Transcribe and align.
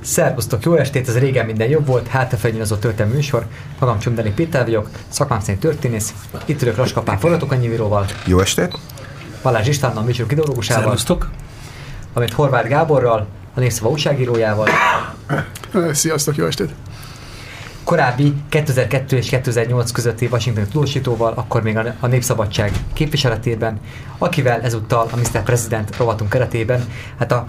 Szervusztok, 0.00 0.64
jó 0.64 0.74
estét, 0.74 1.08
ez 1.08 1.18
régen 1.18 1.46
minden 1.46 1.68
jobb 1.68 1.86
volt, 1.86 2.10
az 2.60 2.72
ott 2.72 2.80
történelmi 2.80 3.14
műsor, 3.14 3.46
magam 3.78 3.98
Csomdeli 3.98 4.30
Péter 4.30 4.64
vagyok, 4.64 4.88
szakmám 5.08 5.40
szerint 5.40 5.60
történész, 5.60 6.14
itt 6.44 6.62
ülök 6.62 6.76
Laskapán 6.76 7.18
forgatókönyvíróval. 7.18 8.06
Jó 8.26 8.40
estét! 8.40 8.78
Balázs 9.42 9.68
Istvánnal, 9.68 10.02
műsor 10.02 10.26
kidolgozásával. 10.26 10.82
Szervusztok! 10.82 11.30
Amit 12.12 12.32
Horváth 12.32 12.68
Gáborral, 12.68 13.26
a 13.54 13.60
Népszava 13.60 13.90
újságírójával. 13.90 14.68
Sziasztok, 15.92 16.36
jó 16.36 16.46
estét! 16.46 16.70
Korábbi 17.84 18.34
2002 18.48 19.12
és 19.12 19.28
2008 19.28 19.90
közötti 19.90 20.26
Washington 20.26 20.64
tudósítóval, 20.64 21.32
akkor 21.36 21.62
még 21.62 21.78
a 22.00 22.06
Népszabadság 22.06 22.72
képviseletében, 22.92 23.80
akivel 24.18 24.60
ezúttal 24.60 25.08
a 25.12 25.16
Mr. 25.16 25.42
President 25.42 25.96
rovatunk 25.96 26.30
keretében, 26.30 26.84
hát 27.18 27.32
a 27.32 27.44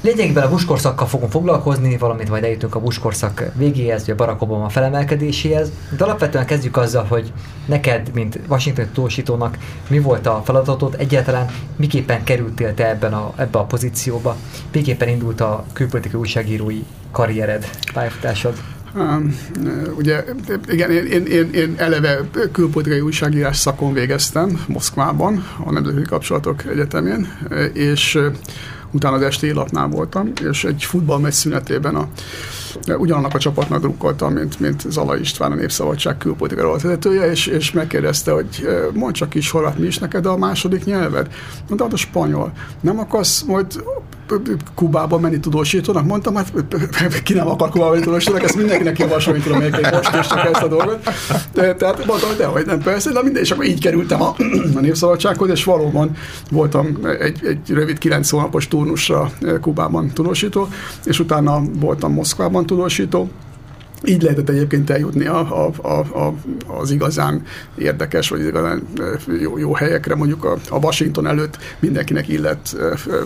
Lényegében 0.00 0.44
a 0.44 0.48
buskorszakkal 0.48 1.06
fogunk 1.06 1.30
foglalkozni, 1.30 1.96
valamint 1.96 2.28
majd 2.28 2.44
eljutunk 2.44 2.74
a 2.74 2.80
buskorszak 2.80 3.44
végéhez, 3.54 4.00
vagy 4.00 4.10
a 4.10 4.14
Barack 4.14 4.42
Obama 4.42 4.68
felemelkedéséhez. 4.68 5.72
De 5.96 6.04
alapvetően 6.04 6.46
kezdjük 6.46 6.76
azzal, 6.76 7.04
hogy 7.04 7.32
neked, 7.66 8.10
mint 8.14 8.38
Washington 8.48 8.86
tudósítónak, 8.92 9.58
mi 9.88 9.98
volt 9.98 10.26
a 10.26 10.42
feladatod, 10.44 10.94
egyáltalán 10.98 11.46
miképpen 11.76 12.24
kerültél 12.24 12.74
te 12.74 12.88
ebben 12.88 13.12
a, 13.12 13.32
ebbe 13.36 13.58
a 13.58 13.64
pozícióba, 13.64 14.36
miképpen 14.72 15.08
indult 15.08 15.40
a 15.40 15.64
külpolitikai 15.72 16.20
újságírói 16.20 16.84
karriered, 17.10 17.70
pályafutásod? 17.92 18.54
Um, 18.94 19.38
ugye, 19.96 20.24
igen, 20.68 20.90
én, 20.90 21.26
én, 21.26 21.52
én 21.52 21.74
eleve 21.76 22.18
külpolitikai 22.52 23.00
újságírás 23.00 23.56
szakon 23.56 23.92
végeztem 23.92 24.64
Moszkvában, 24.68 25.46
a 25.64 25.72
Nemzetközi 25.72 26.06
Kapcsolatok 26.06 26.64
Egyetemén, 26.64 27.38
és 27.72 28.18
utána 28.92 29.16
az 29.16 29.22
esti 29.22 29.52
lapnál 29.52 29.88
voltam, 29.88 30.32
és 30.50 30.64
egy 30.64 30.84
futballmeccs 30.84 31.32
szünetében 31.32 31.94
a, 31.94 32.08
ugyanannak 32.98 33.34
a 33.34 33.38
csapatnak 33.38 33.80
drukkoltam, 33.80 34.32
mint, 34.32 34.60
mint 34.60 34.90
Zala 34.90 35.16
István, 35.16 35.52
a 35.52 35.54
Népszabadság 35.54 36.18
külpolitikai 36.18 36.70
vezetője, 36.70 37.30
és, 37.30 37.46
és 37.46 37.72
megkérdezte, 37.72 38.32
hogy 38.32 38.68
mondd 38.94 39.12
csak 39.12 39.34
is 39.34 39.50
horvát, 39.50 39.78
mi 39.78 39.86
is 39.86 39.98
neked 39.98 40.26
a 40.26 40.36
második 40.36 40.84
nyelved? 40.84 41.28
Mondta, 41.68 41.84
hát 41.84 41.92
a 41.92 41.96
spanyol. 41.96 42.52
Nem 42.80 42.98
akarsz 42.98 43.42
majd 43.42 43.84
Kubába 44.74 45.18
menni 45.18 45.40
tudósítónak? 45.40 46.04
Mondtam, 46.04 46.34
hát 46.34 46.52
ki 47.22 47.32
nem 47.32 47.48
akar 47.48 47.68
Kubába 47.68 47.90
menni 47.90 48.04
tudósítónak, 48.04 48.42
ezt 48.42 48.56
mindenkinek 48.56 48.98
javasolni 48.98 49.40
tudom, 49.40 49.58
még 49.58 49.70
most 49.70 50.14
és 50.20 50.26
csak 50.26 50.48
ezt 50.52 50.62
a 50.62 50.68
dolgot. 50.68 51.08
De, 51.52 51.74
tehát 51.74 52.06
mondtam, 52.06 52.28
hogy 52.28 52.38
dehogy 52.38 52.66
nem 52.66 52.82
persze, 52.82 53.12
de 53.12 53.22
minden, 53.22 53.42
és 53.42 53.50
akkor 53.50 53.64
így 53.64 53.80
kerültem 53.80 54.22
a, 54.22 54.34
a 54.74 54.80
Népszabadsághoz, 54.80 55.50
és 55.50 55.64
valóban 55.64 56.10
voltam 56.50 56.98
egy, 57.20 57.40
egy 57.44 57.70
rövid 57.70 57.98
kilenc 57.98 58.30
hónapos 58.30 58.68
turnusra 58.68 59.30
Kubában 59.60 60.10
tudósító, 60.14 60.68
és 61.04 61.20
utána 61.20 61.62
voltam 61.80 62.12
Moszkvában 62.12 62.66
tudósító, 62.66 63.30
így 64.04 64.22
lehetett 64.22 64.48
egyébként 64.48 64.90
eljutni 64.90 65.26
a, 65.26 65.64
a, 65.64 65.72
a, 65.82 65.98
a, 65.98 66.34
az 66.66 66.90
igazán 66.90 67.42
érdekes, 67.78 68.28
vagy 68.28 68.44
igazán 68.44 68.82
jó, 69.40 69.58
jó 69.58 69.74
helyekre, 69.74 70.14
mondjuk 70.14 70.44
a, 70.44 70.56
a 70.68 70.76
Washington 70.76 71.26
előtt 71.26 71.58
mindenkinek 71.78 72.28
illet 72.28 72.76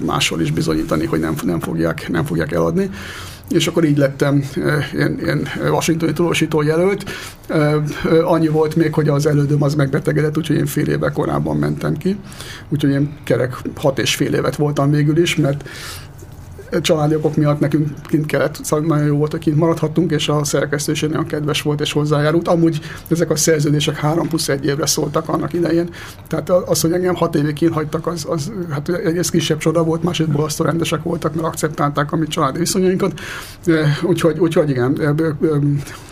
máshol 0.05 0.41
is 0.41 0.51
bizonyítani, 0.51 1.07
hogy 1.07 1.21
nem, 1.21 1.35
nem, 1.45 1.61
fogják, 1.61 2.09
nem 2.09 2.25
fogják 2.25 2.53
eladni 2.53 2.91
és 3.51 3.67
akkor 3.67 3.85
így 3.85 3.97
lettem 3.97 4.45
ilyen, 4.93 5.19
ilyen 5.23 5.49
washingtoni 5.71 6.13
tudósító 6.13 6.63
jelölt. 6.63 7.05
Annyi 8.25 8.49
volt 8.49 8.77
még, 8.77 8.95
hogy 8.95 9.09
az 9.09 9.27
elődöm 9.27 9.63
az 9.63 9.75
megbetegedett, 9.75 10.37
úgyhogy 10.37 10.57
én 10.57 10.67
fél 10.67 10.89
éve 10.89 11.11
korábban 11.11 11.57
mentem 11.57 11.97
ki. 11.97 12.17
Úgyhogy 12.69 12.91
én 12.91 13.17
kerek 13.25 13.57
hat 13.77 13.99
és 13.99 14.15
fél 14.15 14.35
évet 14.35 14.57
voltam 14.57 14.91
végül 14.91 15.19
is, 15.19 15.37
mert 15.37 15.69
családi 16.81 17.15
okok 17.15 17.37
miatt 17.37 17.61
nekünk 17.61 17.89
kint 18.07 18.27
kellett, 18.27 18.59
szóval 18.63 18.87
nagyon 18.87 19.07
jó 19.07 19.17
volt, 19.17 19.31
hogy 19.31 19.41
kint 19.41 19.57
maradhattunk, 19.57 20.11
és 20.11 20.29
a 20.29 20.45
szerkesztő 20.45 20.93
is 20.93 21.01
nagyon 21.01 21.27
kedves 21.27 21.63
volt 21.63 21.81
és 21.81 21.93
hozzájárult. 21.93 22.49
Amúgy 22.49 22.81
ezek 23.09 23.31
a 23.31 23.37
szerződések 23.37 23.97
három 23.97 24.29
plusz 24.29 24.49
egy 24.49 24.65
évre 24.65 24.87
szóltak 24.87 25.29
annak 25.29 25.53
idején. 25.53 25.89
Tehát 26.29 26.51
az, 26.51 26.81
hogy 26.81 26.93
engem 26.93 27.15
hat 27.15 27.35
évig 27.35 27.55
kint 27.55 27.73
hagytak, 27.73 28.07
az, 28.07 28.27
az 28.29 28.53
hát 28.71 28.89
egy 28.89 29.31
kisebb 29.31 29.59
csoda 29.59 29.85
volt, 29.85 30.03
másodból 30.03 30.45
azt 30.45 30.61
rendesek 30.61 31.03
voltak, 31.03 31.35
mert 31.35 31.47
akceptálták 31.47 32.13
a 32.13 32.17
mi 32.17 32.27
családi 32.27 32.59
viszonyainkat. 32.59 33.21
Úgyhogy, 34.03 34.39
úgyhogy 34.39 34.71
igen, 34.71 34.99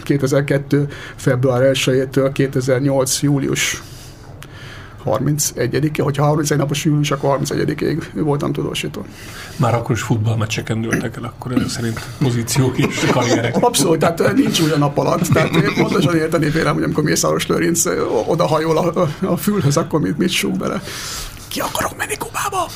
2002. 0.02 0.88
február 1.16 1.70
1-től 1.74 2.30
2008. 2.32 3.22
július 3.22 3.82
31-e, 5.04 6.02
hogyha 6.02 6.24
31 6.24 6.58
napos 6.58 6.84
július, 6.84 7.10
akkor 7.10 7.38
31-ig 7.42 8.02
voltam 8.12 8.52
tudósító. 8.52 9.04
Már 9.56 9.74
akkor 9.74 9.96
is 9.96 10.02
futballmeccseken 10.02 10.80
dőltek 10.80 11.16
el, 11.16 11.24
akkor 11.24 11.52
ezek 11.52 11.68
szerint 11.68 12.00
pozíciók 12.18 12.78
és 12.78 13.04
karrierek. 13.12 13.56
Abszolút, 13.60 13.98
tehát 13.98 14.34
nincs 14.34 14.60
úgy 14.60 14.70
a 14.70 14.78
nap 14.78 14.98
alatt. 14.98 15.26
Tehát 15.26 15.54
én 15.54 15.74
pontosan 15.76 16.16
érteni 16.16 16.50
vélem, 16.50 16.74
hogy 16.74 16.82
amikor 16.82 17.04
Mészáros 17.04 17.46
Lőrinc 17.46 17.84
odahajol 18.26 18.78
a, 18.78 19.08
a 19.26 19.36
fülhöz, 19.36 19.76
akkor 19.76 20.00
mit, 20.00 20.18
mit 20.18 20.30
súg 20.30 20.58
bele. 20.58 20.82
Ki 21.48 21.60
akarok 21.60 21.96
menni 21.96 22.16
Kubába? 22.16 22.66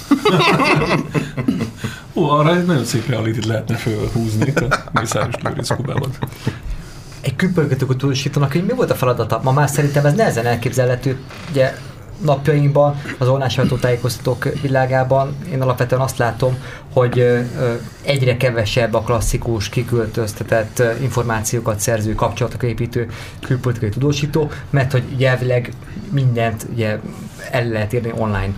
Ó, 2.14 2.28
arra 2.28 2.56
egy 2.56 2.64
nagyon 2.64 2.84
szép 2.84 3.06
realitit 3.06 3.44
lehetne 3.44 3.76
fölhúzni 3.76 4.52
a 4.54 4.90
Mészáros 4.92 5.34
Lőrinc 5.42 5.76
Kubában 5.76 6.10
egy 7.22 7.36
külpörgető 7.36 7.86
tudósítónak, 7.86 8.52
hogy 8.52 8.64
mi 8.64 8.72
volt 8.72 8.90
a 8.90 8.94
feladata? 8.94 9.40
Ma 9.42 9.52
már 9.52 9.68
szerintem 9.68 10.06
ez 10.06 10.14
nehezen 10.14 10.46
elképzelhető. 10.46 11.18
Ugye 11.50 11.74
napjainkban, 12.24 13.00
az 13.18 13.28
online 13.28 13.48
sajtótájékoztatók 13.48 14.48
világában 14.62 15.36
én 15.52 15.62
alapvetően 15.62 16.00
azt 16.00 16.18
látom, 16.18 16.56
hogy 16.92 17.46
egyre 18.02 18.36
kevesebb 18.36 18.94
a 18.94 19.00
klasszikus, 19.00 19.68
kiköltöztetett 19.68 20.82
információkat 21.00 21.80
szerző, 21.80 22.14
kapcsolatokat 22.14 22.68
építő 22.68 23.08
külpolitikai 23.40 23.88
tudósító, 23.88 24.50
mert 24.70 24.92
hogy 24.92 25.04
jelvileg 25.16 25.72
mindent 26.10 26.66
ugye 26.72 26.98
el 27.50 27.68
lehet 27.68 27.92
érni 27.92 28.12
online. 28.16 28.52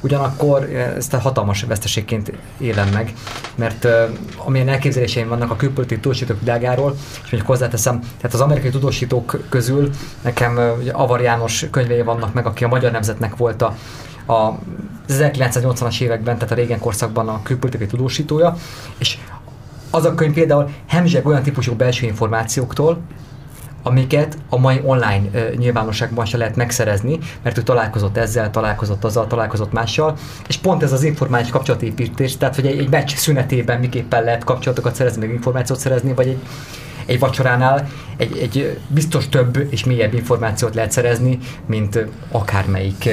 Ugyanakkor 0.00 0.62
eh, 0.62 0.96
ezt 0.96 1.14
a 1.14 1.18
hatalmas 1.18 1.62
veszteségként 1.62 2.32
élem 2.58 2.88
meg, 2.88 3.12
mert 3.54 3.84
uh, 3.84 3.92
amilyen 4.36 4.68
elképzeléseim 4.68 5.28
vannak 5.28 5.50
a 5.50 5.56
külpolitikai 5.56 6.02
tudósítók 6.02 6.40
világáról, 6.40 6.94
és 7.12 7.20
mondjuk 7.20 7.46
hozzáteszem, 7.46 8.00
tehát 8.00 8.34
az 8.34 8.40
amerikai 8.40 8.70
tudósítók 8.70 9.40
közül 9.48 9.90
nekem 10.22 10.56
uh, 10.56 10.78
ugye 10.80 10.92
Avar 10.92 11.20
János 11.20 11.66
könyvei 11.70 12.02
vannak 12.02 12.32
meg, 12.34 12.46
aki 12.46 12.64
a 12.64 12.68
Magyar 12.68 12.92
Nemzetnek 12.92 13.36
volt 13.36 13.62
a, 13.62 13.76
a 14.32 14.58
1980-as 15.08 16.00
években, 16.00 16.34
tehát 16.34 16.50
a 16.50 16.54
régen 16.54 16.78
korszakban 16.78 17.28
a 17.28 17.42
külpolitikai 17.42 17.86
tudósítója, 17.86 18.56
és 18.98 19.18
az 19.90 20.04
a 20.04 20.14
könyv 20.14 20.32
például 20.34 20.70
hemzseg 20.86 21.26
olyan 21.26 21.42
típusú 21.42 21.74
belső 21.74 22.06
információktól, 22.06 23.00
amiket 23.88 24.38
a 24.48 24.58
mai 24.58 24.80
online 24.84 25.22
uh, 25.32 25.54
nyilvánosságban 25.54 26.24
se 26.24 26.36
lehet 26.36 26.56
megszerezni, 26.56 27.18
mert 27.42 27.58
ő 27.58 27.62
találkozott 27.62 28.16
ezzel, 28.16 28.50
találkozott 28.50 29.04
azzal, 29.04 29.26
találkozott 29.26 29.72
mással, 29.72 30.16
és 30.48 30.56
pont 30.56 30.82
ez 30.82 30.92
az 30.92 31.02
információs 31.02 31.50
kapcsolatépítés, 31.50 32.36
tehát 32.36 32.54
hogy 32.54 32.66
egy, 32.66 32.78
egy 32.78 32.90
meccs 32.90 33.14
szünetében 33.14 33.80
miképpen 33.80 34.24
lehet 34.24 34.44
kapcsolatokat 34.44 34.94
szerezni, 34.94 35.26
meg 35.26 35.34
információt 35.34 35.78
szerezni, 35.78 36.14
vagy 36.14 36.28
egy, 36.28 36.38
egy 37.08 37.18
vacsoránál 37.18 37.88
egy, 38.16 38.36
egy 38.38 38.78
biztos 38.88 39.28
több 39.28 39.66
és 39.70 39.84
mélyebb 39.84 40.14
információt 40.14 40.74
lehet 40.74 40.90
szerezni, 40.90 41.38
mint 41.66 42.06
akármelyik 42.30 43.08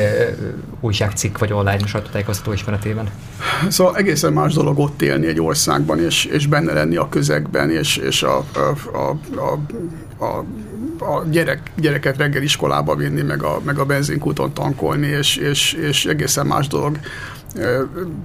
újságcikk 0.79 1.37
vagy 1.37 1.53
online 1.53 1.87
sajtótájékoztató 1.87 2.51
ismeretében. 2.51 3.09
Szóval 3.69 3.95
egészen 3.95 4.33
más 4.33 4.53
dolog 4.53 4.79
ott 4.79 5.01
élni 5.01 5.27
egy 5.27 5.41
országban, 5.41 5.99
és, 5.99 6.25
és 6.25 6.47
benne 6.47 6.73
lenni 6.73 6.95
a 6.95 7.09
közegben, 7.09 7.69
és, 7.69 7.97
és 7.97 8.23
a, 8.23 8.37
a, 8.37 8.97
a, 8.97 9.09
a 9.41 9.59
a, 10.17 10.37
a 11.05 11.23
gyerek, 11.29 11.71
gyereket 11.75 12.17
reggel 12.17 12.41
iskolába 12.41 12.95
vinni, 12.95 13.21
meg 13.21 13.43
a, 13.43 13.59
meg 13.63 13.79
a 13.79 13.85
benzinkúton 13.85 14.53
tankolni, 14.53 15.07
és, 15.07 15.35
és, 15.35 15.73
és 15.73 16.05
egészen 16.05 16.45
más 16.45 16.67
dolog 16.67 16.99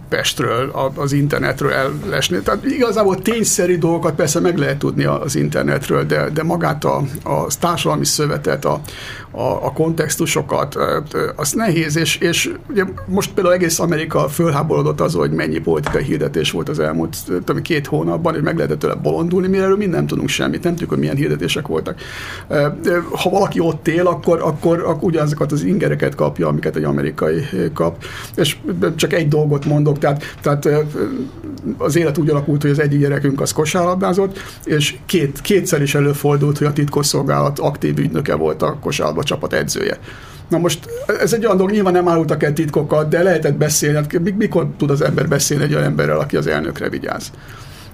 Pestről, 0.09 0.93
az 0.95 1.13
internetről 1.13 1.73
ellesni. 1.73 2.39
Tehát 2.41 2.65
igazából 2.65 3.19
tényszerű 3.19 3.79
dolgokat 3.79 4.15
persze 4.15 4.41
meg 4.41 4.59
lehet 4.59 4.79
tudni 4.79 5.05
az 5.05 5.37
internetről, 5.37 6.05
de, 6.05 6.29
de 6.31 6.43
magát 6.43 6.85
a, 6.85 7.03
a 7.25 7.47
társadalmi 7.61 8.05
szövetet, 8.05 8.65
a, 8.65 8.81
a, 9.31 9.43
a 9.43 9.73
kontextusokat, 9.73 10.77
az 11.37 11.53
nehéz, 11.53 11.97
és, 11.97 12.17
és 12.17 12.53
ugye 12.69 12.85
most 13.07 13.33
például 13.33 13.55
egész 13.55 13.79
Amerika 13.79 14.29
fölháborodott 14.29 15.01
az, 15.01 15.15
hogy 15.15 15.31
mennyi 15.31 15.59
politikai 15.59 16.03
hirdetés 16.03 16.51
volt 16.51 16.69
az 16.69 16.79
elmúlt 16.79 17.17
tudom, 17.27 17.63
két 17.63 17.87
hónapban, 17.87 18.33
hogy 18.33 18.43
meg 18.43 18.57
lehetett 18.57 18.79
tőle 18.79 18.95
bolondulni, 18.95 19.77
mi 19.77 19.87
nem 19.87 20.07
tudunk 20.07 20.29
semmit, 20.29 20.63
nem 20.63 20.73
tudjuk, 20.73 20.91
hogy 20.91 20.99
milyen 20.99 21.17
hirdetések 21.17 21.67
voltak. 21.67 22.01
Ha 23.13 23.31
valaki 23.31 23.61
ott 23.61 23.89
él, 23.89 24.07
akkor, 24.07 24.41
akkor, 24.43 24.79
akkor 24.79 25.05
ugyanazokat 25.05 25.53
az 25.53 25.63
ingereket 25.63 26.15
kapja, 26.15 26.49
amiket 26.49 26.77
egy 26.77 26.85
amerikai 26.85 27.43
kap, 27.75 28.05
és 28.35 28.57
csak 28.97 29.13
egy 29.13 29.20
dolgot 29.29 29.65
mondok, 29.65 29.99
tehát, 29.99 30.25
tehát 30.43 30.69
az 31.79 31.97
élet 31.97 32.19
úgy 32.19 32.31
alakult, 32.31 32.63
hogy 32.63 32.71
az 32.71 32.79
egyik 32.79 33.01
gyerekünk 33.01 33.41
az 33.41 33.53
kosárlabdázott, 33.53 34.39
és 34.65 34.97
két, 35.07 35.41
kétszer 35.41 35.83
is 35.83 35.95
előfordult, 35.95 36.59
hogy 36.59 36.67
a 36.67 36.73
titkosszolgálat 36.73 37.59
aktív 37.59 37.99
ügynöke 37.99 38.35
volt 38.35 38.63
a 38.63 38.79
kosárlabda 38.81 39.23
csapat 39.23 39.53
edzője. 39.53 39.99
Na 40.49 40.59
most 40.59 40.89
ez 41.21 41.33
egy 41.33 41.45
olyan 41.45 41.57
dolog, 41.57 41.73
nyilván 41.73 41.93
nem 41.93 42.09
árultak 42.09 42.43
el 42.43 42.53
titkokat, 42.53 43.09
de 43.09 43.23
lehetett 43.23 43.55
beszélni. 43.55 43.97
Hát 43.97 44.37
mikor 44.37 44.67
tud 44.77 44.91
az 44.91 45.01
ember 45.01 45.29
beszélni 45.29 45.65
egy 45.65 45.73
olyan 45.73 45.85
emberrel, 45.85 46.19
aki 46.19 46.37
az 46.37 46.47
elnökre 46.47 46.89
vigyáz? 46.89 47.31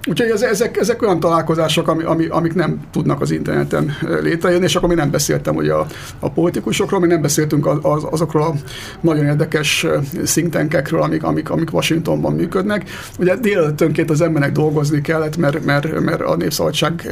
Úgyhogy 0.09 0.29
ez, 0.29 0.41
ezek, 0.41 0.77
ezek 0.77 1.01
olyan 1.01 1.19
találkozások, 1.19 1.87
ami, 1.87 2.03
ami, 2.03 2.25
amik 2.25 2.53
nem 2.53 2.79
tudnak 2.91 3.21
az 3.21 3.31
interneten 3.31 3.91
létrejönni, 4.21 4.63
és 4.63 4.75
akkor 4.75 4.89
mi 4.89 4.95
nem 4.95 5.11
beszéltem 5.11 5.55
ugye 5.55 5.73
a, 5.73 5.85
a 6.19 6.31
politikusokról, 6.31 6.99
mi 6.99 7.07
nem 7.07 7.21
beszéltünk 7.21 7.65
az, 7.81 8.03
azokról 8.09 8.43
a 8.43 8.53
nagyon 9.01 9.25
érdekes 9.25 9.85
szintenkekről, 10.23 11.01
amik, 11.01 11.23
amik, 11.23 11.49
amik 11.49 11.73
Washingtonban 11.73 12.33
működnek. 12.33 12.89
Ugye 13.19 13.35
délelőttönként 13.35 14.09
az 14.09 14.21
embernek 14.21 14.51
dolgozni 14.51 15.01
kellett, 15.01 15.37
mert, 15.37 15.65
mert, 15.65 15.99
mert 15.99 16.21
a 16.21 16.35
Népszabadság 16.35 17.07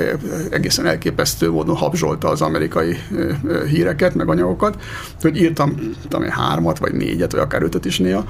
egészen 0.50 0.86
elképesztő 0.86 1.52
módon 1.52 1.76
habzsolta 1.76 2.30
az 2.30 2.42
amerikai 2.42 2.98
híreket, 3.70 4.16
meg 4.16 4.30
anyagokat, 4.30 4.82
hogy 5.22 5.42
írtam 5.42 5.80
tudom, 6.08 6.30
hármat, 6.30 6.78
vagy 6.78 6.94
négyet, 6.94 7.32
vagy 7.32 7.42
akár 7.42 7.64
ötöt 7.64 7.86
is 7.86 8.00
néha, 8.00 8.26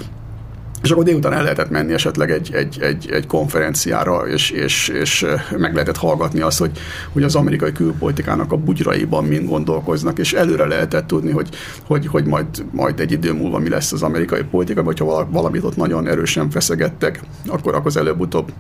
és 0.86 0.92
akkor 0.92 1.04
délután 1.04 1.34
el 1.34 1.44
lehetett 1.44 1.70
menni 1.70 1.94
esetleg 1.94 2.32
egy, 2.32 2.54
egy, 2.54 2.78
egy, 2.82 3.10
egy 3.12 3.28
konferenciára, 3.28 4.28
és, 4.28 4.50
és, 4.50 4.88
és 4.88 5.26
meg 5.58 5.74
lehetett 5.74 5.98
hallgatni 5.98 6.42
azt, 6.42 6.60
hogy, 6.60 6.72
hogy 7.12 7.24
az 7.24 7.36
amerikai 7.36 7.72
külpolitikának 7.72 8.52
a 8.52 8.58
bugyraiban 8.58 9.24
mind 9.24 9.48
gondolkoznak, 9.50 10.20
és 10.20 10.34
előre 10.34 10.66
lehetett 10.66 11.08
tudni, 11.08 11.32
hogy, 11.32 11.50
hogy, 11.86 12.08
hogy 12.08 12.26
majd, 12.26 12.46
majd 12.72 13.00
egy 13.00 13.12
idő 13.12 13.34
múlva 13.34 13.60
mi 13.60 13.70
lesz 13.70 13.92
az 13.92 14.04
amerikai 14.04 14.44
politika, 14.44 14.84
vagy 14.84 15.00
ha 15.00 15.28
valamit 15.32 15.64
ott 15.64 15.76
nagyon 15.76 16.08
erősen 16.08 16.50
feszegettek, 16.50 17.20
akkor, 17.48 17.74
akkor 17.74 17.88
az 17.88 17.98
előbb-utóbb 17.98 18.52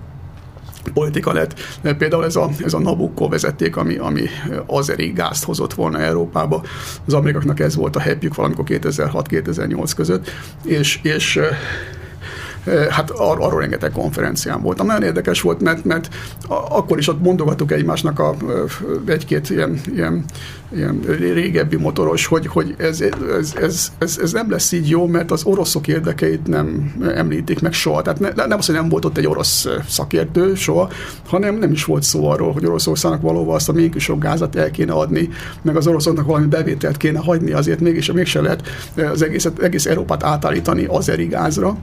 politika 0.94 1.33
lett. 1.33 1.60
Például 1.98 2.25
ez 2.25 2.36
a, 2.36 2.50
ez 2.63 2.74
a 2.74 2.80
Nabucco 2.80 3.28
vezeték, 3.28 3.75
ami, 3.75 3.95
ami 3.95 4.24
azeri 4.66 5.07
gázt 5.07 5.44
hozott 5.44 5.74
volna 5.74 6.00
Európába. 6.00 6.63
Az 7.06 7.13
amerikaknak 7.13 7.60
ez 7.60 7.75
volt 7.75 7.95
a 7.95 8.01
happyük 8.01 8.36
valamikor 8.36 8.66
2006-2008 8.68 9.92
között, 9.95 10.30
és, 10.63 11.00
és 11.04 11.39
hát 12.90 13.10
ar- 13.10 13.42
arról 13.42 13.60
rengeteg 13.60 13.92
konferencián 13.92 14.62
voltam. 14.62 14.86
Nagyon 14.86 15.04
érdekes 15.04 15.42
volt, 15.42 15.62
mert, 15.62 15.86
mert 15.86 16.10
akkor 16.48 16.98
is 16.98 17.08
ott 17.08 17.22
mondogattuk 17.22 17.72
egymásnak 17.72 18.20
a, 18.20 18.36
egy-két 19.06 19.50
ilyen, 19.50 19.80
ilyen, 19.94 20.26
ilyen 20.76 21.00
régebbi 21.18 21.76
motoros, 21.76 22.26
hogy, 22.26 22.48
hogy 22.48 22.76
ez, 22.78 23.02
ez, 23.02 23.54
ez, 23.62 23.92
ez, 23.98 24.18
ez, 24.22 24.32
nem 24.32 24.52
lesz 24.52 24.72
így 24.72 24.90
jó, 24.90 25.06
mert 25.08 25.32
az 25.32 25.44
oroszok 25.44 25.88
érdekeit 25.88 26.48
nem 26.48 26.96
említik 27.16 27.62
meg 27.62 27.74
soha. 27.74 28.02
Tehát 28.02 28.20
ne, 28.20 28.46
nem 28.46 28.58
az, 28.58 28.66
hogy 28.66 28.76
nem 28.76 28.90
volt 28.90 29.06
ott 29.06 29.18
egy 29.18 29.28
orosz 29.28 29.68
szakértő 29.88 30.56
soha, 30.56 30.90
hanem 31.28 31.56
nem 31.56 31.72
is 31.72 31.86
volt 31.86 32.04
szó 32.04 32.30
arról, 32.30 32.52
hogy 32.52 32.66
Oroszországnak 32.66 33.22
valóban 33.22 33.56
azt 33.56 33.70
a 33.70 33.74
még 33.74 34.00
sok 34.00 34.20
gázat 34.20 34.56
el 34.56 34.72
kéne 34.72 34.94
adni, 34.94 35.30
meg 35.62 35.76
az 35.76 35.88
oroszoknak 35.88 36.26
valami 36.26 36.46
bevételt 36.46 36.98
kéne 36.98 37.20
hagyni, 37.20 37.52
azért 37.52 37.80
mégis 37.80 38.12
mégse 38.12 38.42
lehet 38.42 38.62
az 38.96 39.22
egész, 39.22 39.50
egész 39.62 39.86
Európát 39.86 40.24
átállítani 40.24 40.86
azeri 40.86 41.26
gázra. 41.26 41.78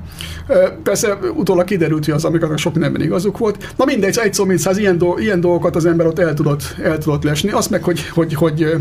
Persze 0.83 1.19
utólag 1.35 1.65
kiderült, 1.65 2.05
hogy 2.05 2.15
az 2.15 2.25
amerikaiak 2.25 2.59
sok 2.59 2.73
mindenben 2.73 3.03
igazuk 3.03 3.39
volt. 3.39 3.73
Na 3.77 3.85
mindegy, 3.85 4.19
egy 4.23 4.35
szó, 4.35 4.45
mint 4.45 4.59
száz, 4.59 4.79
ilyen, 4.79 4.99
do, 4.99 5.15
ilyen 5.19 5.41
dolgokat 5.41 5.77
az 5.77 5.87
ember 5.87 6.07
ott 6.07 6.19
el 6.19 6.35
tudott, 6.35 6.77
el 6.83 6.99
tudott 6.99 7.23
lesni. 7.23 7.51
Azt 7.51 7.71
meg, 7.71 7.83
hogy, 7.83 8.09
hogy, 8.09 8.35
hogy 8.35 8.77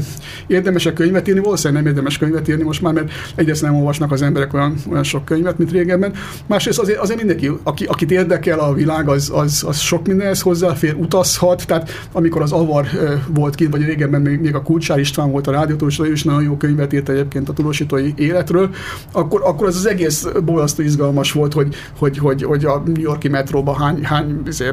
érdemes 0.47 0.85
a 0.85 0.93
könyvet 0.93 1.27
írni, 1.27 1.39
valószínűleg 1.39 1.83
nem 1.83 1.91
érdemes 1.91 2.17
könyvet 2.17 2.47
írni 2.47 2.63
most 2.63 2.81
már, 2.81 2.93
mert 2.93 3.11
egyrészt 3.35 3.61
nem 3.61 3.75
olvasnak 3.75 4.11
az 4.11 4.21
emberek 4.21 4.53
olyan, 4.53 4.75
olyan 4.91 5.03
sok 5.03 5.25
könyvet, 5.25 5.57
mint 5.57 5.71
régebben. 5.71 6.13
Másrészt 6.45 6.79
azért, 6.79 6.99
azért 6.99 7.17
mindenki, 7.17 7.51
aki, 7.63 7.85
akit 7.85 8.11
érdekel 8.11 8.59
a 8.59 8.73
világ, 8.73 9.09
az, 9.09 9.31
az, 9.33 9.63
az 9.67 9.79
sok 9.79 10.07
mindenhez 10.07 10.41
hozzáfér, 10.41 10.95
utazhat. 10.95 11.67
Tehát 11.67 11.89
amikor 12.11 12.41
az 12.41 12.51
avar 12.51 12.87
volt 13.27 13.55
kint, 13.55 13.71
vagy 13.71 13.85
régebben 13.85 14.21
még, 14.21 14.39
még 14.39 14.55
a 14.55 14.61
Kulcsár 14.61 14.99
István 14.99 15.31
volt 15.31 15.47
a 15.47 15.51
rádiótudósító, 15.51 16.05
ő 16.05 16.11
is 16.11 16.23
nagyon 16.23 16.43
jó 16.43 16.57
könyvet 16.57 16.93
írt 16.93 17.09
egyébként 17.09 17.49
a 17.49 17.53
tudósítói 17.53 18.13
életről, 18.15 18.69
akkor, 19.11 19.41
akkor 19.43 19.67
az 19.67 19.75
az 19.75 19.85
egész 19.85 20.27
borzasztó 20.45 20.83
izgalmas 20.83 21.31
volt, 21.31 21.53
hogy, 21.53 21.75
hogy, 21.97 22.17
hogy, 22.17 22.43
hogy 22.43 22.65
a 22.65 22.83
New 22.85 23.01
Yorki 23.01 23.27
metróban 23.27 23.75
hány, 23.75 24.03
hány 24.03 24.41
izé, 24.47 24.69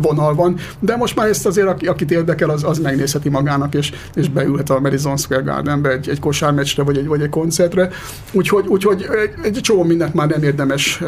vonal 0.00 0.34
van, 0.34 0.56
de 0.78 0.96
most 0.96 1.16
már 1.16 1.28
ezt 1.28 1.46
azért, 1.46 1.88
akit 1.88 2.10
érdekel, 2.10 2.50
az, 2.50 2.64
az 2.64 2.78
megnézheti 2.78 3.28
magának, 3.28 3.74
és, 3.74 3.92
és 4.14 4.28
beülhet 4.28 4.70
a 4.70 4.80
Madison 4.80 5.16
Square 5.16 5.42
Gardenbe 5.42 5.90
egy, 5.90 6.08
egy 6.08 6.20
kosármeccsre, 6.20 6.82
vagy 6.82 6.96
egy, 6.96 7.06
vagy 7.06 7.22
egy 7.22 7.28
koncertre. 7.28 7.90
Úgyhogy, 8.32 8.66
úgyhogy 8.66 9.06
egy, 9.10 9.44
egy 9.44 9.60
csomó 9.62 9.82
mindent 9.82 10.14
már 10.14 10.28
nem 10.28 10.42
érdemes 10.42 11.02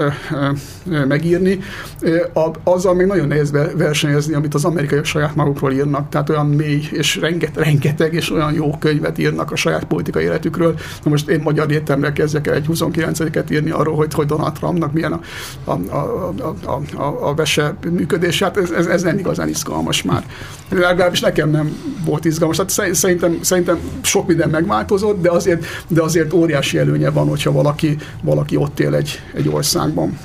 megírni. 1.09 1.59
A, 2.35 2.51
azzal 2.65 2.95
még 2.95 3.07
nagyon 3.07 3.27
nehéz 3.27 3.51
versenyezni, 3.77 4.35
amit 4.35 4.55
az 4.55 4.65
amerikaiak 4.65 5.05
saját 5.05 5.35
magukról 5.35 5.73
írnak, 5.73 6.09
tehát 6.09 6.29
olyan 6.29 6.47
mély 6.47 6.83
és 6.91 7.17
rengeteg, 7.17 7.65
rengeteg 7.65 8.15
és 8.15 8.33
olyan 8.33 8.53
jó 8.53 8.71
könyvet 8.79 9.19
írnak 9.19 9.53
a 9.53 9.57
saját 9.57 9.85
politikai 9.85 10.25
életükről. 10.25 10.75
Na 11.03 11.11
most 11.11 11.29
én 11.29 11.41
magyar 11.43 11.71
értemre 11.71 12.13
kezdjek 12.13 12.47
el 12.47 12.55
egy 12.55 12.67
29-et 12.73 13.51
írni 13.51 13.71
arról, 13.71 13.97
hogy, 13.97 14.15
hogy 14.15 14.27
Donald 14.27 14.53
Trumpnak 14.53 14.93
milyen 14.93 15.13
a, 15.65 15.71
a, 15.71 15.97
a, 16.39 16.55
a, 16.65 17.03
a, 17.03 17.29
a 17.29 17.35
vese 17.35 17.75
működés, 17.91 18.43
hát 18.43 18.57
ez, 18.57 18.71
ez, 18.71 18.87
ez 18.87 19.03
nem 19.03 19.19
igazán 19.19 19.49
izgalmas 19.49 20.03
már. 20.03 20.25
Legalábbis 20.71 21.21
nekem 21.21 21.51
nem 21.51 21.77
volt 22.05 22.25
izgalmas. 22.25 22.57
Hát 22.57 22.95
szerintem, 22.95 23.39
szerintem 23.43 23.79
sok 24.03 24.27
minden 24.27 24.51
megváltozott, 24.51 25.23
de 25.23 25.31
azért, 25.31 25.65
de 25.89 26.03
azért 26.03 26.33
óriási 26.33 26.79
előnye 26.79 27.11
van, 27.11 27.29
hogyha 27.29 27.53
valaki, 27.53 27.97
valaki 28.23 28.57
ott 28.57 28.81
él 28.81 28.95
egy, 28.95 29.23
egy 29.35 29.49
országban. 29.49 30.19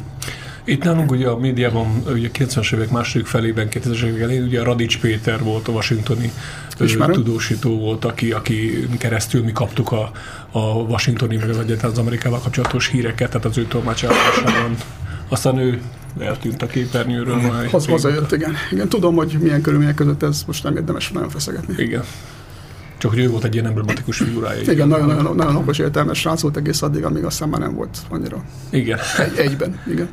Itt 0.71 0.83
nálunk 0.83 1.11
ugye 1.11 1.27
a 1.27 1.37
médiában, 1.37 2.03
ugye 2.07 2.29
90-es 2.33 2.73
évek 2.73 2.89
második 2.89 3.25
felében, 3.25 3.67
2000-es 3.71 4.03
évek 4.03 4.21
elején, 4.21 4.43
ugye 4.43 4.63
Radics 4.63 4.99
Péter 4.99 5.43
volt 5.43 5.67
a 5.67 5.71
washingtoni 5.71 6.31
Ismerem. 6.79 7.13
tudósító 7.13 7.79
volt, 7.79 8.05
aki, 8.05 8.31
aki 8.31 8.87
keresztül 8.97 9.43
mi 9.43 9.51
kaptuk 9.51 9.91
a, 9.91 10.11
a 10.51 10.59
washingtoni, 10.59 11.37
vagy 11.37 11.77
az 11.81 11.97
Amerikával 11.97 12.39
kapcsolatos 12.39 12.87
híreket, 12.87 13.29
tehát 13.29 13.45
az 13.45 13.57
ő 13.57 13.65
tolmácsálásában. 13.65 14.75
Aztán 15.27 15.57
ő 15.57 15.81
eltűnt 16.19 16.61
a 16.61 16.65
képernyőről. 16.65 17.35
Már 17.35 17.67
Hoz, 17.67 17.87
hazajött, 17.87 18.31
igen. 18.31 18.53
igen. 18.71 18.89
Tudom, 18.89 19.15
hogy 19.15 19.37
milyen 19.41 19.61
körülmények 19.61 19.95
között 19.95 20.23
ez 20.23 20.43
most 20.47 20.63
nem 20.63 20.75
érdemes 20.75 21.11
nagyon 21.11 21.29
feszegetni. 21.29 21.73
Igen. 21.77 22.03
Csak 22.97 23.11
hogy 23.11 23.19
ő 23.19 23.29
volt 23.29 23.43
egy 23.43 23.53
ilyen 23.53 23.65
emblematikus 23.65 24.17
figurája. 24.17 24.61
Igen, 24.61 24.87
nagyon, 24.87 25.07
nagyon, 25.07 25.35
nagyon 25.35 25.55
okos 25.55 25.77
értelmes 25.77 26.19
srác 26.19 26.41
volt 26.41 26.57
egész 26.57 26.81
addig, 26.81 27.03
amíg 27.03 27.23
aztán 27.23 27.49
már 27.49 27.59
nem 27.59 27.75
volt 27.75 27.97
annyira. 28.09 28.43
Igen. 28.69 28.99
Egy, 29.17 29.37
egyben, 29.37 29.79
igen. 29.87 30.09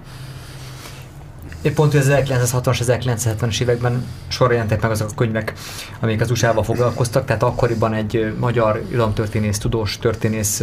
Épp 1.62 1.74
pont, 1.74 1.94
az 1.94 2.10
1960-as, 2.10 2.80
1970-es 2.86 3.60
években 3.60 4.06
sorolják 4.28 4.82
meg 4.82 4.90
azok 4.90 5.10
a 5.10 5.14
könyvek, 5.14 5.52
amik 6.00 6.20
az 6.20 6.30
USA-val 6.30 6.62
foglalkoztak, 6.62 7.24
tehát 7.24 7.42
akkoriban 7.42 7.94
egy 7.94 8.34
magyar 8.38 8.82
irodalomtörténész, 8.88 9.58
tudós 9.58 9.98
történész 9.98 10.62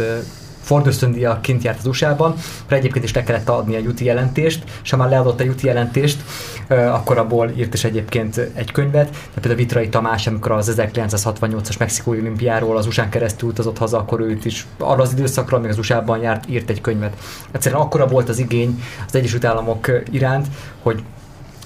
Ford 0.66 0.94
kint 1.40 1.62
járt 1.62 1.78
az 1.78 1.86
USA-ban, 1.86 2.34
egyébként 2.68 3.04
is 3.04 3.14
le 3.14 3.22
kellett 3.22 3.48
adni 3.48 3.74
a 3.74 3.78
juti 3.78 4.04
jelentést, 4.04 4.64
és 4.82 4.90
ha 4.90 4.96
már 4.96 5.08
leadott 5.08 5.40
a 5.40 5.44
juti 5.44 5.66
jelentést, 5.66 6.22
akkor 6.68 7.18
abból 7.18 7.50
írt 7.56 7.74
is 7.74 7.84
egyébként 7.84 8.36
egy 8.54 8.72
könyvet. 8.72 9.08
Tehát 9.08 9.30
például 9.34 9.54
Vitrai 9.54 9.88
Tamás, 9.88 10.26
amikor 10.26 10.52
az 10.52 10.74
1968-as 10.76 11.78
Mexikói 11.78 12.18
olimpiáról 12.20 12.76
az 12.76 12.86
USA-n 12.86 13.08
keresztül 13.08 13.48
utazott 13.48 13.78
haza, 13.78 13.98
akkor 13.98 14.20
őt 14.20 14.44
is 14.44 14.66
arra 14.78 15.02
az 15.02 15.12
időszakra, 15.12 15.58
még 15.58 15.70
az 15.70 15.78
USA-ban 15.78 16.20
járt, 16.20 16.48
írt 16.48 16.70
egy 16.70 16.80
könyvet. 16.80 17.16
Egyszerűen 17.50 17.80
akkora 17.80 18.06
volt 18.06 18.28
az 18.28 18.38
igény 18.38 18.82
az 19.06 19.14
Egyesült 19.14 19.44
Államok 19.44 19.90
iránt, 20.10 20.46
hogy 20.82 21.02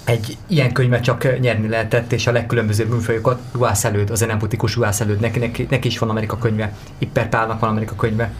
egy 0.03 0.37
ilyen 0.47 0.71
könyvet 0.71 1.03
csak 1.03 1.39
nyerni 1.39 1.67
lehetett, 1.67 2.11
és 2.11 2.27
a 2.27 2.31
legkülönbözőbb 2.31 2.89
műfajokat 2.89 3.39
Juhász 3.53 3.83
előd, 3.83 4.09
az 4.09 4.19
nem 4.19 4.37
butikus 4.37 4.75
Juhász 4.75 5.01
előd, 5.01 5.19
neki, 5.19 5.39
neki, 5.39 5.67
neki, 5.69 5.87
is 5.87 5.97
van 5.97 6.09
Amerika 6.09 6.37
könyve, 6.37 6.73
Ipper 6.97 7.29
Pálnak 7.29 7.59
van 7.59 7.69
Amerika 7.69 7.95
könyve, 7.95 8.31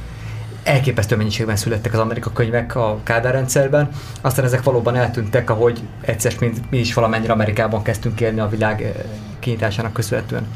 elképesztő 0.63 1.15
mennyiségben 1.15 1.55
születtek 1.55 1.93
az 1.93 1.99
Amerika 1.99 2.31
könyvek 2.31 2.75
a 2.75 2.99
Kádár 3.03 3.33
rendszerben, 3.33 3.89
aztán 4.21 4.45
ezek 4.45 4.63
valóban 4.63 4.95
eltűntek, 4.95 5.49
ahogy 5.49 5.81
egyszer, 6.01 6.33
mint 6.39 6.71
mi 6.71 6.77
is 6.77 6.93
valamennyire 6.93 7.33
Amerikában 7.33 7.83
kezdtünk 7.83 8.21
élni 8.21 8.39
a 8.39 8.47
világ 8.47 8.81
eh, 8.81 8.91
kinyitásának 9.39 9.93
köszönhetően. 9.93 10.47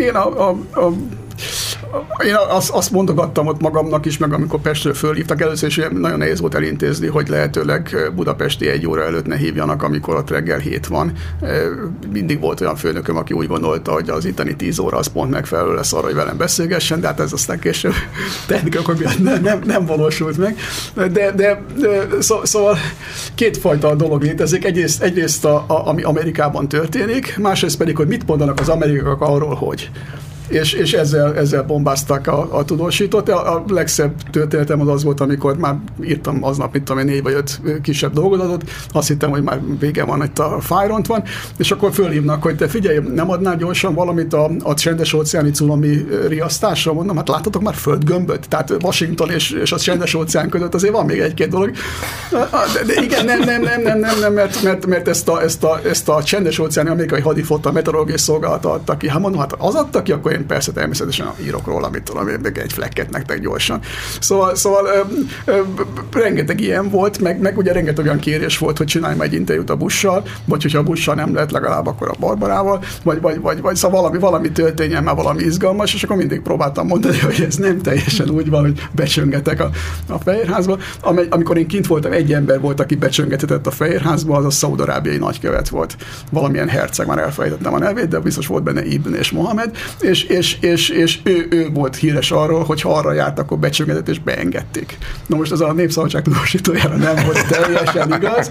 Én 0.00 0.14
a, 0.14 0.48
a, 0.48 0.56
a 0.74 0.92
én 2.24 2.34
azt, 2.48 2.70
azt 2.70 2.90
mondogattam 2.90 3.46
ott 3.46 3.60
magamnak 3.60 4.06
is, 4.06 4.18
meg 4.18 4.32
amikor 4.32 4.60
Pestről 4.60 4.94
fölhívtak 4.94 5.40
először, 5.40 5.68
és 5.68 5.88
nagyon 5.92 6.18
nehéz 6.18 6.40
volt 6.40 6.54
elintézni, 6.54 7.06
hogy 7.06 7.28
lehetőleg 7.28 8.10
budapesti 8.14 8.68
egy 8.68 8.86
óra 8.86 9.02
előtt 9.02 9.26
ne 9.26 9.36
hívjanak, 9.36 9.82
amikor 9.82 10.14
ott 10.14 10.30
reggel 10.30 10.58
hét 10.58 10.86
van. 10.86 11.12
Mindig 12.12 12.40
volt 12.40 12.60
olyan 12.60 12.76
főnököm, 12.76 13.16
aki 13.16 13.32
úgy 13.32 13.46
gondolta, 13.46 13.92
hogy 13.92 14.08
az 14.10 14.24
itteni 14.24 14.56
tíz 14.56 14.78
óra 14.78 14.96
az 14.96 15.06
pont 15.06 15.30
megfelelő 15.30 15.74
lesz 15.74 15.92
arra, 15.92 16.04
hogy 16.04 16.14
velem 16.14 16.36
beszélgessen, 16.36 17.00
de 17.00 17.06
hát 17.06 17.20
ez 17.20 17.32
aztán 17.32 17.58
később 17.58 17.94
technikák 18.46 19.18
nem, 19.18 19.42
nem, 19.42 19.60
nem 19.64 19.86
valósult 19.86 20.38
meg. 20.38 20.56
De, 20.94 21.08
de, 21.08 21.32
de 21.32 22.06
szó, 22.20 22.44
szóval 22.44 22.78
kétfajta 23.34 23.94
dolog 23.94 24.22
létezik. 24.22 24.64
Egyrészt, 24.64 25.02
egyrészt 25.02 25.44
a, 25.44 25.64
a, 25.66 25.86
ami 25.88 26.02
Amerikában 26.02 26.68
történik, 26.68 27.36
másrészt 27.38 27.76
pedig, 27.76 27.96
hogy 27.96 28.06
mit 28.06 28.26
mondanak 28.26 28.60
az 28.60 28.68
amerikaiak 28.68 29.20
arról, 29.20 29.54
hogy 29.54 29.90
és, 30.50 30.72
és 30.72 30.92
ezzel, 30.92 31.36
ezzel 31.36 31.62
bombázták 31.62 32.26
a, 32.26 32.58
a 32.58 32.64
tudósítót. 32.64 33.28
A, 33.28 33.54
a 33.54 33.64
legszebb 33.68 34.12
történetem 34.30 34.80
az 34.80 34.88
az 34.88 35.04
volt, 35.04 35.20
amikor 35.20 35.56
már 35.56 35.76
írtam 36.04 36.44
aznap, 36.44 36.72
mint 36.72 36.84
tudom 36.84 37.04
négy 37.04 37.22
vagy 37.22 37.32
öt 37.32 37.60
kisebb 37.82 38.12
dolgozatot, 38.12 38.70
azt 38.92 39.08
hittem, 39.08 39.30
hogy 39.30 39.42
már 39.42 39.60
vége 39.78 40.04
van, 40.04 40.22
itt 40.22 40.38
a 40.38 40.60
fájront 40.60 41.06
van, 41.06 41.22
és 41.56 41.70
akkor 41.70 41.92
fölhívnak, 41.92 42.42
hogy 42.42 42.56
te 42.56 42.68
figyelj, 42.68 42.98
nem 43.14 43.30
adnál 43.30 43.56
gyorsan 43.56 43.94
valamit 43.94 44.32
a, 44.32 44.50
a 44.62 44.74
csendes 44.74 45.12
óceáni 45.12 45.50
cunami 45.50 46.06
riasztásra? 46.28 46.92
Mondom, 46.92 47.16
hát 47.16 47.28
láttatok 47.28 47.62
már 47.62 47.74
földgömböt? 47.74 48.48
Tehát 48.48 48.72
Washington 48.82 49.30
és, 49.30 49.50
és 49.50 49.72
a 49.72 49.78
csendes 49.78 50.14
óceán 50.14 50.48
között 50.48 50.74
azért 50.74 50.92
van 50.92 51.06
még 51.06 51.18
egy-két 51.18 51.48
dolog. 51.48 51.70
De, 52.30 52.84
de 52.94 53.02
igen, 53.02 53.24
nem, 53.24 53.40
nem, 53.40 53.62
nem, 53.62 53.82
nem, 53.82 53.98
nem, 53.98 54.18
nem 54.20 54.32
mert, 54.32 54.62
mert, 54.62 54.86
mert 54.86 55.08
ezt, 55.08 55.28
a, 55.28 55.42
ezt, 55.42 55.64
a, 55.64 55.80
ezt 55.84 56.08
a 56.08 56.22
csendes 56.22 56.58
óceáni 56.58 56.88
amerikai 56.88 57.20
hadiflotta 57.20 57.72
meteorológiai 57.72 58.18
szolgálata 58.18 58.72
adta 58.72 58.96
ki. 58.96 59.08
Hát 59.08 59.20
mondom, 59.20 59.40
hát 59.40 59.54
az 59.58 59.74
adta 59.74 60.02
ki, 60.02 60.12
akkor 60.12 60.32
én 60.32 60.39
persze 60.46 60.72
természetesen 60.72 61.32
írok 61.44 61.66
róla, 61.66 61.86
amit 61.86 62.02
tudom, 62.02 62.28
egy 62.54 62.72
flekket 62.72 63.10
nektek 63.10 63.40
gyorsan. 63.40 63.80
Szóval, 64.20 64.54
szóval 64.54 64.86
ö, 64.86 65.00
ö, 65.52 65.60
rengeteg 66.12 66.60
ilyen 66.60 66.90
volt, 66.90 67.18
meg, 67.20 67.40
meg 67.40 67.58
ugye 67.58 67.72
rengeteg 67.72 68.04
olyan 68.04 68.18
kérés 68.18 68.58
volt, 68.58 68.78
hogy 68.78 68.86
csinálj 68.86 69.16
egy 69.20 69.32
interjút 69.32 69.70
a 69.70 69.76
bussal, 69.76 70.22
vagy 70.44 70.62
hogyha 70.62 70.78
a 70.78 70.82
bussal 70.82 71.14
nem 71.14 71.34
lehet 71.34 71.50
legalább 71.50 71.86
akkor 71.86 72.08
a 72.08 72.14
Barbarával, 72.18 72.84
vagy, 73.02 73.20
vagy, 73.20 73.40
vagy, 73.40 73.60
vagy 73.60 73.76
szóval 73.76 74.00
valami, 74.00 74.18
valami 74.18 74.50
történjen 74.52 75.02
már 75.02 75.14
valami 75.14 75.42
izgalmas, 75.42 75.94
és 75.94 76.02
akkor 76.02 76.16
mindig 76.16 76.40
próbáltam 76.40 76.86
mondani, 76.86 77.18
hogy 77.18 77.44
ez 77.48 77.54
nem 77.54 77.80
teljesen 77.80 78.30
úgy 78.30 78.50
van, 78.50 78.60
hogy 78.60 78.88
becsöngetek 78.92 79.60
a, 79.60 79.70
a 80.08 80.18
Fehérházba. 80.18 80.78
Amikor 81.30 81.56
én 81.56 81.66
kint 81.66 81.86
voltam, 81.86 82.12
egy 82.12 82.32
ember 82.32 82.60
volt, 82.60 82.80
aki 82.80 82.94
becsöngetett 82.94 83.66
a 83.66 83.70
Fehérházba, 83.70 84.36
az 84.36 84.44
a 84.44 84.50
szaudarábiai 84.50 85.16
nagykövet 85.16 85.68
volt. 85.68 85.96
Valamilyen 86.30 86.68
herceg, 86.68 87.06
már 87.06 87.18
elfelejtettem 87.18 87.74
a 87.74 87.78
nevét, 87.78 88.08
de 88.08 88.18
biztos 88.18 88.46
volt 88.46 88.62
benne 88.62 88.84
Ibn 88.84 89.14
és 89.14 89.30
Mohamed, 89.30 89.76
és, 90.00 90.24
és, 90.30 90.56
és, 90.60 90.88
és 90.88 91.18
ő, 91.22 91.46
ő 91.50 91.70
volt 91.72 91.96
híres 91.96 92.30
arról, 92.30 92.64
hogy 92.64 92.80
ha 92.80 92.94
arra 92.94 93.12
járt, 93.12 93.38
akkor 93.38 93.58
becsöngetett 93.58 94.08
és 94.08 94.18
beengedték. 94.18 94.98
Na 95.26 95.36
most 95.36 95.52
ez 95.52 95.60
a 95.60 95.72
népszabadság 95.72 96.22
tudósítójára 96.22 96.96
nem 96.96 97.24
volt 97.24 97.46
teljesen 97.46 98.12
igaz. 98.12 98.50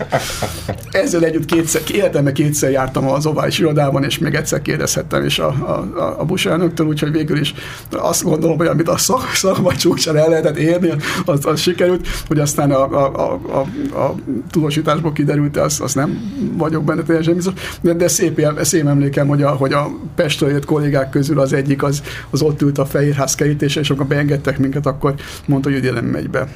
Ezzel 0.92 1.24
együtt 1.24 1.46
kétszer, 1.46 1.82
életemben 1.94 2.34
kétszer 2.34 2.72
jártam 2.72 3.10
az 3.10 3.26
ovális 3.26 3.60
irodában, 3.60 4.04
és 4.04 4.18
még 4.18 4.34
egyszer 4.34 4.62
kérdezhettem 4.62 5.26
is 5.26 5.40
a, 5.40 5.48
a, 5.48 6.16
a 6.20 6.26
Bush 6.26 6.48
elnöktől, 6.48 6.88
úgyhogy 6.88 7.12
végül 7.12 7.40
is 7.40 7.54
azt 7.92 8.24
gondolom, 8.24 8.58
hogy 8.58 8.68
amit 8.68 8.90
a 8.90 8.98
szak, 8.98 9.32
szakmai 9.34 9.76
csúcsán 9.76 10.18
el 10.18 10.30
lehetett 10.30 10.58
érni, 10.58 10.92
az, 11.26 11.46
az 11.46 11.60
sikerült, 11.60 12.08
hogy 12.28 12.40
aztán 12.40 12.72
a, 12.72 12.92
a, 12.92 13.12
a, 13.16 13.40
a, 13.52 14.00
a 14.00 14.16
tudósításból 14.52 15.14
kiderült, 15.14 15.58
az, 15.58 15.82
az 15.82 15.94
nem 15.94 16.20
vagyok 16.58 16.84
benne 16.84 17.04
teljesen 17.04 17.36
biztos, 17.36 17.54
de, 17.82 17.94
de 17.94 18.08
szép, 18.08 18.48
szép 18.62 18.88
emlékem, 18.88 19.28
hogy 19.28 19.42
a, 19.42 19.50
hogy 19.50 19.74
a 19.74 19.90
Pestről 20.16 20.50
jött 20.50 20.66
kollégák 20.66 21.10
közül 21.10 21.40
az 21.40 21.54
egyik 21.70 21.84
az, 21.84 22.04
az 22.30 22.42
ott 22.42 22.62
ült 22.62 22.78
a 22.78 22.86
Fehérház 22.86 23.36
kerítése, 23.36 23.80
és 23.80 23.90
amikor 23.90 24.08
beengedtek 24.08 24.58
minket, 24.58 24.86
akkor 24.86 25.14
mondta, 25.46 25.70
hogy 25.70 25.78
ugye 25.78 25.92
nem 25.92 26.06
megy 26.06 26.30
be. 26.30 26.48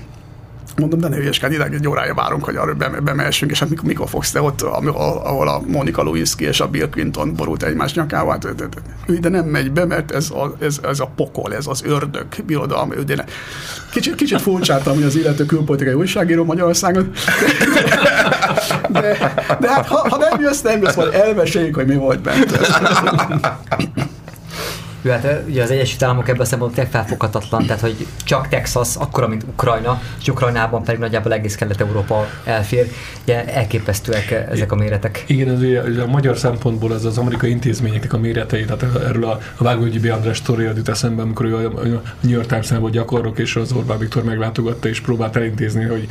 Mondom, 0.78 1.00
de 1.00 1.08
ne 1.08 1.16
hülyeskedj, 1.16 1.54
idáig 1.54 1.74
egy 1.74 1.88
órája 1.88 2.14
várunk, 2.14 2.46
hogy 2.46 2.56
arra 2.56 2.74
bemehessünk, 3.04 3.52
és 3.52 3.60
hát 3.60 3.70
mikor, 3.70 3.86
mikor 3.86 4.10
fogsz 4.10 4.32
te 4.32 4.42
ott, 4.42 4.62
ahol 4.62 5.48
a 5.48 5.62
Monica 5.68 6.04
Lewinsky 6.04 6.46
és 6.46 6.60
a 6.60 6.68
Bill 6.68 6.90
Clinton 6.90 7.36
borult 7.36 7.64
egymás 7.64 7.94
nyakával, 7.94 8.38
hát, 8.42 9.20
de 9.20 9.30
nem 9.30 9.46
megy 9.46 9.72
be, 9.72 9.86
mert 9.86 10.12
ez 10.12 10.30
a, 10.30 10.56
ez, 10.60 10.80
ez 10.84 11.00
a 11.00 11.12
pokol, 11.16 11.56
ez 11.56 11.68
az 11.68 11.84
ördög 11.86 12.26
birodalmi 12.46 12.96
ödéne. 12.96 13.26
Kicsit, 13.92 14.16
kicsit 14.16 14.42
furcsáltam, 14.42 14.94
hogy 14.94 15.04
az 15.04 15.16
illető 15.16 15.46
külpolitikai 15.46 15.94
újságíró 15.94 16.44
Magyarországon, 16.44 17.12
de, 18.90 19.02
de, 19.02 19.34
de 19.60 19.74
hát 19.74 19.88
ha, 19.88 20.10
ha 20.10 20.18
nem 20.18 20.42
jössz, 20.42 20.62
nem 20.62 20.82
jössz, 20.82 20.96
majd 20.96 21.14
elmeséljük, 21.14 21.76
hogy 21.76 21.88
mi 21.88 21.96
volt 21.96 22.22
bent. 22.22 22.60
Jó, 25.06 25.12
hát 25.12 25.42
ugye 25.48 25.64
az 25.64 25.72
Egyesült 25.72 26.04
Államok 26.04 26.30
ebben 26.30 26.42
a 26.42 26.46
szempontból 26.46 26.86
felfoghatatlan, 26.86 27.66
tehát 27.66 27.82
hogy 27.82 28.08
csak 28.24 28.48
Texas 28.48 28.96
akkora, 28.96 29.28
mint 29.28 29.44
Ukrajna, 29.44 30.02
és 30.22 30.28
Ukrajnában 30.28 30.84
pedig 30.84 31.00
nagyjából 31.00 31.34
egész 31.34 31.56
Kelet-Európa 31.56 32.28
elfér. 32.44 32.88
Ugye 33.24 33.46
elképesztőek 33.46 34.32
ezek 34.52 34.72
a 34.72 34.76
méretek. 34.76 35.24
Igen, 35.28 35.50
ez 35.50 35.60
ugye, 35.60 36.02
a 36.02 36.08
magyar 36.08 36.38
szempontból 36.38 36.94
ez 36.94 37.06
az 37.06 37.18
amerikai 37.18 37.50
intézményeknek 37.50 38.14
a 38.14 38.18
méretei, 38.18 38.66
tehát 38.66 38.84
erről 39.08 39.26
a, 39.26 39.40
a 39.56 39.64
Vágógyi 39.64 40.00
B. 40.00 40.12
András 40.12 40.38
sztori 40.38 40.64
jut 40.64 40.90
eszembe, 40.90 41.22
amikor 41.22 41.46
ő 41.46 41.56
a, 41.56 41.72
New 42.20 42.32
York 42.32 42.48
Times-nál 42.48 42.80
volt 42.80 42.94
gyakornok, 42.94 43.40
és 43.40 43.56
az 43.56 43.72
Orbán 43.72 43.98
Viktor 43.98 44.24
meglátogatta, 44.24 44.88
és 44.88 45.02
próbált 45.02 45.36
elintézni, 45.36 45.84
hogy 45.84 46.08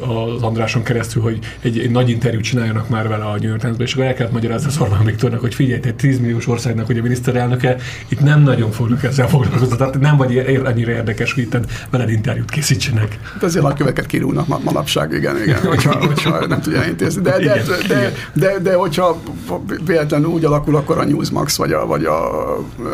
az 0.00 0.42
Andráson 0.42 0.82
keresztül, 0.82 1.22
hogy 1.22 1.38
egy, 1.60 1.78
egy 1.78 1.90
nagy 1.90 2.10
interjút 2.10 2.42
csináljanak 2.42 2.88
már 2.88 3.08
vele 3.08 3.24
a 3.24 3.36
New 3.38 3.48
York 3.48 3.60
Times-ben, 3.60 3.86
és 3.86 3.92
akkor 3.92 4.04
el 4.04 4.14
kellett 4.14 4.32
magyarázni 4.32 4.68
az 4.68 4.78
Orbán 4.78 5.04
Viktornak, 5.04 5.40
hogy 5.40 5.54
figyelj, 5.54 5.80
egy 5.84 5.94
10 5.94 6.20
milliós 6.20 6.48
országnak, 6.48 6.86
hogy 6.86 6.98
a 6.98 7.02
miniszterelnöke, 7.02 7.76
itt 8.12 8.20
nem 8.20 8.42
nagyon 8.42 8.70
fognak 8.70 9.02
ezzel 9.02 9.28
foglalkozni, 9.28 9.76
tehát 9.76 10.00
nem 10.00 10.16
vagy 10.16 10.60
annyira 10.64 10.90
érdekes, 10.90 11.32
hogy 11.32 11.42
itt 11.42 11.58
veled 11.90 12.10
interjút 12.10 12.50
készítsenek. 12.50 13.18
Hát 13.32 13.42
azért 13.42 13.64
nagyköveket 13.64 14.06
kirúgnak 14.06 14.46
ma, 14.46 14.60
manapság, 14.64 15.12
igen, 15.12 15.42
igen, 15.42 15.60
hogyha, 15.72 16.06
hogyha 16.06 16.46
nem 16.46 16.60
tudja 16.60 16.84
intézni. 16.84 17.22
De, 17.22 17.38
de, 17.38 17.62
de, 17.62 17.62
de, 17.88 18.12
de, 18.32 18.58
de, 18.58 18.74
hogyha 18.74 19.20
véletlenül 19.84 20.28
úgy 20.28 20.44
alakul, 20.44 20.76
akkor 20.76 20.98
a 20.98 21.04
Newsmax 21.04 21.56
vagy 21.56 21.72
a, 21.72 21.86
vagy 21.86 22.04
a 22.04 22.20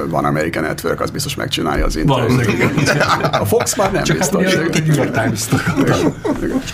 Van 0.08 0.24
American 0.24 0.62
Network 0.62 1.00
az 1.00 1.10
biztos 1.10 1.34
megcsinálja 1.34 1.84
az 1.84 1.96
interjút. 1.96 2.48
A 3.30 3.44
Fox 3.44 3.76
már 3.76 3.92
nem 3.92 4.02
csak 4.02 4.16
biztos. 4.18 4.54
Hát 4.54 4.54
a 4.54 4.78
New 4.86 4.94
York 4.94 5.10
Times 5.10 5.46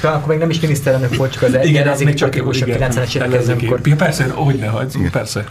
akkor 0.02 0.28
még 0.28 0.38
nem 0.38 0.50
is 0.50 0.60
miniszterelnök 0.60 1.16
volt, 1.16 1.32
csak 1.32 1.42
az 1.42 1.56
igen, 1.62 1.88
az 1.88 2.00
még 2.00 2.14
csak 2.14 2.34
90-es 2.34 3.14
években. 3.14 3.96
Persze, 3.96 4.26
hogy 4.34 4.54
ne 4.54 4.66
hagysz, 4.66 4.96
persze. 5.10 5.44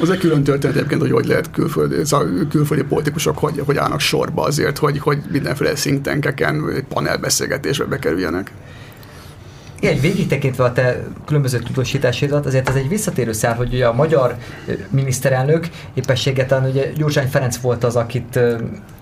Az 0.00 0.10
egy 0.10 0.18
külön 0.18 0.42
történet 0.42 0.76
egyébként, 0.76 1.00
hogy 1.00 1.10
hogy 1.10 1.26
lehet 1.26 1.50
külföldi, 1.50 2.04
szóval 2.04 2.46
külföldi 2.50 2.82
politikusok 2.82 3.38
hogy, 3.38 3.62
hogy 3.64 3.76
állnak 3.76 4.00
sorba 4.00 4.42
azért, 4.42 4.78
hogy, 4.78 4.98
hogy 4.98 5.18
mindenféle 5.30 5.72
think 5.72 6.02
tankeken, 6.02 6.84
panelbeszélgetésbe 6.88 7.84
bekerüljenek. 7.84 8.52
Igen, 9.80 10.00
végig 10.00 10.26
tekintve 10.26 10.64
a 10.64 10.72
te 10.72 11.04
különböző 11.24 11.58
tudósításodat, 11.58 12.46
azért 12.46 12.68
ez 12.68 12.74
egy 12.74 12.88
visszatérő 12.88 13.32
szál, 13.32 13.54
hogy 13.54 13.74
ugye 13.74 13.86
a 13.86 13.92
magyar 13.92 14.36
miniszterelnök 14.90 15.68
éppességet, 15.94 16.54
ugye 16.70 16.92
Gyurcsány 16.92 17.28
Ferenc 17.28 17.56
volt 17.56 17.84
az, 17.84 17.96
akit 17.96 18.40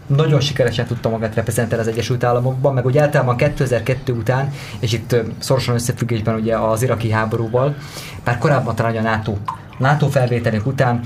nagyon 0.06 0.40
sikeresen 0.40 0.86
tudta 0.86 1.08
magát 1.08 1.34
reprezentálni 1.34 1.84
az 1.84 1.90
Egyesült 1.92 2.24
Államokban, 2.24 2.74
meg 2.74 2.84
ugye 2.84 3.00
általában 3.00 3.36
2002 3.36 4.08
után, 4.08 4.52
és 4.80 4.92
itt 4.92 5.16
szorosan 5.38 5.74
összefüggésben 5.74 6.34
ugye 6.34 6.56
az 6.56 6.82
iraki 6.82 7.10
háborúval, 7.10 7.76
már 8.24 8.38
korábban 8.38 8.74
talán 8.74 8.96
a 8.96 9.00
NATO 9.00 9.36
NATO 9.78 10.08
felvételek 10.08 10.66
után, 10.66 11.00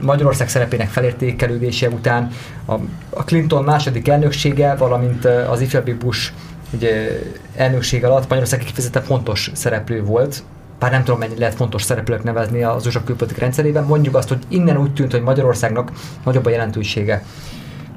Magyarország 0.00 0.48
szerepének 0.48 0.88
felértékelődése 0.88 1.88
után, 1.88 2.30
a 3.10 3.24
Clinton 3.24 3.64
második 3.64 4.08
elnöksége, 4.08 4.74
valamint 4.74 5.24
az 5.24 5.60
ifjabbik 5.60 5.98
Bush 5.98 6.32
ugye, 6.72 7.20
elnökség 7.56 8.04
alatt 8.04 8.28
Magyarország 8.28 8.58
kifejezetten 8.58 9.02
fontos 9.02 9.50
szereplő 9.54 10.04
volt, 10.04 10.42
bár 10.78 10.90
nem 10.90 11.04
tudom, 11.04 11.18
mennyi 11.18 11.38
lehet 11.38 11.54
fontos 11.54 11.82
szereplők 11.82 12.22
nevezni 12.22 12.62
az 12.62 12.86
USA 12.86 13.04
külpolitikai 13.04 13.42
rendszerében, 13.42 13.84
mondjuk 13.84 14.14
azt, 14.14 14.28
hogy 14.28 14.38
innen 14.48 14.76
úgy 14.76 14.94
tűnt, 14.94 15.12
hogy 15.12 15.22
Magyarországnak 15.22 15.92
nagyobb 16.24 16.46
a 16.46 16.50
jelentősége 16.50 17.24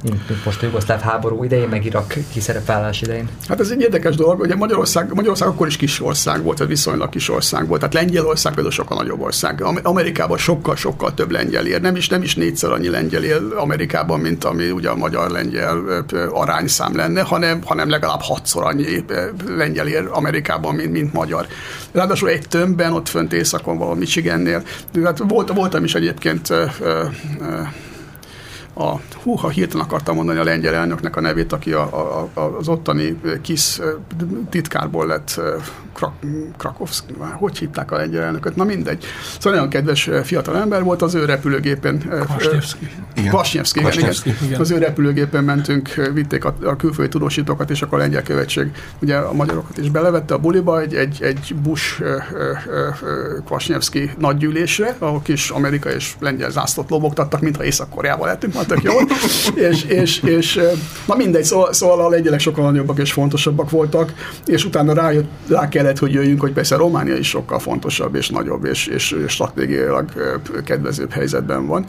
mint, 0.04 0.46
most 0.46 0.62
a 0.62 0.66
jugoszláv 0.66 1.02
háború 1.02 1.44
idején, 1.44 1.68
meg 1.68 1.86
Irak 1.86 2.14
kiszerepállás 2.32 3.02
idején. 3.02 3.30
Hát 3.48 3.60
ez 3.60 3.70
egy 3.70 3.82
érdekes 3.82 4.16
dolog, 4.16 4.40
ugye 4.40 4.56
Magyarország, 4.56 5.14
Magyarország 5.14 5.48
akkor 5.48 5.68
is 5.68 5.78
kis 5.78 6.02
ország 6.02 6.44
volt, 6.44 6.58
vagy 6.58 6.68
viszonylag 6.68 7.10
kis 7.10 7.30
ország 7.30 7.68
volt, 7.68 7.80
tehát 7.80 7.96
Lengyelország 7.96 8.54
például 8.54 8.74
sokkal 8.74 8.98
nagyobb 8.98 9.22
ország. 9.22 9.64
Amerikában 9.84 10.38
sokkal-sokkal 10.38 11.14
több 11.14 11.32
lengyel 11.32 11.66
él, 11.66 11.80
nem 11.80 11.96
is, 11.96 12.10
nem 12.10 12.22
is 12.22 12.36
négyszer 12.36 12.72
annyi 12.72 12.90
lengyel 12.90 13.24
él 13.24 13.54
Amerikában, 13.58 14.20
mint 14.20 14.44
ami 14.44 14.72
ugye 14.72 14.90
a 14.90 14.96
magyar-lengyel 14.96 16.06
arányszám 16.32 16.96
lenne, 16.96 17.22
hanem, 17.22 17.62
hanem 17.66 17.90
legalább 17.90 18.22
hatszor 18.22 18.64
annyi 18.64 19.06
lengyel 19.48 19.88
él 19.88 20.10
Amerikában, 20.12 20.76
mint, 20.76 20.92
mint 20.92 21.14
magyar. 21.14 21.48
Ráadásul 21.92 22.30
egy 22.30 22.48
tömbben, 22.48 22.94
ott 22.94 23.10
fönt 23.10 23.34
északon, 23.34 23.78
valahol 23.78 23.98
Michigannél. 23.98 24.64
Hát 25.04 25.18
volt, 25.28 25.54
voltam 25.54 25.84
is 25.84 25.96
egyébként 25.96 26.54
a, 28.74 29.00
hú, 29.24 29.36
ha 29.36 29.50
hirtelen 29.50 29.86
akartam 29.86 30.16
mondani 30.16 30.40
a 30.40 30.44
lengyel 30.44 30.74
elnöknek 30.74 31.16
a 31.16 31.22
nevét, 31.22 31.54
aki 31.54 31.72
a, 31.72 31.82
a, 32.34 32.42
az 32.60 32.68
ottani 32.68 33.20
kis 33.42 33.80
titkárból 34.50 35.08
lett 35.08 35.42
Krak, 35.94 36.14
Krakovszki, 36.58 37.14
hogy 37.20 37.58
hitták 37.58 37.92
a 37.92 37.96
lengyel 37.96 38.24
elnököt, 38.24 38.56
na 38.56 38.64
mindegy. 38.64 39.04
Szóval 39.38 39.54
nagyon 39.54 39.70
kedves 39.70 40.10
fiatal 40.24 40.58
ember 40.58 40.84
volt, 40.84 41.02
az 41.02 41.14
ő 41.14 41.26
repülőgépen. 41.26 42.00
Kvasnyevszki. 42.26 42.88
Kvasnyevszki, 43.14 43.80
igen, 43.80 43.92
igen, 43.94 44.14
igen. 44.44 44.60
Az 44.60 44.72
ő 44.72 44.78
repülőgépen 44.78 45.44
mentünk, 45.44 45.94
vitték 46.14 46.46
a, 46.46 46.56
a 46.64 46.76
külföldi 46.76 47.12
tudósítókat, 47.12 47.70
és 47.70 47.82
akkor 47.82 47.98
a 47.98 48.02
lengyel 48.02 48.24
követség 48.24 48.72
ugye 49.00 49.16
a 49.16 49.34
magyarokat 49.34 49.78
is 49.78 49.90
belevette 49.90 50.34
a 50.34 50.38
buliba 50.38 50.82
egy, 50.82 50.94
egy, 50.94 51.22
egy 51.22 51.56
Bush 51.56 52.04
Kvasnyevszki 53.46 54.12
nagygyűlésre, 54.18 54.96
ahol 55.00 55.22
kis 55.22 55.50
Amerika 55.50 55.90
és 55.90 56.14
lengyel 56.20 56.50
zászlót 56.50 56.90
lobogtattak, 56.90 57.42
mintha 57.42 57.64
Észak-Koreában 57.64 58.28
lettünk 58.28 58.54
tök 58.66 58.84
jó. 58.84 58.94
és, 59.70 59.84
és, 59.84 60.22
és, 60.22 60.60
na 61.06 61.16
mindegy, 61.16 61.44
szóval, 61.44 61.74
szóval 61.74 62.06
a 62.06 62.10
lengyelek 62.10 62.40
sokkal 62.40 62.64
nagyobbak 62.64 63.00
és 63.00 63.12
fontosabbak 63.12 63.70
voltak, 63.70 64.14
és 64.46 64.66
utána 64.66 64.94
rájött, 64.94 65.30
rá 65.48 65.70
kellett, 65.70 65.98
hogy 65.98 66.14
jöjjünk, 66.14 66.42
hogy 66.42 66.54
persze 66.54 66.76
Románia 66.76 67.16
is 67.16 67.30
sokkal 67.30 67.60
fontosabb 67.60 68.16
és 68.16 68.30
nagyobb, 68.30 68.66
és, 68.66 68.88
és 68.88 69.16
stratégiailag 69.28 70.12
kedvezőbb 70.66 71.12
helyzetben 71.12 71.68
van. 71.68 71.86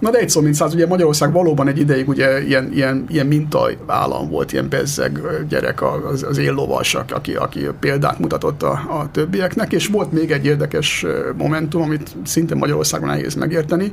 Na 0.00 0.10
de 0.10 0.18
egy 0.18 0.28
szó, 0.28 0.40
mint 0.40 0.54
száz, 0.54 0.74
ugye 0.74 0.86
Magyarország 0.86 1.32
valóban 1.32 1.68
egy 1.68 1.78
ideig 1.78 2.08
ugye 2.08 2.42
ilyen, 2.42 2.72
ilyen, 2.72 3.04
ilyen 3.08 3.26
minta 3.26 3.70
állam 3.86 4.28
volt, 4.28 4.52
ilyen 4.52 4.68
bezzeg 4.68 5.20
gyerek, 5.48 5.82
az, 5.82 6.22
az 6.22 6.38
éllovas, 6.38 6.94
aki, 6.94 7.34
aki 7.34 7.68
példát 7.80 8.18
mutatott 8.18 8.62
a, 8.62 8.70
a 8.70 9.08
többieknek, 9.12 9.72
és 9.72 9.86
volt 9.86 10.12
még 10.12 10.30
egy 10.30 10.44
érdekes 10.44 11.06
momentum, 11.36 11.82
amit 11.82 12.16
szinte 12.24 12.54
Magyarországon 12.54 13.08
nehéz 13.08 13.34
megérteni, 13.34 13.92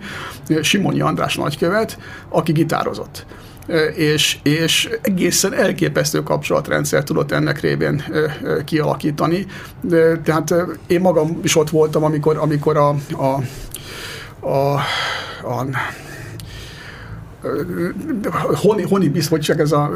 Simonyi 0.62 1.01
András 1.01 1.36
nagykövet, 1.36 1.98
aki 2.29 2.51
gitározott 2.51 3.25
és, 3.95 4.38
és 4.43 4.89
egészen 5.01 5.53
elképesztő 5.53 6.24
kapcsolatrendszer 6.24 7.03
tudott 7.03 7.31
ennek 7.31 7.59
révén 7.59 8.03
kialakítani. 8.65 9.45
Tehát 10.24 10.53
én 10.88 11.01
magam 11.01 11.39
is 11.43 11.55
ott 11.55 11.69
voltam, 11.69 12.03
amikor, 12.03 12.38
amikor 12.38 12.77
a, 12.77 12.95
a, 13.12 13.41
a 14.47 14.79
a 15.43 15.65
Honi, 18.53 18.84
Honi 18.84 19.10
biztos, 19.10 19.39
csak 19.39 19.60
ez 19.60 19.72
a 19.72 19.91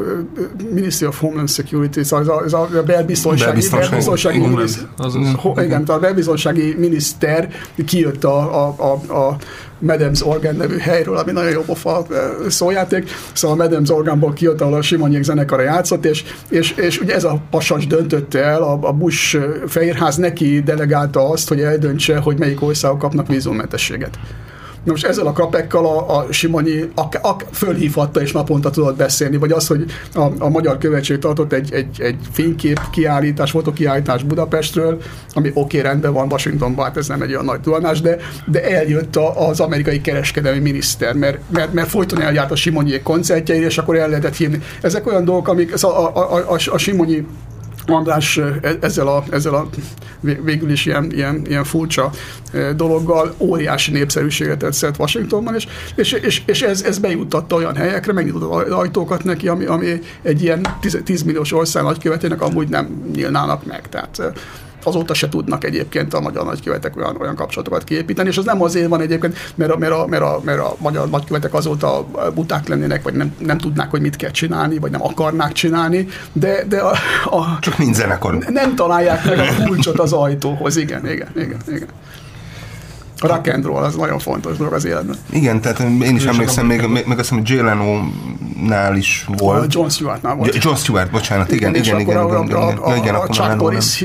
Ministry 0.72 1.06
of 1.06 1.20
Homeland 1.20 1.50
Security, 1.50 2.00
szóval 2.00 2.44
ez 2.44 2.52
a, 2.52 2.66
ez 2.68 2.76
a 2.76 2.82
belbiztonsági, 2.82 3.44
belbiztonsági, 3.44 3.88
belbiztonsági, 3.88 4.38
miniszter, 4.38 5.64
igen, 5.64 5.82
a 5.82 5.98
belbiztonsági 5.98 6.74
miniszter 6.78 7.48
kijött 7.86 8.24
a, 8.24 8.66
a, 8.66 8.74
a, 8.78 9.14
a 9.14 9.36
Medems 9.78 10.26
Organ 10.26 10.56
nevű 10.56 10.76
helyről, 10.76 11.16
ami 11.16 11.32
nagyon 11.32 11.50
jó 11.50 11.60
pofa 11.60 12.06
szójáték. 12.48 13.10
Szóval 13.32 13.56
a 13.56 13.62
Medems 13.62 13.90
Organból 13.90 14.32
kijött, 14.32 14.60
ahol 14.60 14.74
a 14.74 14.82
Simonyék 14.82 15.22
zenekara 15.22 15.62
játszott, 15.62 16.04
és, 16.04 16.24
és, 16.48 16.70
és 16.70 17.00
ugye 17.00 17.14
ez 17.14 17.24
a 17.24 17.40
pasas 17.50 17.86
döntötte 17.86 18.38
el, 18.44 18.62
a, 18.62 18.78
a 18.82 18.92
Bush 18.92 19.38
fehérház 19.66 20.16
neki 20.16 20.60
delegálta 20.60 21.28
azt, 21.30 21.48
hogy 21.48 21.60
eldöntse, 21.60 22.18
hogy 22.18 22.38
melyik 22.38 22.62
országok 22.62 22.98
kapnak 22.98 23.26
vízummentességet. 23.26 24.18
Na 24.84 24.90
most 24.90 25.04
ezzel 25.04 25.26
a 25.26 25.32
krapekkal 25.32 25.86
a, 25.86 26.18
a 26.18 26.32
Simonyi 26.32 26.90
ak, 26.94 27.18
ak, 27.22 27.44
fölhívhatta 27.52 28.20
és 28.20 28.32
naponta 28.32 28.70
tudott 28.70 28.96
beszélni, 28.96 29.36
vagy 29.36 29.52
az, 29.52 29.66
hogy 29.66 29.84
a, 30.14 30.28
a 30.38 30.48
Magyar 30.48 30.78
Követség 30.78 31.18
tartott 31.18 31.52
egy, 31.52 31.72
egy, 31.72 32.00
egy 32.00 32.16
fénykép 32.32 32.80
kiállítás, 32.90 33.50
fotokiállítás 33.50 34.22
Budapestről, 34.22 35.00
ami 35.34 35.48
oké, 35.48 35.78
okay, 35.78 35.90
rendben 35.90 36.12
van 36.12 36.32
Washingtonban, 36.32 36.84
hát 36.84 36.96
ez 36.96 37.06
nem 37.06 37.22
egy 37.22 37.30
olyan 37.30 37.44
nagy 37.44 37.60
tudanás, 37.60 38.00
de, 38.00 38.16
de 38.46 38.70
eljött 38.70 39.16
a, 39.16 39.48
az 39.48 39.60
amerikai 39.60 40.00
kereskedelmi 40.00 40.60
miniszter, 40.60 41.14
mert, 41.14 41.38
mert, 41.52 41.72
mert 41.72 41.88
folyton 41.88 42.20
eljárt 42.20 42.50
a 42.50 42.56
Simonyi 42.56 43.00
koncertjeire, 43.02 43.66
és 43.66 43.78
akkor 43.78 43.96
el 43.96 44.08
lehetett 44.08 44.36
hívni. 44.36 44.60
Ezek 44.80 45.06
olyan 45.06 45.24
dolgok, 45.24 45.48
amik 45.48 45.82
a, 45.82 45.86
a, 45.86 46.16
a, 46.16 46.52
a, 46.52 46.58
a 46.72 46.78
Simonyi 46.78 47.26
András 47.86 48.36
e, 48.36 48.76
ezzel 48.80 49.08
a, 49.08 49.24
ezzel 49.30 49.54
a 49.54 49.68
végül 50.20 50.70
is 50.70 50.86
ilyen, 50.86 51.12
ilyen, 51.12 51.42
ilyen 51.46 51.64
furcsa 51.64 52.10
dologgal 52.76 53.34
óriási 53.38 53.90
népszerűséget 53.90 54.58
tett 54.58 54.98
Washingtonban, 54.98 55.54
és, 55.54 55.66
és, 55.94 56.12
és, 56.12 56.42
és 56.46 56.62
ez, 56.62 56.82
ez 56.82 56.98
bejuttatta 56.98 57.56
olyan 57.56 57.76
helyekre, 57.76 58.12
megnyitott 58.12 58.70
ajtókat 58.70 59.24
neki, 59.24 59.48
ami, 59.48 59.64
ami 59.64 60.00
egy 60.22 60.42
ilyen 60.42 60.66
10, 60.80 61.00
10 61.04 61.22
milliós 61.22 61.52
ország 61.52 61.82
nagykövetének 61.82 62.40
amúgy 62.40 62.68
nem 62.68 63.10
nyílnának 63.14 63.66
meg. 63.66 63.88
Tehát 63.88 64.22
azóta 64.84 65.14
se 65.14 65.28
tudnak 65.28 65.64
egyébként 65.64 66.14
a 66.14 66.20
magyar 66.20 66.44
nagykövetek 66.44 66.96
olyan, 66.96 67.16
olyan 67.20 67.34
kapcsolatokat 67.34 67.84
kiépíteni, 67.84 68.28
és 68.28 68.36
az 68.36 68.44
nem 68.44 68.62
azért 68.62 68.88
van 68.88 69.00
egyébként, 69.00 69.52
mert 69.54 69.70
a, 69.72 69.76
mert 69.76 69.92
a, 69.92 70.06
mert 70.06 70.22
a, 70.22 70.40
mert 70.44 70.58
a 70.58 70.76
magyar 70.78 71.10
nagykövetek 71.10 71.54
azóta 71.54 72.06
buták 72.34 72.68
lennének, 72.68 73.02
vagy 73.02 73.14
nem, 73.14 73.34
nem 73.38 73.58
tudnák, 73.58 73.90
hogy 73.90 74.00
mit 74.00 74.16
kell 74.16 74.30
csinálni, 74.30 74.78
vagy 74.78 74.90
nem 74.90 75.02
akarnák 75.02 75.52
csinálni, 75.52 76.08
de, 76.32 76.64
de 76.68 76.78
a, 76.78 76.90
a, 77.24 77.58
Csak 77.60 77.78
mind 77.78 77.94
zenekar. 77.94 78.38
Nem 78.48 78.74
találják 78.74 79.24
meg 79.24 79.38
a 79.38 79.64
kulcsot 79.64 79.98
az 79.98 80.12
ajtóhoz, 80.12 80.76
igen, 80.76 81.06
igen, 81.08 81.28
igen, 81.36 81.60
igen. 81.68 81.88
Rock 83.22 83.48
and 83.48 83.64
roll 83.64 83.82
az 83.82 83.94
nagyon 83.94 84.18
fontos 84.18 84.56
dolog 84.56 84.72
az 84.72 84.84
életben. 84.84 85.16
Igen, 85.30 85.60
tehát 85.60 85.80
én 85.80 86.16
is 86.16 86.24
emlékszem, 86.24 86.66
még, 86.66 86.80
még, 86.80 87.04
még 87.06 87.18
azt 87.18 87.28
hiszem, 87.28 87.42
Jay 87.46 87.60
Leno-nál 87.60 88.96
is 88.96 89.26
volt. 89.36 89.74
John 89.74 89.88
Stewart-nál 89.88 90.34
volt. 90.34 90.64
John 90.64 90.76
Stewart, 90.76 91.10
bocsánat, 91.10 91.52
igen, 91.52 91.74
igen, 91.74 92.00
igen. 92.00 92.00
igen, 92.00 92.26
igen, 92.26 92.44
igen, 92.44 92.76
a, 92.76 92.96
igen, 92.96 93.14
a, 93.14 93.26
Chuck 93.28 93.56
Norris 93.56 94.04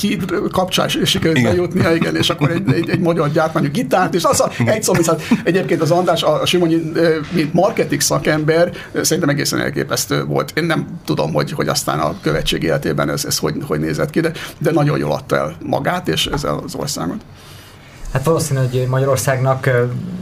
híd 0.00 0.24
kapcsán 0.52 0.88
sikerült 0.88 1.42
bejutnia, 1.42 1.94
igen, 1.94 2.16
és 2.16 2.30
akkor 2.30 2.50
egy, 2.50 2.72
egy, 2.72 2.88
egy 2.88 3.00
magyar 3.00 3.30
gyártmányú 3.30 3.68
gitárt, 3.70 4.14
és 4.14 4.24
az 4.24 4.40
a, 4.40 4.50
egy 4.64 4.82
szó, 4.82 4.92
viszont 4.92 5.22
egyébként 5.44 5.80
az 5.80 5.90
András, 5.90 6.22
a 6.22 6.46
Simonyi, 6.46 6.92
mint 7.30 7.52
marketing 7.52 8.00
szakember, 8.00 8.72
szerintem 9.02 9.28
egészen 9.28 9.60
elképesztő 9.60 10.24
volt. 10.24 10.52
Én 10.54 10.64
nem 10.64 10.86
tudom, 11.04 11.32
hogy, 11.32 11.52
hogy 11.52 11.68
aztán 11.68 11.98
a 11.98 12.14
követség 12.20 12.62
életében 12.62 13.10
ez, 13.10 13.24
ez 13.24 13.38
hogy, 13.38 13.54
hogy 13.66 13.80
nézett 13.80 14.10
ki, 14.10 14.20
de, 14.20 14.32
de 14.58 14.70
nagyon 14.70 14.98
jól 14.98 15.12
adta 15.12 15.36
el 15.36 15.56
magát, 15.64 16.08
és 16.08 16.26
ezzel 16.26 16.60
az 16.64 16.74
országot. 16.74 17.20
Hát 18.12 18.24
valószínű, 18.24 18.60
hogy 18.60 18.86
Magyarországnak 18.88 19.70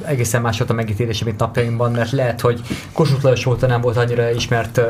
egészen 0.05 0.43
más 0.43 0.59
volt 0.59 0.71
a 0.71 0.75
megítélése, 0.75 1.25
mint 1.25 1.39
napjainkban, 1.39 1.93
mert 1.93 2.11
lehet, 2.11 2.41
hogy 2.41 2.61
Kossuth 2.93 3.25
Lajos 3.25 3.47
óta 3.47 3.67
nem 3.67 3.81
volt 3.81 3.97
annyira 3.97 4.31
ismert 4.31 4.81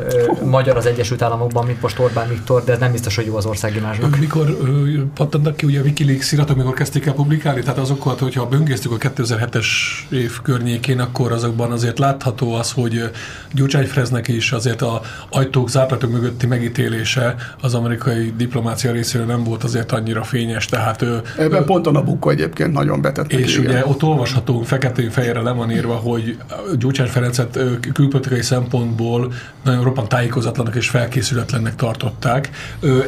magyar 0.44 0.76
az 0.76 0.86
Egyesült 0.86 1.22
Államokban, 1.22 1.66
mint 1.66 1.82
most 1.82 1.98
Orbán 1.98 2.28
Viktor, 2.28 2.64
de 2.64 2.72
ez 2.72 2.78
nem 2.78 2.92
biztos, 2.92 3.16
hogy 3.16 3.26
jó 3.26 3.36
az 3.36 3.46
országimázsnak. 3.46 4.18
Mikor 4.18 4.56
pattantak 5.14 5.56
ki 5.56 5.66
ugye 5.66 5.80
a 5.80 5.82
Wikileaks 5.82 6.32
iratok, 6.32 6.56
mikor 6.56 6.74
kezdték 6.74 7.06
el 7.06 7.14
publikálni, 7.14 7.60
tehát 7.60 7.78
azokat, 7.78 8.18
hogyha 8.18 8.46
böngésztük 8.46 8.92
a 8.92 8.96
2007-es 8.96 9.66
év 10.10 10.40
környékén, 10.42 11.00
akkor 11.00 11.32
azokban 11.32 11.72
azért 11.72 11.98
látható 11.98 12.54
az, 12.54 12.72
hogy 12.72 13.10
Gyurcsány 13.52 13.86
Freznek 13.86 14.28
is 14.28 14.52
azért 14.52 14.82
a 14.82 15.00
ajtók, 15.30 15.70
zártatok 15.70 16.10
mögötti 16.10 16.46
megítélése 16.46 17.34
az 17.60 17.74
amerikai 17.74 18.34
diplomácia 18.36 18.92
részéről 18.92 19.26
nem 19.26 19.44
volt 19.44 19.64
azért 19.64 19.92
annyira 19.92 20.22
fényes, 20.22 20.64
tehát 20.64 21.04
Ebben 21.38 21.64
pont 21.64 21.86
a 21.86 21.90
Nabucco 21.90 22.30
egyébként 22.30 22.72
nagyon 22.86 23.02
betett. 23.02 23.32
És 23.32 23.58
ugye 23.58 23.68
igen. 23.68 23.82
ott 23.82 24.02
olvasható 24.02 24.62
feketén-fejére 24.62 25.40
le 25.40 25.50
van 25.50 25.70
írva, 25.70 25.94
hogy 25.94 26.36
Gyurcsány 26.78 27.06
Ferencet 27.06 27.58
külpolitikai 27.92 28.42
szempontból 28.42 29.32
nagyon 29.64 29.82
roppant 29.82 30.08
tájékozatlanak 30.08 30.74
és 30.74 30.88
felkészületlennek 30.88 31.74
tartották. 31.74 32.50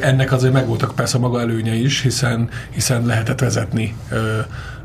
Ennek 0.01 0.33
azért 0.33 0.53
megvoltak 0.53 0.95
persze 0.95 1.19
maga 1.19 1.41
előnye 1.41 1.75
is, 1.75 2.03
hiszen, 2.03 2.49
hiszen 2.71 3.07
lehetett 3.07 3.41
vezetni 3.41 3.97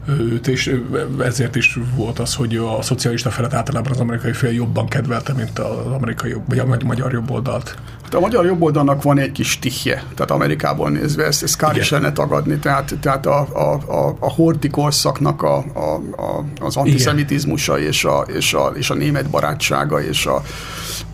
őt, 0.07 0.47
és 0.47 0.79
ezért 1.19 1.55
is 1.55 1.79
volt 1.95 2.19
az, 2.19 2.35
hogy 2.35 2.55
a 2.55 2.81
szocialista 2.81 3.29
felet 3.29 3.53
általában 3.53 3.91
az 3.91 3.99
amerikai 3.99 4.33
fél 4.33 4.51
jobban 4.51 4.87
kedvelte, 4.87 5.33
mint 5.33 5.59
az 5.59 5.91
amerikai 5.91 6.35
vagy 6.47 6.59
a 6.59 6.65
magyar 6.83 7.11
jobboldalt. 7.11 7.75
Hát 8.03 8.13
a 8.13 8.19
magyar 8.19 8.45
jobboldalnak 8.45 9.03
van 9.03 9.19
egy 9.19 9.31
kis 9.31 9.59
tihje, 9.59 10.03
tehát 10.15 10.31
Amerikából 10.31 10.89
nézve 10.89 11.25
ezt, 11.25 11.43
ezt 11.43 11.57
kár 11.57 11.77
is 11.77 11.89
lenne 11.89 12.11
tagadni, 12.11 12.57
tehát, 12.57 12.95
tehát 13.01 13.25
a, 13.25 13.47
a, 13.53 13.91
a, 13.91 14.15
a 14.19 14.31
horti 14.31 14.67
korszaknak 14.69 15.41
a, 15.41 15.57
a, 15.57 15.93
a, 16.21 16.45
az 16.59 16.75
antiszemitizmusa 16.75 17.79
és 17.79 18.05
a, 18.05 18.25
és, 18.35 18.53
a, 18.53 18.71
és 18.75 18.89
a 18.89 18.93
német 18.93 19.29
barátsága 19.29 20.01
és 20.01 20.25
a, 20.25 20.43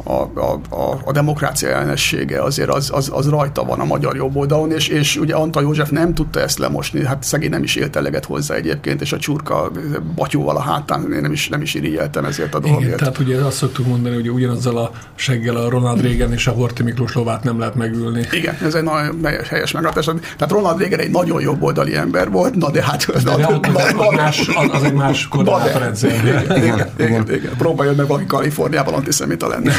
a, 0.04 0.40
a, 0.40 0.60
a, 0.70 1.00
a 1.04 1.12
demokrácia 1.12 1.70
ellenessége 1.70 2.42
azért 2.44 2.70
az, 2.70 2.90
az, 2.94 3.10
az 3.14 3.30
rajta 3.30 3.64
van 3.64 3.80
a 3.80 3.86
magyar 3.86 4.16
jobboldalon, 4.16 4.72
és, 4.72 4.88
és 4.88 5.18
ugye 5.18 5.36
Antal 5.36 5.64
József 5.64 5.90
nem 5.90 6.14
tudta 6.14 6.40
ezt 6.40 6.58
lemosni, 6.58 7.06
hát 7.06 7.24
szegény 7.24 7.50
nem 7.50 7.64
is 7.64 7.76
élt 7.76 7.96
eleget 7.96 8.26
hozzá 8.26 8.56
egyébként, 8.56 8.79
és 8.86 9.12
a 9.12 9.18
csurka 9.18 9.72
batyóval 10.16 10.56
a 10.56 10.62
hátán 10.62 11.14
én 11.14 11.22
nem 11.22 11.32
is, 11.32 11.50
nem 11.50 11.62
is 11.62 11.74
irigyeltem 11.74 12.26
ezért 12.26 12.56
a 12.56 12.60
dologért. 12.60 12.86
Igen, 12.86 12.98
tehát 12.98 13.20
ugye 13.20 13.38
azt 13.38 13.58
szoktuk 13.58 13.88
mondani, 13.88 14.16
hogy 14.16 14.30
ugyanazzal 14.30 14.78
a 14.78 14.92
seggel 15.16 15.56
a 15.56 15.70
Ronald 15.70 16.02
Reagan 16.02 16.34
és 16.34 16.48
a 16.48 16.52
Horti 16.52 16.84
Miklós 16.84 17.14
lovát 17.14 17.44
nem 17.44 17.60
lehet 17.60 17.76
megülni. 17.76 18.28
Igen, 18.32 18.58
ez 18.64 18.74
egy 18.74 18.84
nagyon 18.84 19.26
helyes 19.50 19.72
meglátás. 19.72 20.06
Tehát 20.06 20.52
Ronald 20.52 20.80
Reagan 20.80 21.00
egy 21.00 21.12
nagyon 21.12 21.42
jobboldali 21.42 21.96
ember 21.96 22.30
volt, 22.30 22.56
na 22.56 22.72
de 22.72 22.84
hát... 22.84 23.06
De, 23.06 23.36
de, 23.36 23.36
de, 23.36 23.60
de, 23.60 23.94
de, 23.94 24.16
más, 24.16 24.48
az, 24.48 24.70
az 24.72 24.84
egy 24.84 24.94
más 24.94 25.28
koordinátorrendszer. 25.28 26.12
Igen, 26.12 26.44
igen, 26.44 26.58
igen, 26.58 26.90
igen, 26.98 27.34
igen. 27.34 27.52
Próbáljon 27.58 27.96
meg 27.96 28.08
valaki 28.08 28.26
Kaliforniában 28.26 28.94
antiszemita 28.94 29.48
lenni. 29.48 29.70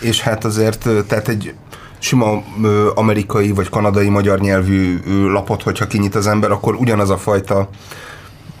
és 0.00 0.20
hát 0.20 0.44
azért, 0.44 0.88
tehát 1.06 1.28
egy 1.28 1.54
sima 2.02 2.42
ö, 2.62 2.90
amerikai 2.94 3.50
vagy 3.50 3.68
kanadai 3.68 4.08
magyar 4.08 4.40
nyelvű 4.40 5.00
ö, 5.06 5.32
lapot, 5.32 5.62
hogyha 5.62 5.86
kinyit 5.86 6.14
az 6.14 6.26
ember, 6.26 6.50
akkor 6.50 6.74
ugyanaz 6.74 7.10
a 7.10 7.16
fajta 7.18 7.68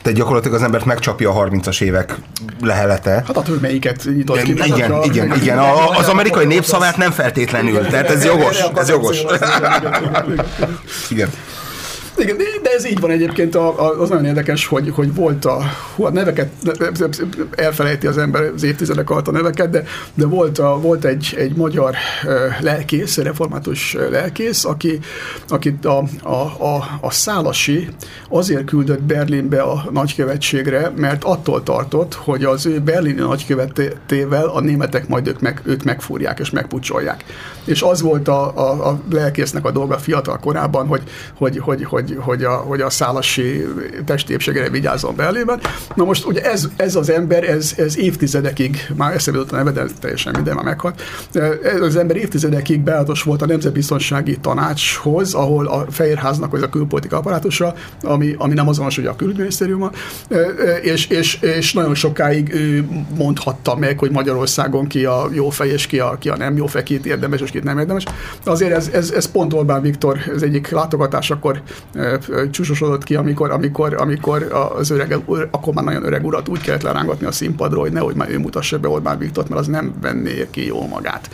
tehát 0.02 0.18
gyakorlatilag 0.18 0.56
az 0.56 0.62
embert 0.62 0.84
megcsapja 0.84 1.30
a 1.30 1.48
30-as 1.48 1.80
évek 1.82 2.18
lehelete. 2.60 3.10
Hát 3.10 3.36
attól, 3.36 3.58
melyiket 3.60 4.04
nyitott 4.14 4.42
ki. 4.42 4.50
Igen, 4.52 4.66
igen, 4.66 4.90
a, 4.92 5.04
igen, 5.04 5.34
igen. 5.34 5.58
A, 5.58 5.88
az 5.88 6.08
amerikai 6.08 6.44
népszavát 6.44 6.96
nem 6.96 7.10
feltétlenül, 7.10 7.86
tehát 7.86 8.10
ez 8.10 8.24
jogos, 8.24 8.58
ez 8.74 8.88
jogos. 8.88 9.22
Igen. 11.10 11.30
Igen, 12.18 12.36
de 12.36 12.70
ez 12.76 12.86
így 12.86 13.00
van 13.00 13.10
egyébként, 13.10 13.54
az 13.98 14.08
nagyon 14.08 14.24
érdekes, 14.24 14.66
hogy, 14.66 14.90
hogy 14.90 15.14
volt 15.14 15.44
a, 15.44 15.62
hú, 15.96 16.04
a 16.04 16.10
neveket, 16.10 16.50
elfelejti 17.50 18.06
az 18.06 18.18
ember 18.18 18.42
az 18.54 18.62
évtizedek 18.62 19.10
alatt 19.10 19.28
a 19.28 19.30
neveket, 19.30 19.70
de, 19.70 19.84
de 20.14 20.26
volt, 20.26 20.58
a, 20.58 20.80
volt 20.80 21.04
egy, 21.04 21.34
egy 21.38 21.54
magyar 21.54 21.94
lelkész, 22.60 23.16
református 23.16 23.96
lelkész, 24.10 24.64
aki, 24.64 24.98
akit 25.48 25.84
a, 25.84 26.04
a, 26.22 26.64
a, 26.64 26.98
a 27.00 27.10
Szálasi 27.10 27.88
azért 28.28 28.64
küldött 28.64 29.02
Berlinbe 29.02 29.62
a 29.62 29.84
nagykövetségre, 29.90 30.92
mert 30.96 31.24
attól 31.24 31.62
tartott, 31.62 32.14
hogy 32.14 32.44
az 32.44 32.66
ő 32.66 32.80
berlini 32.80 33.20
nagykövetével 33.20 34.46
a 34.46 34.60
németek 34.60 35.08
majd 35.08 35.26
ők, 35.26 35.40
meg, 35.40 35.60
őt 35.64 35.84
megfúrják 35.84 36.38
és 36.38 36.50
megpucsolják. 36.50 37.24
És 37.64 37.82
az 37.82 38.00
volt 38.00 38.28
a, 38.28 38.56
a, 38.56 38.88
a 38.88 39.00
lelkésznek 39.10 39.64
a 39.64 39.70
dolga 39.70 39.98
fiatal 39.98 40.38
korában, 40.38 40.86
hogy, 40.86 41.02
hogy, 41.34 41.58
hogy, 41.58 41.84
hogy, 41.84 42.01
hogy, 42.10 42.44
a, 42.44 42.52
hogy 42.52 42.80
a 42.80 42.90
szálasi 42.90 43.64
testépségére 44.04 44.70
vigyázzon 44.70 45.16
Berlinben. 45.16 45.60
Na 45.94 46.04
most 46.04 46.24
ugye 46.24 46.42
ez, 46.42 46.68
ez 46.76 46.94
az 46.96 47.10
ember, 47.10 47.44
ez, 47.44 47.74
ez 47.76 47.98
évtizedekig, 47.98 48.86
már 48.96 49.14
eszembe 49.14 49.38
jutott 49.38 49.54
a 49.54 49.56
neve, 49.56 49.70
de 49.70 49.86
teljesen 50.00 50.32
minden 50.34 50.54
már 50.54 50.64
meghalt, 50.64 51.02
ez 51.62 51.80
az 51.80 51.96
ember 51.96 52.16
évtizedekig 52.16 52.80
beálltos 52.80 53.22
volt 53.22 53.42
a 53.42 53.46
Nemzetbiztonsági 53.46 54.38
Tanácshoz, 54.38 55.34
ahol 55.34 55.66
a 55.66 55.86
Fehérháznak 55.90 56.52
az 56.52 56.62
a 56.62 56.68
külpolitika 56.68 57.16
apparátusa, 57.16 57.74
ami, 58.02 58.34
ami 58.38 58.54
nem 58.54 58.68
azonos 58.68 58.98
ugye 58.98 59.08
a 59.08 59.16
külügyminisztériuma, 59.16 59.90
és, 60.82 61.06
és, 61.06 61.38
és 61.40 61.72
nagyon 61.72 61.94
sokáig 61.94 62.54
ő 62.54 62.88
mondhatta 63.16 63.76
meg, 63.76 63.98
hogy 63.98 64.10
Magyarországon 64.10 64.86
ki 64.86 65.04
a 65.04 65.28
jó 65.32 65.50
fej 65.50 65.68
és 65.68 65.86
ki 65.86 65.98
a, 65.98 66.16
ki 66.18 66.28
a 66.28 66.36
nem 66.36 66.56
jó 66.56 66.66
fej, 66.66 66.82
kit 66.82 67.06
érdemes 67.06 67.40
és 67.40 67.50
kit 67.50 67.64
nem 67.64 67.78
érdemes. 67.78 68.04
Azért 68.44 68.72
ez, 68.72 68.88
ez, 68.92 69.10
ez 69.10 69.30
pont 69.30 69.52
Orbán 69.52 69.82
Viktor 69.82 70.18
az 70.34 70.42
egyik 70.42 70.68
látogatás 70.68 71.30
akkor 71.30 71.62
e, 71.91 71.91
csúsosodott 72.50 73.04
ki, 73.04 73.14
amikor, 73.14 73.50
amikor, 73.50 73.94
amikor 73.94 74.52
az 74.76 74.90
öreg, 74.90 75.16
akkor 75.50 75.74
már 75.74 75.84
nagyon 75.84 76.04
öreg 76.04 76.24
urat 76.24 76.48
úgy 76.48 76.60
kellett 76.60 76.82
lerángatni 76.82 77.26
a 77.26 77.32
színpadról, 77.32 77.82
hogy 77.82 77.92
nehogy 77.92 78.14
már 78.14 78.30
ő 78.30 78.38
mutassa 78.38 78.78
be 78.78 78.88
Orbán 78.88 79.18
Viktort, 79.18 79.48
mert 79.48 79.60
az 79.60 79.66
nem 79.66 79.94
venné 80.00 80.46
ki 80.50 80.66
jó 80.66 80.86
magát. 80.86 81.30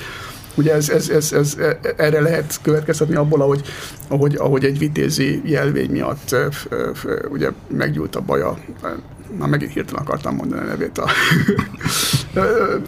Ugye 0.55 0.75
ez, 0.75 0.89
ez, 0.89 1.09
ez, 1.09 1.33
ez, 1.33 1.57
erre 1.97 2.21
lehet 2.21 2.59
következtetni 2.63 3.15
abból, 3.15 3.41
ahogy, 3.41 3.63
ahogy, 4.09 4.35
ahogy 4.35 4.65
egy 4.65 4.79
vitézi 4.79 5.41
jelvény 5.45 5.91
miatt 5.91 6.37
ugye 7.31 7.51
meggyújt 7.69 8.17
a 8.17 8.21
baja 8.21 8.59
már 9.39 9.49
megint 9.49 9.73
hirtelen 9.73 10.03
akartam 10.03 10.35
mondani 10.35 10.61
a 10.61 10.65
nevét. 10.65 10.99
A 10.99 11.11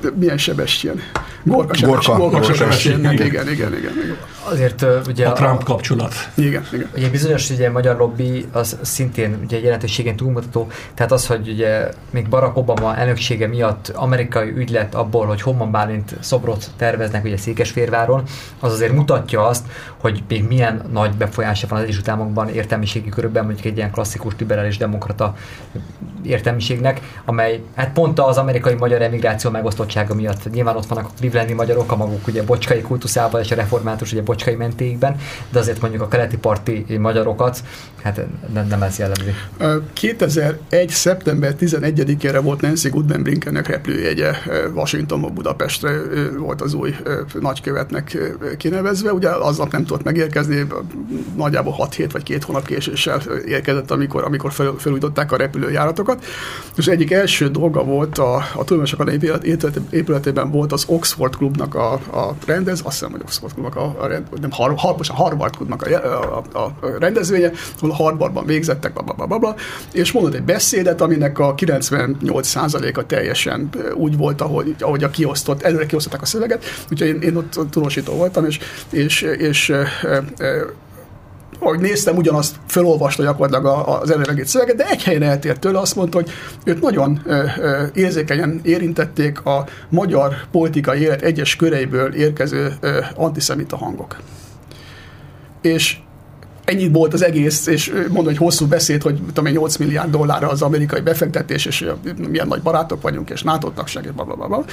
milyen 0.21 0.39
Sebestyén? 0.39 1.01
Gorka. 1.43 1.87
Gorka, 1.87 2.17
Gorka 2.17 2.53
Sebestyén. 2.53 2.99
Igen, 2.99 3.27
igen, 3.27 3.49
igen, 3.49 3.77
igen. 3.77 4.17
Azért 4.45 4.85
ugye 5.07 5.29
a 5.29 5.33
Trump 5.33 5.65
kapcsolat. 5.65 6.15
Igen, 6.35 6.67
igen. 6.73 6.89
Ugye 6.97 7.11
bizonyos 7.11 7.51
ugye 7.51 7.71
magyar 7.71 7.97
lobby 7.97 8.47
az 8.53 8.79
szintén 8.83 9.39
ugye 9.45 9.61
jelentőségén 9.61 10.17
túlmutató, 10.17 10.71
tehát 10.95 11.13
az, 11.13 11.27
hogy 11.27 11.49
ugye 11.49 11.89
még 12.11 12.29
Barack 12.29 12.57
Obama 12.57 12.97
elnöksége 12.97 13.47
miatt 13.47 13.89
amerikai 13.89 14.53
ügylet 14.57 14.95
abból, 14.95 15.27
hogy 15.27 15.43
Homan 15.43 15.71
Bálint 15.71 16.17
szobrot 16.21 16.71
terveznek 16.77 17.25
ugye 17.25 17.37
Székesférváron, 17.37 18.23
az 18.61 18.73
azért 18.73 18.93
mutatja 18.93 19.47
azt, 19.47 19.67
hogy 19.97 20.23
még 20.29 20.47
milyen 20.47 20.83
nagy 20.93 21.11
befolyása 21.15 21.67
van 21.67 21.79
az 21.79 21.85
Egyesült 21.85 22.09
Államokban 22.09 22.49
értelmiségi 22.49 23.09
körülben, 23.09 23.45
mondjuk 23.45 23.67
egy 23.67 23.77
ilyen 23.77 23.91
klasszikus 23.91 24.33
liberális 24.39 24.77
demokrata 24.77 25.35
értelmiségnek, 26.31 27.01
amely 27.25 27.61
hát 27.75 27.93
pont 27.93 28.19
az 28.19 28.37
amerikai 28.37 28.75
magyar 28.75 29.03
emigráció 29.03 29.51
megosztottsága 29.51 30.15
miatt 30.15 30.51
nyilván 30.51 30.77
ott 30.77 30.87
vannak 30.87 31.07
a 31.07 31.11
clevelandi 31.19 31.53
magyarok, 31.53 31.93
a 31.93 31.97
maguk 31.97 32.27
ugye 32.27 32.43
bocskai 32.43 32.81
kultuszával 32.81 33.41
és 33.41 33.51
a 33.51 33.55
református 33.55 34.13
ugye 34.13 34.23
bocskai 34.23 34.55
mentéikben, 34.55 35.17
de 35.51 35.59
azért 35.59 35.81
mondjuk 35.81 36.03
a 36.03 36.09
keleti 36.09 36.37
parti 36.37 36.85
magyarokat, 36.99 37.63
hát 38.03 38.21
nem, 38.53 38.67
nem 38.67 38.83
ez 38.83 38.99
jellemzi. 38.99 39.35
2001. 39.93 40.89
szeptember 40.89 41.55
11-ére 41.61 42.41
volt 42.43 42.61
Nancy 42.61 42.89
Goodman 42.89 43.23
Brinkennek 43.23 43.69
repülőjegye 43.69 44.33
Washingtonba 44.75 45.29
Budapestre 45.29 45.93
volt 46.39 46.61
az 46.61 46.75
új 46.75 46.95
nagykövetnek 47.41 48.19
kinevezve, 48.57 49.13
ugye 49.13 49.29
aznap 49.29 49.73
nem 49.73 49.85
tudott 49.85 50.05
megérkezni, 50.05 50.67
nagyjából 51.37 51.73
6 51.73 51.95
hét 51.95 52.13
vagy 52.13 52.23
két 52.23 52.45
hónap 52.45 52.67
késéssel 52.67 53.21
érkezett, 53.47 53.91
amikor, 53.91 54.25
amikor 54.25 54.53
fel, 54.53 54.75
felújították 54.79 55.33
a 55.33 55.37
repülőjáratokat, 55.37 56.20
és 56.77 56.87
egyik 56.87 57.11
első 57.11 57.49
dolga 57.49 57.85
volt 57.85 58.19
a, 58.19 58.35
a 58.35 58.59
Tudományos 58.59 58.93
Akadémia 58.93 59.39
épületében 59.91 60.51
volt 60.51 60.73
az 60.73 60.85
Oxford 60.87 61.37
Klubnak 61.37 61.75
a, 61.75 61.93
a 61.93 62.35
rendez, 62.47 62.81
azt 62.85 62.99
hiszem, 62.99 63.11
hogy 63.11 63.21
Oxford 63.25 63.53
Klubnak 63.53 63.77
a, 63.77 63.97
a 63.99 64.07
rend, 64.07 64.27
nem 64.41 64.51
Har, 64.51 64.75
Har, 64.77 64.95
a 65.09 65.13
Harvard 65.13 65.57
Klubnak 65.57 65.83
a, 65.83 66.43
a, 66.53 66.59
a, 66.59 66.97
rendezvénye, 66.99 67.51
ahol 67.81 67.95
Harvardban 67.95 68.47
végzettek, 68.47 68.93
bla, 68.93 69.03
bla, 69.03 69.27
bla, 69.27 69.39
bla, 69.39 69.55
és 69.93 70.13
mondott 70.13 70.35
egy 70.35 70.43
beszédet, 70.43 71.01
aminek 71.01 71.39
a 71.39 71.55
98%-a 71.55 73.07
teljesen 73.07 73.69
úgy 73.95 74.17
volt, 74.17 74.41
ahogy, 74.41 74.75
ahogy 74.79 75.05
a 75.05 75.11
kiosztott, 75.11 75.63
előre 75.63 75.87
kiosztották 75.87 76.23
a 76.23 76.27
szöveget, 76.27 76.65
úgyhogy 76.91 77.09
én, 77.09 77.21
én 77.21 77.37
ott 77.37 77.59
tudósító 77.71 78.13
voltam, 78.13 78.45
és, 78.45 78.59
és, 78.91 79.23
és 79.23 79.73
ahogy 81.61 81.79
néztem, 81.79 82.17
ugyanazt 82.17 82.57
felolvasta 82.67 83.23
gyakorlatilag 83.23 83.89
az 83.89 84.11
előregét 84.11 84.47
szöveget, 84.47 84.77
de 84.77 84.89
egy 84.89 85.03
helyen 85.03 85.23
eltért 85.23 85.61
tőle, 85.61 85.79
azt 85.79 85.97
mondta, 85.97 86.17
hogy 86.17 86.31
őt 86.65 86.81
nagyon 86.81 87.23
érzékenyen 87.95 88.61
érintették 88.63 89.45
a 89.45 89.67
magyar 89.89 90.35
politikai 90.51 91.01
élet 91.01 91.23
egyes 91.23 91.57
köreiből 91.57 92.15
érkező 92.15 92.75
antiszemita 93.15 93.77
hangok. 93.77 94.17
És 95.63 95.99
ennyit 96.65 96.95
volt 96.95 97.13
az 97.13 97.23
egész, 97.23 97.67
és 97.67 97.93
mondom, 97.93 98.25
hogy 98.25 98.37
hosszú 98.37 98.67
beszéd, 98.67 99.03
hogy 99.03 99.21
tudom 99.33 99.53
8 99.53 99.77
milliárd 99.77 100.11
dollárra 100.11 100.49
az 100.49 100.63
amerikai 100.63 101.01
befektetés, 101.01 101.67
és 101.67 101.87
milyen 102.29 102.47
nagy 102.47 102.63
barátok 102.63 103.03
vagyunk, 103.03 103.31
és 103.31 103.43
NATO 103.43 103.71
tagság, 103.71 104.05
és 104.05 104.11
blablabla. 104.11 104.65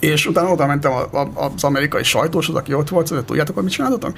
És 0.00 0.26
utána 0.26 0.50
oda 0.50 0.66
mentem 0.66 0.92
az 1.34 1.64
amerikai 1.64 2.02
sajtóshoz, 2.02 2.56
aki 2.56 2.74
ott 2.74 2.88
volt, 2.88 3.08
hogy 3.08 3.24
tudjátok, 3.24 3.54
hogy 3.54 3.64
mit 3.64 3.72
csináltatok? 3.72 4.16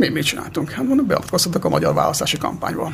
Mi 0.00 0.08
mit 0.08 0.24
csináltunk? 0.24 0.70
Hát 0.70 0.86
mondom, 0.86 1.06
beavatkoztatok 1.06 1.64
a 1.64 1.68
magyar 1.68 1.94
választási 1.94 2.38
kampányba. 2.38 2.90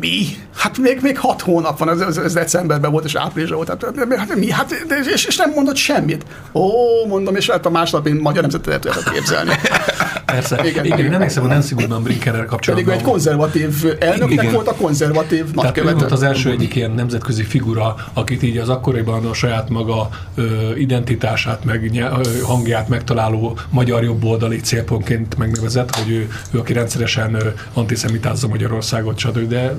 Mi? 0.00 0.26
Hát 0.56 0.78
még, 0.78 0.98
még 1.02 1.18
hat 1.18 1.40
hónap 1.40 1.78
van, 1.78 1.90
ez, 1.90 2.00
ez, 2.00 2.16
ez 2.16 2.32
decemberben 2.32 2.90
volt, 2.90 3.04
és 3.04 3.14
áprilisban 3.14 3.56
volt. 3.56 3.68
Hát, 3.68 4.18
hát 4.18 4.36
mi? 4.36 4.50
Hát, 4.50 4.84
és, 5.14 5.24
és 5.24 5.36
nem 5.36 5.50
mondott 5.54 5.76
semmit. 5.76 6.24
Ó, 6.52 6.70
mondom, 7.06 7.36
és 7.36 7.50
hát 7.50 7.66
a 7.66 7.70
másnap 7.70 8.06
én 8.06 8.14
magyar 8.14 8.42
nemzetet 8.42 8.84
lehet 8.84 9.10
képzelni. 9.10 9.50
Persze. 10.26 10.68
Igen, 10.68 10.84
igen, 10.84 10.98
igen 10.98 11.10
nem 11.10 11.22
hiszem, 11.22 11.44
a 11.44 11.46
Nancy 11.46 11.74
Goodman 11.74 12.02
Brinkerrel 12.02 12.44
kapcsolatban. 12.44 12.88
Pedig 12.88 13.04
egy 13.04 13.10
konzervatív 13.10 13.84
elnöknek 13.98 14.30
igen. 14.30 14.52
volt 14.52 14.68
a 14.68 14.74
konzervatív 14.74 15.44
nagykövet. 15.52 15.94
volt 15.94 16.12
az 16.12 16.22
első 16.22 16.50
egyik 16.50 16.74
ilyen 16.74 16.90
nemzetközi 16.90 17.42
figura, 17.42 17.94
akit 18.12 18.42
így 18.42 18.56
az 18.56 18.68
akkoriban 18.68 19.26
a 19.26 19.34
saját 19.34 19.68
maga 19.68 20.08
ö, 20.34 20.74
identitását, 20.76 21.64
meg 21.64 21.90
ny- 21.90 22.42
hangját 22.42 22.88
megtaláló 22.88 23.58
magyar 23.70 24.02
jobboldali 24.02 24.60
célpontként 24.60 25.38
megnevezett, 25.38 25.94
hogy 25.96 26.10
ő, 26.10 26.28
ő 26.50 26.58
aki 26.58 26.72
rendszeresen 26.72 27.34
ö, 27.34 27.48
antiszemitázza 27.74 28.48
Magyarországot, 28.48 29.18
stb. 29.18 29.48
De 29.48 29.69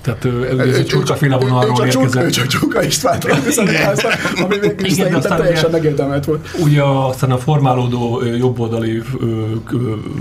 tehát 0.00 0.24
ő, 0.24 0.60
ez 0.60 0.76
egy 0.76 0.86
csurka 0.86 1.38
vonalról 1.38 1.86
érkezett. 1.86 2.24
Ő 2.24 2.30
csak 2.30 2.46
Csurka 2.46 2.82
Istvánt 2.82 3.24
ami 4.44 4.56
még 4.82 4.92
szerintem 4.92 5.36
teljesen 5.36 5.70
megérdemelt 5.70 6.24
volt. 6.24 6.48
Ugye 6.58 6.82
aztán 6.82 7.30
a 7.30 7.38
formálódó 7.38 8.22
jobboldali 8.38 9.02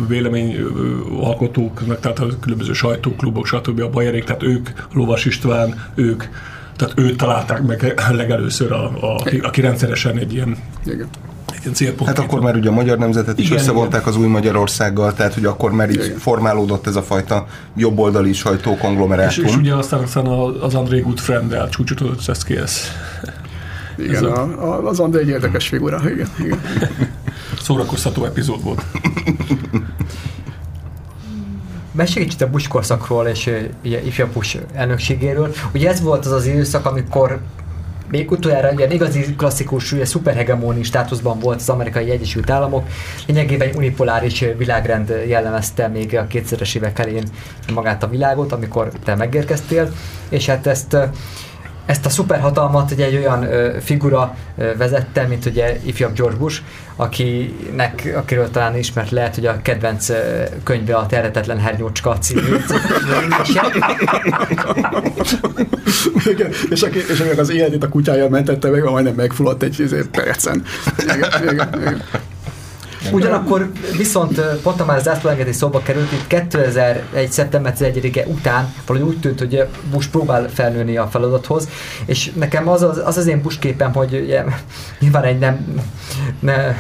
véleményalkotóknak, 0.08 2.00
tehát 2.00 2.20
a 2.20 2.28
különböző 2.40 2.74
sajtóklubok, 2.74 3.46
stb. 3.46 3.80
a 3.80 3.90
Bajerék, 3.90 4.24
tehát 4.24 4.44
ők, 4.44 4.70
Lovas 4.94 5.26
István, 5.26 5.92
ők 5.96 6.24
tehát 6.76 6.94
őt 6.98 7.18
találták 7.18 7.62
meg 7.62 8.04
legelőször, 8.12 8.72
a, 8.72 8.84
a, 8.84 9.22
aki 9.42 9.62
rendszeresen 9.62 10.18
egy 10.18 10.34
ilyen 10.34 10.58
Igen 10.86 11.08
célpont. 11.74 12.10
Hát 12.10 12.20
akkor 12.20 12.40
már 12.42 12.56
ugye 12.56 12.70
a 12.70 12.72
magyar 12.72 12.98
nemzetet 12.98 13.40
is 13.40 13.46
igen, 13.46 13.58
összevonták 13.58 14.02
igen. 14.02 14.14
az 14.14 14.20
új 14.20 14.28
Magyarországgal, 14.28 15.14
tehát 15.14 15.34
hogy 15.34 15.46
akkor 15.46 15.72
már 15.72 15.90
így 15.90 16.04
igen. 16.06 16.18
formálódott 16.18 16.88
ez 16.88 16.96
a 16.96 17.02
fajta 17.02 17.46
jobboldali 17.76 18.34
sajtókonglomerátum. 18.34 19.46
És, 19.46 19.52
és 19.52 19.58
ugye 19.58 19.74
aztán, 19.74 20.04
aztán 20.04 20.28
az 20.62 20.76
André 20.76 21.00
Goodfriend-el 21.00 21.70
csúcsosodott 21.70 22.28
ez 22.28 22.44
kész. 22.44 22.92
Igen, 23.98 24.24
a, 24.24 24.42
a, 24.42 24.88
az 24.88 25.00
André 25.00 25.22
egy 25.22 25.28
érdekes 25.28 25.68
figura, 25.68 26.02
igen. 26.10 26.28
igen. 26.40 26.60
Szórakoztató 27.62 28.26
epizód 28.26 28.64
volt. 28.64 28.86
Mesélj 31.92 32.26
kicsit 32.26 32.42
a 32.42 32.50
Bush 32.50 32.68
korszakról 32.68 33.28
és 33.28 33.50
ugye, 33.84 34.02
ifjabb 34.04 34.32
Bush 34.32 34.60
elnökségéről. 34.74 35.54
Ugye 35.74 35.90
ez 35.90 36.02
volt 36.02 36.26
az 36.26 36.32
az 36.32 36.46
időszak, 36.46 36.86
amikor 36.86 37.40
még 38.10 38.32
utoljára 38.32 38.72
ilyen 38.78 38.92
igazi 38.92 39.36
klasszikus, 39.36 39.92
ugye 39.92 40.06
szuperhegemóni 40.06 40.84
státuszban 40.84 41.40
volt 41.40 41.60
az 41.60 41.70
amerikai 41.70 42.10
Egyesült 42.10 42.50
Államok. 42.50 42.88
Lényegében 43.26 43.68
egy 43.68 43.76
unipoláris 43.76 44.46
világrend 44.58 45.24
jellemezte 45.28 45.88
még 45.88 46.18
a 46.18 46.28
kétszeres 46.28 46.76
évek 46.76 47.00
elén 47.00 47.24
magát 47.74 48.04
a 48.04 48.08
világot, 48.08 48.52
amikor 48.52 48.92
te 49.04 49.16
megérkeztél, 49.16 49.92
és 50.30 50.46
hát 50.46 50.68
ezt 50.68 50.98
ezt 51.88 52.06
a 52.06 52.10
szuperhatalmat 52.10 52.92
ugye 52.92 53.06
egy 53.06 53.16
olyan 53.16 53.44
ö, 53.44 53.78
figura 53.82 54.36
ö, 54.58 54.76
vezette, 54.78 55.28
mint 55.28 55.46
ugye 55.46 55.80
ifjabb 55.86 56.16
George 56.16 56.38
Bush, 56.38 56.62
akinek, 56.96 58.14
akiről 58.16 58.52
talán 58.52 58.78
ismert 58.78 59.10
lehet, 59.10 59.36
hogy 59.36 59.46
a 59.46 59.62
kedvenc 59.62 60.10
ö, 60.10 60.44
könyve 60.64 60.96
a 60.96 61.06
Terhetetlen 61.06 61.60
Hernyócska 61.60 62.18
című 62.18 62.56
igen, 66.26 66.52
és 66.70 66.82
aki, 66.82 66.98
és 66.98 67.20
aki 67.20 67.40
az 67.40 67.50
életét 67.50 67.84
a 67.84 67.90
kutyája 67.90 68.30
mentette 68.30 68.70
meg, 68.70 68.84
majdnem 68.84 69.14
megfulladt 69.14 69.64
egy 69.64 70.08
percen. 70.12 70.64
Igen, 70.98 71.52
igen, 71.52 71.70
igen. 71.82 72.02
Ugyanakkor 73.12 73.72
viszont 73.98 74.42
pont 74.42 74.80
a 74.82 74.86
már 74.86 75.02
zászlóengedés 75.02 75.56
szóba 75.56 75.80
került, 75.80 76.12
itt 76.12 76.28
2001. 76.28 77.32
szeptember 77.32 77.74
11-e 77.78 78.24
után 78.28 78.74
valahogy 78.86 79.10
úgy 79.10 79.20
tűnt, 79.20 79.40
hogy 79.40 79.68
Bush 79.92 80.10
próbál 80.10 80.50
felnőni 80.50 80.98
a 80.98 81.08
feladathoz, 81.08 81.70
és 82.06 82.32
nekem 82.34 82.70
az 82.70 82.82
az, 82.82 83.02
az, 83.06 83.18
az 83.18 83.28
én 83.28 83.42
Bush 83.42 83.60
képem, 83.60 83.94
hogy 83.94 84.22
ugye, 84.24 84.44
nyilván 85.00 85.24
egy 85.24 85.40
nem, 85.40 85.82
ne, 86.40 86.76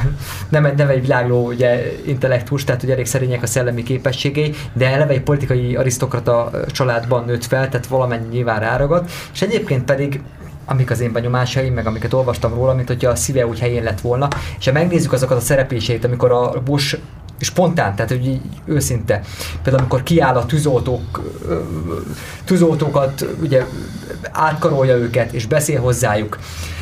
nem, 0.50 0.66
egy, 0.66 0.76
nem 0.76 0.90
egy 0.90 1.02
világló 1.02 1.46
ugye, 1.46 1.92
intellektus, 2.06 2.64
tehát 2.64 2.84
ugye 2.84 2.94
elég 2.94 3.06
szerények 3.06 3.44
a 3.44 3.48
szellemi 3.48 3.84
képességei, 3.84 4.56
de 4.74 4.88
eleve 4.88 5.14
egy 5.14 5.22
politikai 5.22 5.76
arisztokrata 5.76 6.50
családban 6.68 7.26
nőtt 7.26 7.46
fel, 7.46 7.70
tehát 7.70 7.88
valamennyi 7.88 8.28
nyilván 8.32 8.60
ráragad, 8.60 9.10
és 9.34 9.42
egyébként 9.42 9.84
pedig 9.84 10.22
amik 10.70 10.92
az 10.92 11.00
én 11.00 11.12
benyomásaim, 11.12 11.74
meg 11.74 11.88
amiket 11.88 12.14
olvastam 12.14 12.54
róla, 12.54 12.74
mint 12.74 12.88
hogyha 12.88 13.10
a 13.10 13.16
szíve 13.16 13.48
úgy 13.48 13.60
helyén 13.60 13.84
lett 13.84 14.02
volna, 14.02 14.28
és 14.60 14.66
ha 14.66 14.72
megnézzük 14.72 15.14
azokat 15.14 15.38
a 15.38 15.42
szerepléseit, 15.42 16.06
amikor 16.06 16.32
a 16.32 16.62
Bush 16.66 16.98
spontán, 17.40 17.96
tehát 17.96 18.12
hogy 18.12 18.28
így 18.28 18.42
őszinte. 18.66 19.22
Például 19.54 19.78
amikor 19.78 20.04
kiáll 20.04 20.36
a 20.36 20.46
tűzoltók, 20.46 21.22
tűzoltókat, 22.46 23.26
ugye 23.42 23.66
átkarolja 24.32 24.96
őket, 24.96 25.32
és 25.32 25.46
beszél 25.46 25.80
hozzájuk, 25.80 26.38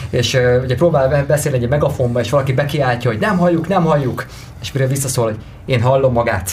és 0.10 0.40
ugye 0.64 0.76
próbál 0.76 1.26
beszélni 1.26 1.58
egy 1.58 1.70
megafonba, 1.70 2.20
és 2.20 2.30
valaki 2.30 2.54
bekiáltja, 2.54 3.10
hogy 3.10 3.20
nem 3.20 3.38
halljuk, 3.38 3.68
nem 3.68 3.84
halljuk, 3.84 4.26
és 4.62 4.72
mire 4.72 4.88
visszaszól, 4.88 5.24
hogy 5.26 5.38
én 5.66 5.82
hallom 5.82 6.14
magát 6.14 6.52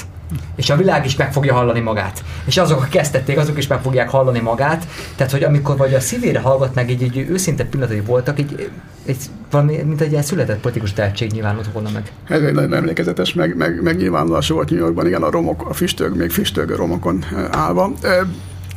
és 0.57 0.71
a 0.71 0.77
világ 0.77 1.05
is 1.05 1.16
meg 1.16 1.33
fogja 1.33 1.55
hallani 1.55 1.81
magát. 1.81 2.25
És 2.45 2.57
azok, 2.57 2.79
akik 2.79 2.90
kezdették, 2.90 3.38
azok 3.38 3.59
is 3.59 3.66
meg 3.66 3.81
fogják 3.81 4.11
hallani 4.11 4.40
magát. 4.40 4.87
Tehát, 5.16 5.33
hogy 5.33 5.42
amikor 5.42 5.77
vagy 5.77 5.95
a 5.95 6.01
szívére 6.01 6.40
hallgat 6.40 6.75
meg, 6.75 6.90
így, 6.90 7.03
így 7.03 7.16
őszinte 7.16 7.64
pillanatai 7.64 8.01
voltak, 8.01 8.38
így, 8.38 8.71
egy, 9.07 9.16
valami, 9.51 9.77
mint 9.77 10.01
egy 10.01 10.11
ilyen 10.11 10.23
született 10.23 10.61
politikus 10.61 10.92
tehetség 10.92 11.31
nyilvánult 11.31 11.73
volna 11.73 11.90
meg. 11.92 12.12
Ez 12.29 12.42
egy 12.42 12.55
nagyon 12.55 12.75
emlékezetes 12.75 13.35
meg, 13.35 13.57
meg, 13.57 13.83
megnyilvánulás 13.83 14.49
volt 14.49 14.71
New 14.71 14.79
Yorkban, 14.79 15.07
igen, 15.07 15.23
a 15.23 15.31
romok, 15.31 15.68
a 15.68 15.73
füstög, 15.73 16.16
még 16.16 16.31
füstögő 16.31 16.75
romokon 16.75 17.25
állva. 17.51 17.92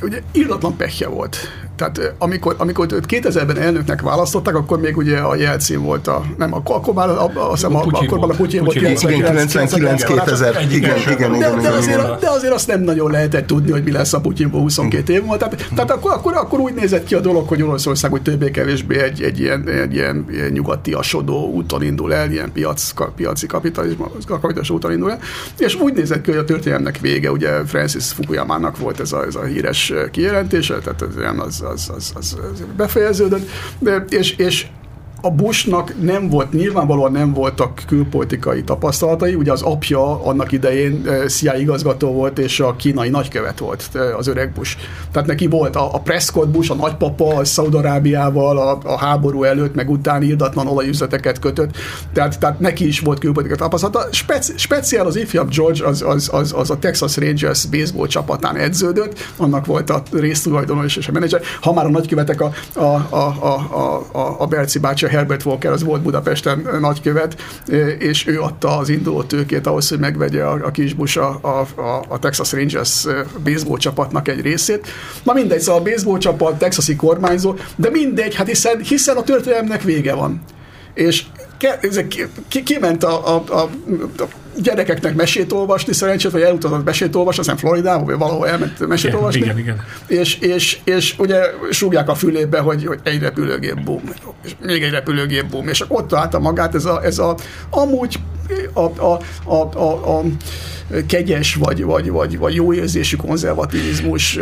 Ugye 0.02 0.22
írdatlan 0.32 0.76
pehje 0.76 1.08
volt 1.08 1.38
tehát 1.76 2.14
amikor, 2.18 2.56
amikor 2.58 2.88
őt 2.94 3.06
2000-ben 3.10 3.58
elnöknek 3.58 4.02
választották, 4.02 4.56
akkor 4.56 4.80
még 4.80 4.98
ugye 4.98 5.18
a 5.18 5.36
jelcím 5.36 5.82
volt 5.82 6.08
a, 6.08 6.24
nem, 6.38 6.54
akkor, 6.54 6.76
akkor 6.76 6.94
már 6.94 7.10
a, 7.10 7.22
a, 7.24 7.32
a, 7.36 7.52
a, 7.62 7.78
akkor 7.92 8.20
már 8.20 8.30
a 8.30 8.36
Putyin 8.36 8.64
volt 8.64 8.78
99 8.78 10.04
2000 10.04 10.68
igen, 10.72 10.98
igen, 10.98 11.36
igen, 11.36 11.62
de, 11.62 11.70
azért, 11.70 12.20
de 12.20 12.30
azért 12.30 12.54
azt 12.54 12.68
nem 12.68 12.82
nagyon 12.82 13.12
lehetett 13.12 13.48
tudni, 13.48 13.72
hogy 13.72 13.84
mi 13.84 13.92
lesz 13.92 14.14
a 14.14 14.22
Putyinból 14.22 14.62
22 14.62 15.14
év 15.14 15.20
múlva. 15.20 15.38
Tehát, 15.38 15.70
tehát 15.76 15.92
akkor, 15.92 16.12
akkor, 16.12 16.34
akkor, 16.34 16.60
úgy 16.60 16.74
nézett 16.74 17.04
ki 17.04 17.16
a 17.16 17.20
dolog, 17.20 17.48
hogy 17.48 17.62
Oroszország 17.62 18.14
úgy 18.14 18.22
többé-kevésbé 18.22 19.00
egy, 19.00 19.22
egy, 19.22 19.40
ilyen, 19.40 19.70
egy 19.70 19.94
ilyen, 19.94 20.26
ilyen 20.32 20.52
nyugati 20.52 20.94
asodó 20.94 21.52
úton 21.52 21.84
indul 21.84 22.14
el, 22.14 22.32
ilyen 22.32 22.52
piac, 22.52 22.92
piaci 23.16 23.48
kapitalizmus, 23.48 24.70
úton 24.70 24.92
indul 24.92 25.12
el, 25.12 25.20
és 25.58 25.76
úgy 25.76 25.94
nézett 25.94 26.22
ki, 26.22 26.30
hogy 26.30 26.40
a 26.40 26.46
történelmnek 26.46 27.00
vége, 27.00 27.32
ugye 27.32 27.66
Francis 27.66 28.06
Fukuyama-nak 28.06 28.78
volt 28.78 29.00
ez 29.00 29.12
a, 29.12 29.26
ez 29.26 29.36
a 29.36 29.44
híres 29.44 29.94
kijelentése, 30.12 30.78
tehát 30.78 31.02
ez 31.02 31.10
az, 31.38 31.65
az, 31.66 31.92
az, 31.96 32.12
az, 32.16 32.38
befejeződött, 32.76 33.50
és, 34.10 34.32
és 34.32 34.68
a 35.26 35.30
Bushnak 35.30 36.02
nem 36.02 36.30
volt, 36.30 36.52
nyilvánvalóan 36.52 37.12
nem 37.12 37.34
voltak 37.34 37.82
külpolitikai 37.88 38.64
tapasztalatai, 38.64 39.34
ugye 39.34 39.52
az 39.52 39.62
apja 39.62 40.26
annak 40.26 40.52
idején 40.52 41.08
CIA 41.28 41.56
igazgató 41.56 42.12
volt, 42.12 42.40
és 42.40 42.60
a 42.60 42.76
kínai 42.76 43.10
nagykövet 43.10 43.60
volt 43.60 43.90
az 44.18 44.28
öreg 44.28 44.52
Bush. 44.52 44.78
Tehát 45.12 45.28
neki 45.28 45.48
volt 45.48 45.76
a, 45.76 45.94
a 45.94 46.00
Prescott 46.00 46.50
Bush, 46.50 46.72
a 46.72 46.76
nagypapa, 46.76 47.36
a 47.36 47.46
Szaudarábiával 47.46 48.58
a, 48.58 48.80
a 48.84 48.98
háború 48.98 49.44
előtt, 49.44 49.76
meg 49.76 49.90
után 49.90 50.24
írdatlan 50.24 50.68
olajüzleteket 50.68 51.40
kötött, 51.40 51.76
tehát, 52.14 52.40
tehát 52.40 52.60
neki 52.60 52.88
is 52.88 53.00
volt 53.00 53.20
külpolitikai 53.20 53.58
tapasztalata. 53.58 54.08
Speci, 54.12 54.54
speciál 54.58 55.06
az 55.06 55.16
ifjabb 55.16 55.50
George, 55.50 55.86
az, 55.86 56.02
az, 56.02 56.30
az, 56.32 56.54
az 56.58 56.70
a 56.70 56.80
Texas 56.80 57.18
Rangers 57.18 57.66
baseball 57.66 58.08
csapatán 58.08 58.58
edződött, 58.58 59.20
annak 59.38 59.66
volt 59.66 59.90
a 59.90 60.04
résztulajdonos 60.12 60.96
és 60.96 61.08
a 61.08 61.12
menedzser. 61.12 61.42
Ha 61.62 61.74
már 61.74 61.86
a 61.86 61.90
nagykövetek 61.90 62.42
a, 62.42 62.52
a, 62.74 62.80
a, 63.10 63.36
a, 63.40 64.06
a, 64.12 64.36
a 64.40 64.46
Berci 64.46 64.80
bácsi, 64.80 65.06
Herbert 65.16 65.46
Walker, 65.46 65.72
az 65.72 65.84
volt 65.84 66.02
Budapesten 66.02 66.68
nagykövet, 66.80 67.42
és 68.00 68.28
ő 68.28 68.42
adta 68.42 68.78
az 68.78 68.90
induló 68.90 69.24
tőkét 69.24 69.68
ahhoz, 69.68 69.90
hogy 69.90 70.00
megvegye 70.00 70.44
a, 70.44 70.66
a 70.66 70.72
kisbus 70.72 71.18
a, 71.18 71.40
a, 71.42 72.06
a 72.08 72.20
Texas 72.20 72.52
Rangers 72.52 73.06
baseball 73.44 73.78
csapatnak 73.78 74.28
egy 74.28 74.42
részét. 74.42 74.88
Na 75.24 75.34
mindegy, 75.34 75.60
szóval 75.60 75.82
a 75.82 75.84
baseball 75.84 76.18
csapat, 76.18 76.58
texasi 76.58 76.96
kormányzó, 76.96 77.56
de 77.76 77.90
mindegy, 77.90 78.36
hát 78.36 78.48
hiszen, 78.48 78.80
hiszen 78.80 79.18
a 79.18 79.24
történelemnek 79.24 79.82
vége 79.82 80.14
van. 80.14 80.42
És 80.94 81.24
ki, 81.58 82.26
ki, 82.48 82.64
kiment 82.64 83.04
a, 83.04 83.36
a, 83.36 83.44
a, 83.50 83.60
a 84.18 84.28
gyerekeknek 84.62 85.16
mesét 85.16 85.52
olvasni, 85.52 85.94
szerencsét, 85.94 86.32
vagy 86.32 86.42
elutazott 86.42 86.86
mesét 86.86 87.16
olvasni, 87.16 87.40
aztán 87.40 87.58
Floridába, 87.58 88.06
vagy 88.06 88.18
valahol 88.18 88.48
elment 88.48 88.88
mesét 88.88 89.06
igen, 89.06 89.16
olvasni. 89.16 89.42
Igen, 89.42 89.58
igen. 89.58 89.84
És, 90.08 90.40
és, 90.40 90.80
és 90.84 91.16
ugye 91.18 91.42
súgják 91.72 92.10
a 92.10 92.16
fülébe, 92.16 92.60
hogy, 92.60 92.86
hogy 92.86 93.00
egy 93.04 93.20
repülőgép 93.20 93.84
boom, 93.84 94.02
és 94.44 94.56
még 94.66 94.84
egy 94.84 94.92
repülőgép 94.92 95.46
boom, 95.46 95.68
és 95.68 95.84
ott 95.88 96.08
találta 96.08 96.40
magát 96.40 96.76
ez 96.76 96.86
a, 96.86 97.04
ez 97.04 97.20
a 97.20 97.36
amúgy 97.70 98.20
a, 98.74 98.80
a, 98.80 99.20
a, 99.44 99.78
a, 99.78 100.18
a 100.18 100.24
kegyes, 101.08 101.56
vagy, 101.56 101.84
vagy, 101.84 102.10
vagy, 102.10 102.38
vagy 102.38 102.56
jó 102.56 102.74
érzésű 102.74 103.16
konzervativizmus, 103.16 104.40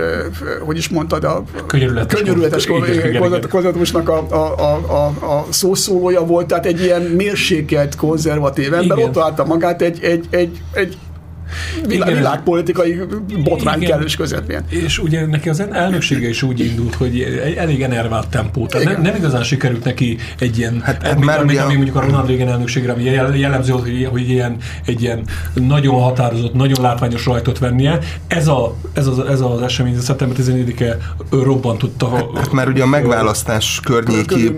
hogy 0.60 0.78
is 0.78 0.90
mondtad, 0.90 1.24
a 1.24 1.44
könyörületes 2.08 2.66
konzervativizmusnak 3.50 4.10
a, 4.10 4.26
a, 4.30 4.74
a, 4.90 5.06
a, 5.06 5.46
szószólója 5.50 6.26
volt, 6.26 6.48
tehát 6.48 6.66
egy 6.66 6.82
ilyen 6.82 7.02
mérsékelt 7.02 7.96
konzervatív 7.96 8.74
ember, 8.74 8.98
ott 8.98 9.12
találta 9.12 9.46
magát 9.46 9.82
egy, 9.82 10.04
egy, 10.04 10.26
egy, 10.30 10.62
egy 10.74 10.98
Világ, 11.88 12.16
világpolitikai 12.16 13.00
botrány 13.44 13.82
Igen. 13.82 13.90
kellős 13.90 14.16
közepén. 14.16 14.62
És 14.70 15.00
ugye 15.00 15.26
neki 15.26 15.50
az 15.50 15.64
elnöksége 15.72 16.30
is 16.30 16.44
úgy 16.44 16.60
indult, 16.60 16.96
hogy 16.96 17.42
elég 17.58 17.82
enervált 17.82 18.28
tempó. 18.28 18.66
Tehát 18.66 18.86
nem, 18.86 19.02
nem, 19.02 19.16
igazán 19.16 19.44
sikerült 19.44 19.84
neki 19.84 20.18
egy 20.40 20.58
ilyen, 20.58 20.82
hát, 20.82 21.08
hát 21.08 21.16
ami, 21.40 21.58
ami, 21.58 21.76
mondjuk 21.76 21.96
a 21.96 22.02
Ronald 22.02 22.28
Reagan 22.28 22.48
elnökségre, 22.48 22.92
ami 22.92 23.04
jellemző 23.40 23.72
volt, 23.72 23.84
hogy, 23.84 24.08
hogy 24.12 24.30
ilyen, 24.30 24.58
egy 24.86 25.02
ilyen 25.02 25.24
nagyon 25.54 26.02
határozott, 26.02 26.54
nagyon 26.54 26.82
látványos 26.82 27.26
rajtot 27.26 27.60
vennie. 27.60 28.00
Ez, 28.28 28.48
a, 28.48 28.76
ez, 28.94 29.08
az, 29.08 29.20
ez 29.20 29.42
az 29.42 29.62
esemény, 29.62 29.98
a 29.98 30.02
szeptember 30.02 30.38
14-e 30.42 30.98
robbantotta. 31.30 32.10
Hát, 32.10 32.26
hát 32.36 32.52
már 32.52 32.68
ugye 32.68 32.84
a 32.84 32.88
megválasztás 32.88 33.80
környéki, 33.84 34.54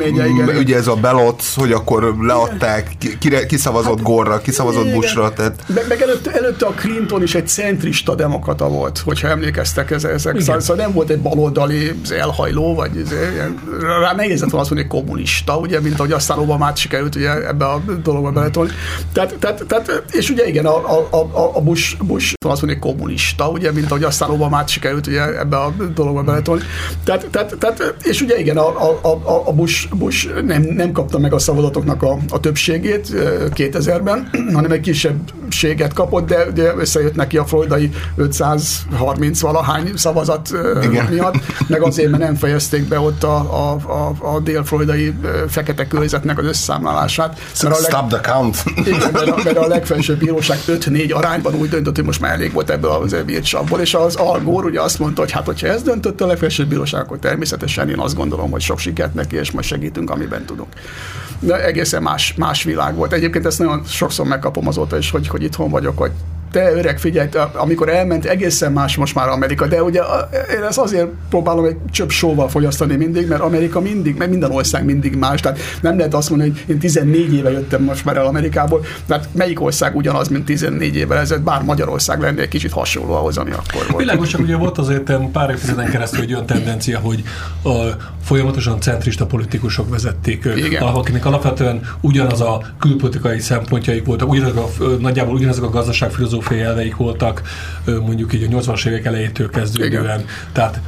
ugye 0.57 0.75
ez 0.75 0.87
a 0.87 0.95
belot, 0.95 1.43
hogy 1.55 1.71
akkor 1.71 2.15
leadták, 2.19 2.91
kire, 3.19 3.45
kiszavazott 3.45 3.97
hát, 3.97 4.05
Gorra, 4.05 4.37
kiszavazott 4.37 4.91
Bushra. 4.91 5.33
Tehát... 5.33 5.63
Meg, 5.67 5.85
meg 5.87 6.01
előtte, 6.01 6.31
előtte 6.31 6.65
a 6.65 6.73
Clinton 6.85 7.23
is 7.23 7.35
egy 7.35 7.47
centrista 7.47 8.15
demokrata 8.15 8.69
volt, 8.69 8.97
hogyha 8.97 9.27
emlékeztek 9.27 9.91
ezek. 9.91 10.19
Szóval, 10.19 10.59
szóval 10.59 10.85
nem 10.85 10.93
volt 10.93 11.09
egy 11.09 11.19
baloldali 11.19 11.91
elhajló, 12.09 12.75
vagy 12.75 12.95
ilyen, 12.95 13.59
rá 14.01 14.13
nehéz 14.13 14.39
volna 14.39 14.59
azt 14.59 14.69
mondani, 14.69 14.89
kommunista, 14.89 15.57
ugye, 15.57 15.79
mint 15.79 15.99
ahogy 15.99 16.11
aztán 16.11 16.37
Obamát 16.37 16.77
sikerült 16.77 17.15
ugye, 17.15 17.47
ebbe 17.47 17.65
a 17.65 17.83
dologba 18.03 18.31
beletolni. 18.31 18.71
Tehát, 19.13 19.35
tehát, 19.39 19.65
tehát, 19.67 20.03
és 20.11 20.29
ugye 20.29 20.47
igen, 20.47 20.65
a, 20.65 20.75
a, 21.11 21.29
a, 21.55 21.61
Bush, 21.61 21.97
Bush 22.03 22.33
azt 22.39 22.61
mondani, 22.61 22.81
kommunista, 22.81 23.49
ugye, 23.49 23.71
mint 23.71 23.85
ahogy 23.85 24.03
aztán 24.03 24.29
Obamát 24.29 24.69
sikerült 24.69 25.07
ugye, 25.07 25.39
ebbe 25.39 25.57
a 25.57 25.73
dologba 25.95 26.23
beletolni. 26.23 26.63
Tehát, 27.03 27.27
tehát, 27.31 27.55
tehát, 27.59 27.95
és 28.03 28.21
ugye 28.21 28.39
igen, 28.39 28.57
a, 28.57 28.67
a, 29.01 29.07
a, 29.07 29.47
a 29.47 29.51
Bush, 29.53 29.89
Bush 29.95 30.41
nem, 30.41 30.61
nem 30.61 30.91
kapta 30.91 31.19
meg 31.19 31.33
a 31.33 31.39
szavazatoknak 31.39 32.03
a, 32.03 32.17
a 32.29 32.39
többségét 32.39 33.07
2000-ben, 33.55 34.29
hanem 34.53 34.71
egy 34.71 34.79
kisebbséget 34.79 35.93
kapott, 35.93 36.27
de, 36.27 36.51
de 36.51 36.73
összejött 36.79 37.15
neki 37.15 37.37
a 37.37 37.45
floridai 37.45 37.89
530 38.15 39.39
valahány 39.39 39.91
szavazat 39.95 40.49
Igen. 40.83 41.05
miatt, 41.05 41.35
meg 41.67 41.81
azért, 41.81 42.09
mert 42.09 42.23
nem 42.23 42.35
fejezték 42.35 42.87
be 42.87 42.99
ott 42.99 43.23
a, 43.23 43.35
a, 43.35 43.71
a, 43.73 44.33
a 44.35 44.39
dél-floridai 44.39 45.13
fekete 45.47 45.87
körzetnek 45.87 46.37
az 46.37 46.45
összeszámlálását. 46.45 47.39
Mert 47.63 47.75
a 47.75 47.79
leg... 47.81 47.91
Stop 47.91 48.07
the 48.07 48.31
count! 48.31 48.63
Igen, 48.75 49.11
mert 49.13 49.29
a, 49.29 49.41
mert 49.43 49.57
a 49.57 49.67
legfelsőbb 49.67 50.17
bíróság 50.17 50.57
5-4 50.67 51.15
arányban 51.15 51.53
úgy 51.53 51.69
döntött, 51.69 51.95
hogy 51.95 52.05
most 52.05 52.19
már 52.19 52.31
elég 52.31 52.53
volt 52.53 52.69
ebből 52.69 52.91
az 52.91 53.15
bírcsapból, 53.25 53.79
és 53.79 53.93
az 53.93 54.15
Al 54.15 54.39
Gore 54.39 54.67
ugye 54.67 54.81
azt 54.81 54.99
mondta, 54.99 55.21
hogy 55.21 55.31
hát, 55.31 55.45
hogyha 55.45 55.67
ez 55.67 55.83
döntött 55.83 56.21
a 56.21 56.25
legfelsőbb 56.25 56.67
bíróság, 56.67 57.01
akkor 57.01 57.17
természetesen 57.19 57.89
én 57.89 57.99
azt 57.99 58.15
gondolom, 58.15 58.51
hogy 58.51 58.61
sok 58.61 58.79
sikert 58.79 59.13
neki, 59.13 59.35
és 59.35 59.51
most 59.51 59.67
segítünk, 59.67 60.09
amiben 60.09 60.45
tudunk. 60.45 60.69
De 61.39 61.65
egészen 61.65 62.01
más, 62.01 62.33
más 62.37 62.63
világ 62.63 62.95
volt. 62.95 63.13
Egyébként 63.13 63.45
ezt 63.45 63.59
nagyon 63.59 63.83
sokszor 63.87 64.25
megkapom 64.25 64.67
azóta 64.67 64.97
is, 64.97 65.11
hogy, 65.11 65.27
hogy 65.27 65.43
itthon 65.43 65.69
vagyok, 65.69 65.97
hogy 65.97 66.11
te 66.51 66.71
öreg, 66.71 66.99
figyelj, 66.99 67.29
amikor 67.53 67.89
elment, 67.89 68.25
egészen 68.25 68.71
más 68.71 68.95
most 68.95 69.15
már 69.15 69.27
Amerika, 69.27 69.67
de 69.67 69.83
ugye 69.83 70.01
én 70.57 70.63
ezt 70.63 70.77
azért 70.77 71.07
próbálom 71.29 71.65
egy 71.65 71.77
csöpp 71.91 72.09
sóval 72.09 72.49
fogyasztani 72.49 72.95
mindig, 72.95 73.27
mert 73.27 73.41
Amerika 73.41 73.79
mindig, 73.79 74.17
mert 74.17 74.29
minden 74.29 74.51
ország 74.51 74.85
mindig 74.85 75.15
más, 75.15 75.41
tehát 75.41 75.59
nem 75.81 75.97
lehet 75.97 76.13
azt 76.13 76.29
mondani, 76.29 76.49
hogy 76.49 76.63
én 76.67 76.79
14 76.79 77.33
éve 77.33 77.51
jöttem 77.51 77.83
most 77.83 78.05
már 78.05 78.17
el 78.17 78.25
Amerikából, 78.25 78.85
mert 79.07 79.27
melyik 79.31 79.61
ország 79.61 79.95
ugyanaz, 79.95 80.27
mint 80.27 80.45
14 80.45 80.95
évvel 80.95 81.17
ezelőtt, 81.17 81.43
bár 81.43 81.61
Magyarország 81.61 82.19
lenne 82.21 82.41
egy 82.41 82.47
kicsit 82.47 82.71
hasonló 82.71 83.13
ahhoz, 83.13 83.37
ami 83.37 83.51
akkor 83.51 83.85
volt. 83.89 84.03
Világos, 84.03 84.29
csak 84.29 84.41
ugye 84.41 84.55
volt 84.55 84.77
azért 84.77 85.11
pár 85.31 85.49
évtizeden 85.49 85.89
keresztül 85.89 86.21
egy 86.21 86.33
olyan 86.33 86.45
tendencia, 86.45 86.99
hogy 86.99 87.23
a 87.63 87.71
folyamatosan 88.25 88.79
centrista 88.79 89.25
politikusok 89.25 89.89
vezették, 89.89 90.49
Igen. 90.55 90.81
akinek 90.83 91.25
alapvetően 91.25 91.89
ugyanaz 92.01 92.41
a 92.41 92.61
külpolitikai 92.79 93.39
szempontjaik 93.39 94.05
voltak, 94.05 94.29
ugyanazok 94.29 94.71
a, 94.79 94.83
nagyjából 94.99 95.35
ugyanazok 95.35 95.63
a 95.63 95.69
gazdaságfilozófiai 95.69 96.61
elveik 96.61 96.95
voltak, 96.95 97.41
mondjuk 97.85 98.33
így 98.33 98.43
a 98.43 98.47
80-as 98.57 98.87
évek 98.87 99.05
elejétől 99.05 99.49
kezdődően. 99.49 100.03
Igen. 100.03 100.25
Tehát, 100.51 100.81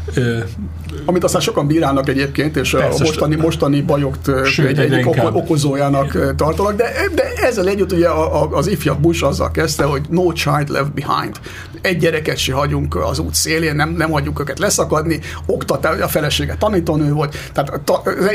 Amit 1.05 1.23
aztán 1.23 1.41
sokan 1.41 1.67
bírálnak 1.67 2.09
egyébként, 2.09 2.57
és 2.57 2.71
persze, 2.71 3.03
a 3.03 3.07
mostani, 3.07 3.35
mostani 3.35 3.81
bajokt 3.81 4.45
sőt, 4.45 4.77
egy, 4.77 4.93
egy 4.93 5.05
okozójának 5.31 6.13
Igen. 6.13 6.35
tartanak, 6.35 6.75
de, 6.75 6.91
de 7.15 7.23
ezzel 7.41 7.67
együtt 7.67 7.91
ugye 7.91 8.07
az 8.51 8.67
ifjabb 8.67 8.99
Bush 8.99 9.23
azzal 9.23 9.51
kezdte, 9.51 9.83
hogy 9.83 10.01
no 10.09 10.31
child 10.31 10.69
left 10.69 10.93
behind. 10.93 11.39
Egy 11.81 11.97
gyereket 11.97 12.37
se 12.37 12.53
hagyunk 12.53 12.95
az 12.95 13.19
út 13.19 13.33
szélén, 13.33 13.75
nem, 13.75 13.89
nem 13.89 14.11
hagyjuk 14.11 14.39
őket 14.39 14.59
leszakadni, 14.59 15.19
oktatás, 15.45 15.99
a 15.99 16.07
felesége 16.07 16.55
tanítónő 16.55 17.11
volt, 17.11 17.35
tehát 17.53 17.81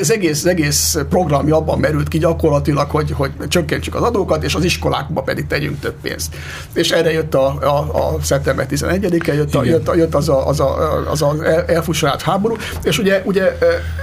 az 0.01 0.13
egész, 0.13 0.39
az 0.39 0.47
egész 0.47 0.99
programja 1.09 1.57
abban 1.57 1.79
merült 1.79 2.09
ki 2.09 2.19
gyakorlatilag, 2.19 2.91
hogy, 2.91 3.11
hogy 3.11 3.31
csökkentsük 3.49 3.95
az 3.95 4.03
adókat, 4.03 4.45
és 4.45 4.55
az 4.55 4.65
iskolákba 4.65 5.23
pedig 5.23 5.47
tegyünk 5.47 5.81
több 5.81 5.95
pénzt. 6.03 6.35
És 6.73 6.91
erre 6.91 7.13
jött 7.13 7.35
a, 7.35 7.47
a, 7.47 7.79
a 7.79 8.23
szeptember 8.23 8.67
11-e, 8.71 9.35
jött, 9.35 9.55
a, 9.55 9.65
jött, 9.65 9.91
jött 9.95 10.15
az, 10.15 10.29
a, 10.29 10.49
az, 10.49 10.61
a, 10.61 11.03
az 11.11 11.23
a 11.23 11.35
elfussalált 11.67 12.23
háború, 12.23 12.57
és 12.83 12.99
ugye, 12.99 13.23
ugye 13.25 13.59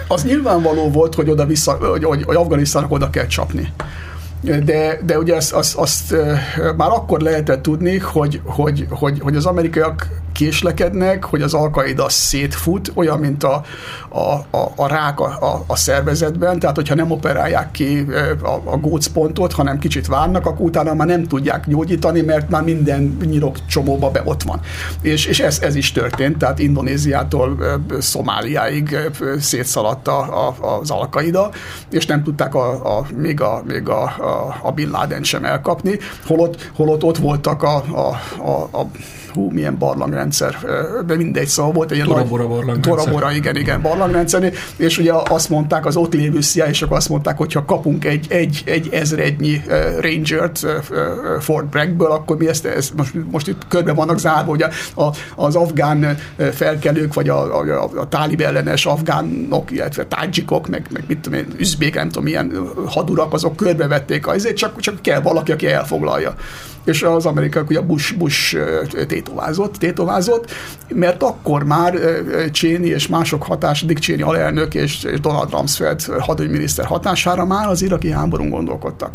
az 0.08 0.24
nyilvánvaló 0.24 0.92
volt, 0.92 1.16
hogy 1.16 1.30
oda 1.30 1.46
vissza, 1.46 1.72
hogy, 1.72 2.04
hogy, 2.04 2.24
hogy 2.24 2.36
Afganisztának 2.36 2.92
oda 2.92 3.10
kell 3.10 3.28
csapni 3.28 3.74
de, 4.42 5.00
de 5.06 5.18
ugye 5.18 5.36
azt, 5.36 5.54
azt, 5.54 5.76
azt 5.76 6.16
már 6.78 6.90
akkor 6.90 7.22
lehetett 7.22 7.62
tudni, 7.62 7.98
hogy, 7.98 8.42
hogy, 8.44 8.86
hogy, 8.90 9.20
hogy 9.20 9.36
az 9.36 9.46
amerikaiak 9.46 10.08
késlekednek, 10.40 11.24
hogy 11.24 11.42
az 11.42 11.54
alkaida 11.54 12.10
szétfut, 12.10 12.92
olyan, 12.96 13.20
mint 13.20 13.44
a, 13.44 13.64
a, 14.10 14.58
a, 14.58 14.72
a 14.76 14.88
rák 14.88 15.20
a, 15.20 15.26
a, 15.26 15.64
a 15.68 15.76
szervezetben, 15.76 16.60
tehát 16.60 16.76
hogyha 16.76 16.96
nem 16.96 17.12
operálják 17.12 17.72
ki 17.72 18.06
a, 18.42 18.72
a 18.72 18.78
gócpontot, 18.78 19.54
hanem 19.54 19.80
kicsit 19.80 20.08
várnak, 20.08 20.46
akkor 20.46 20.66
utána 20.66 20.94
már 20.94 21.08
nem 21.08 21.24
tudják 21.24 21.68
gyógyítani, 21.68 22.22
mert 22.22 22.50
már 22.50 22.64
minden 22.64 23.18
nyirok 23.26 23.66
csomóba 23.66 24.10
be 24.12 24.22
ott 24.26 24.44
van. 24.44 24.60
És, 25.02 25.26
és 25.26 25.40
ez, 25.40 25.60
ez 25.62 25.76
is 25.76 25.92
történt, 25.92 26.38
tehát 26.38 26.60
Indonéziától 26.60 27.58
Szomáliáig 28.00 28.98
szétszaladt 29.40 30.08
a, 30.08 30.48
a, 30.48 30.78
az 30.80 30.90
alkaida, 30.90 31.50
és 31.90 32.06
nem 32.06 32.24
tudták 32.24 32.56
a, 32.56 32.98
a, 32.98 33.06
még, 33.16 33.42
a, 33.42 33.64
még 33.68 33.90
a, 33.90 34.04
a, 34.04 34.60
a 34.62 34.72
Bin 34.72 34.90
Laden 34.90 35.24
sem 35.24 35.46
elkapni, 35.46 36.00
holott, 36.26 36.72
holott 36.76 37.04
ott 37.04 37.18
voltak 37.18 37.64
a, 37.64 37.76
a, 37.76 38.20
a, 38.50 38.80
a 38.80 38.86
hú, 39.34 39.50
milyen 39.52 39.78
barlangrendszer, 39.78 40.58
de 41.06 41.16
mindegy, 41.16 41.48
szóval 41.48 41.72
volt 41.72 41.92
egy 41.92 41.96
ilyen 41.96 42.08
Torabora 42.08 42.42
nagy, 42.42 42.52
barlangrendszer. 42.52 42.96
Torabora, 42.96 43.32
igen, 43.32 43.56
igen, 43.56 43.82
barlangrendszer, 43.82 44.54
és 44.76 44.98
ugye 44.98 45.14
azt 45.30 45.50
mondták 45.50 45.86
az 45.86 45.96
ott 45.96 46.14
lévő 46.14 46.42
CIA-sok 46.42 46.92
azt 46.92 47.10
mondták, 47.10 47.38
hogy 47.38 47.54
ha 47.54 47.66
kapunk 47.66 48.06
egy, 48.06 48.26
egy, 48.30 48.62
egy 48.66 48.90
ezrednyi 48.92 49.62
Rangert 50.00 50.66
Fort 51.40 51.66
Braggből, 51.66 52.12
akkor 52.12 52.38
mi 52.38 52.48
ezt, 52.48 52.66
ezt 52.66 52.94
most, 52.96 53.14
most 53.32 53.48
itt 53.48 53.68
körbe 53.68 53.94
vannak 53.94 54.20
zárva, 54.20 54.50
hogy 54.50 54.62
a, 54.96 55.14
az 55.36 55.56
afgán 55.56 56.18
felkelők, 56.52 57.14
vagy 57.14 57.30
a, 57.30 57.60
a, 57.60 57.84
a, 57.84 58.00
a 58.00 58.08
tálib 58.08 58.42
ellenes 58.42 58.86
afgánok, 58.86 59.72
illetve 59.72 60.06
tádzsikok, 60.06 60.68
meg, 60.68 60.88
meg 60.92 61.04
mit 61.08 61.20
tudom 61.20 61.40
én, 61.40 61.48
üzbék, 61.58 61.96
nem 61.96 62.08
tudom, 62.08 62.24
milyen 62.24 62.70
hadurak, 62.86 63.34
azok 63.34 63.56
körbevették, 63.56 64.28
azért 64.28 64.58
csak, 64.58 64.80
csak 64.80 65.02
kell 65.02 65.22
valaki, 65.22 65.52
aki 65.52 65.68
elfoglalja 65.68 66.36
és 66.86 67.04
az 67.04 67.26
amerikaiak 67.26 67.70
ugye 67.70 67.82
Bush, 67.82 68.18
Bush 68.18 68.58
tétovázott, 69.08 69.76
tétovázott, 69.76 70.52
mert 70.94 71.24
akkor 71.24 71.64
már 71.64 71.94
Cheney 72.52 72.90
és 72.90 73.08
mások 73.08 73.44
hatás, 73.44 73.86
Dick 73.86 74.02
Cheney 74.02 74.22
alelnök 74.22 74.74
és 74.74 75.08
Donald 75.22 75.52
Rumsfeld 75.52 76.02
hadügyminiszter 76.20 76.86
hatására 76.86 77.46
már 77.46 77.68
az 77.68 77.82
iraki 77.82 78.12
háborún 78.12 78.50
gondolkodtak. 78.50 79.14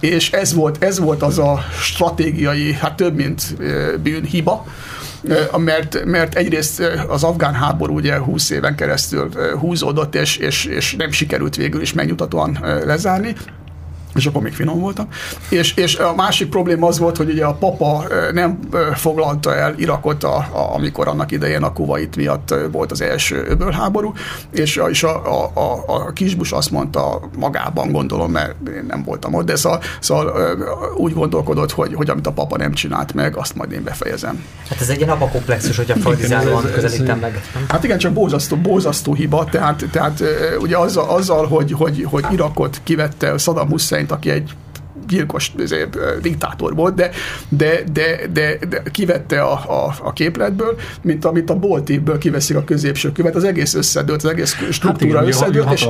És 0.00 0.32
ez 0.32 0.54
volt, 0.54 0.84
ez 0.84 0.98
volt 0.98 1.22
az 1.22 1.38
a 1.38 1.58
stratégiai, 1.80 2.72
hát 2.72 2.96
több 2.96 3.14
mint 3.14 3.56
bűn 4.02 4.24
hiba, 4.24 4.66
mert, 5.56 6.04
mert 6.04 6.34
egyrészt 6.34 6.82
az 7.08 7.22
afgán 7.22 7.54
háború 7.54 7.94
ugye 7.94 8.18
20 8.18 8.50
éven 8.50 8.76
keresztül 8.76 9.30
húzódott, 9.58 10.14
és, 10.14 10.36
és, 10.36 10.64
és 10.64 10.94
nem 10.98 11.10
sikerült 11.10 11.56
végül 11.56 11.80
is 11.80 11.92
megnyugtatóan 11.92 12.58
lezárni, 12.84 13.34
és 14.14 14.26
akkor 14.26 14.42
még 14.42 14.52
finom 14.52 14.80
voltam. 14.80 15.08
És, 15.48 15.74
és 15.74 15.96
a 15.96 16.14
másik 16.14 16.48
probléma 16.48 16.86
az 16.86 16.98
volt, 16.98 17.16
hogy 17.16 17.30
ugye 17.30 17.44
a 17.44 17.54
papa 17.54 18.04
nem 18.32 18.58
foglalta 18.94 19.54
el 19.54 19.74
Irakot, 19.76 20.24
a, 20.24 20.36
a, 20.36 20.74
amikor 20.74 21.08
annak 21.08 21.30
idején 21.30 21.62
a 21.62 21.72
Kuwait 21.72 22.16
miatt 22.16 22.54
volt 22.72 22.90
az 22.90 23.00
első 23.00 23.44
öbölháború, 23.48 24.12
és, 24.50 24.76
a, 24.76 24.88
és 24.88 25.02
a, 25.02 25.42
a, 25.42 25.50
a, 25.54 25.82
a 25.86 26.12
kisbus 26.12 26.52
azt 26.52 26.70
mondta 26.70 27.20
magában, 27.38 27.92
gondolom, 27.92 28.30
mert 28.30 28.54
én 28.68 28.84
nem 28.88 29.02
voltam 29.04 29.34
ott, 29.34 29.46
de 29.46 29.56
szóval, 29.56 29.80
szóval 30.00 30.32
úgy 30.96 31.14
gondolkodott, 31.14 31.72
hogy, 31.72 31.94
hogy 31.94 32.10
amit 32.10 32.26
a 32.26 32.32
papa 32.32 32.56
nem 32.56 32.72
csinált 32.72 33.14
meg, 33.14 33.36
azt 33.36 33.54
majd 33.54 33.72
én 33.72 33.84
befejezem. 33.84 34.44
Hát 34.68 34.80
ez 34.80 34.88
egy 34.88 34.96
ilyen 34.96 35.08
apakomplexus, 35.08 35.76
hogyha 35.76 35.96
fordizálóan 35.96 36.62
közelítem 36.72 37.18
meg. 37.18 37.42
Hát 37.68 37.84
igen, 37.84 37.98
csak 37.98 38.12
bózasztó, 38.12 38.56
bózasztó 38.56 39.14
hiba, 39.14 39.44
tehát, 39.50 39.84
tehát 39.90 40.22
ugye 40.60 40.76
azzal, 40.76 41.08
azzal 41.08 41.46
hogy, 41.46 41.72
hogy, 41.72 42.06
hogy 42.10 42.24
Irakot 42.30 42.80
kivette 42.84 43.38
Saddam 43.38 43.68
Hussein 43.68 44.03
Hussein, 44.04 44.18
aki 44.18 44.30
egy 44.30 44.54
gyilkos 45.08 45.52
ezért, 45.58 46.20
diktátor 46.20 46.74
volt, 46.74 46.94
de, 46.94 47.10
de, 47.48 47.82
de, 47.92 48.20
de, 48.32 48.58
de 48.68 48.82
kivette 48.90 49.42
a, 49.42 49.52
a, 49.52 49.94
a 50.02 50.12
képletből, 50.12 50.76
mint 51.02 51.24
amit 51.24 51.50
a 51.50 51.54
boltívből 51.54 52.18
kiveszik 52.18 52.56
a 52.56 52.64
középső 52.64 53.12
követ, 53.12 53.34
az 53.34 53.44
egész 53.44 53.74
összedőlt, 53.74 54.22
az 54.24 54.30
egész 54.30 54.56
struktúra 54.70 55.18
hát 55.18 55.28
összedőlt. 55.28 55.72
És, 55.72 55.88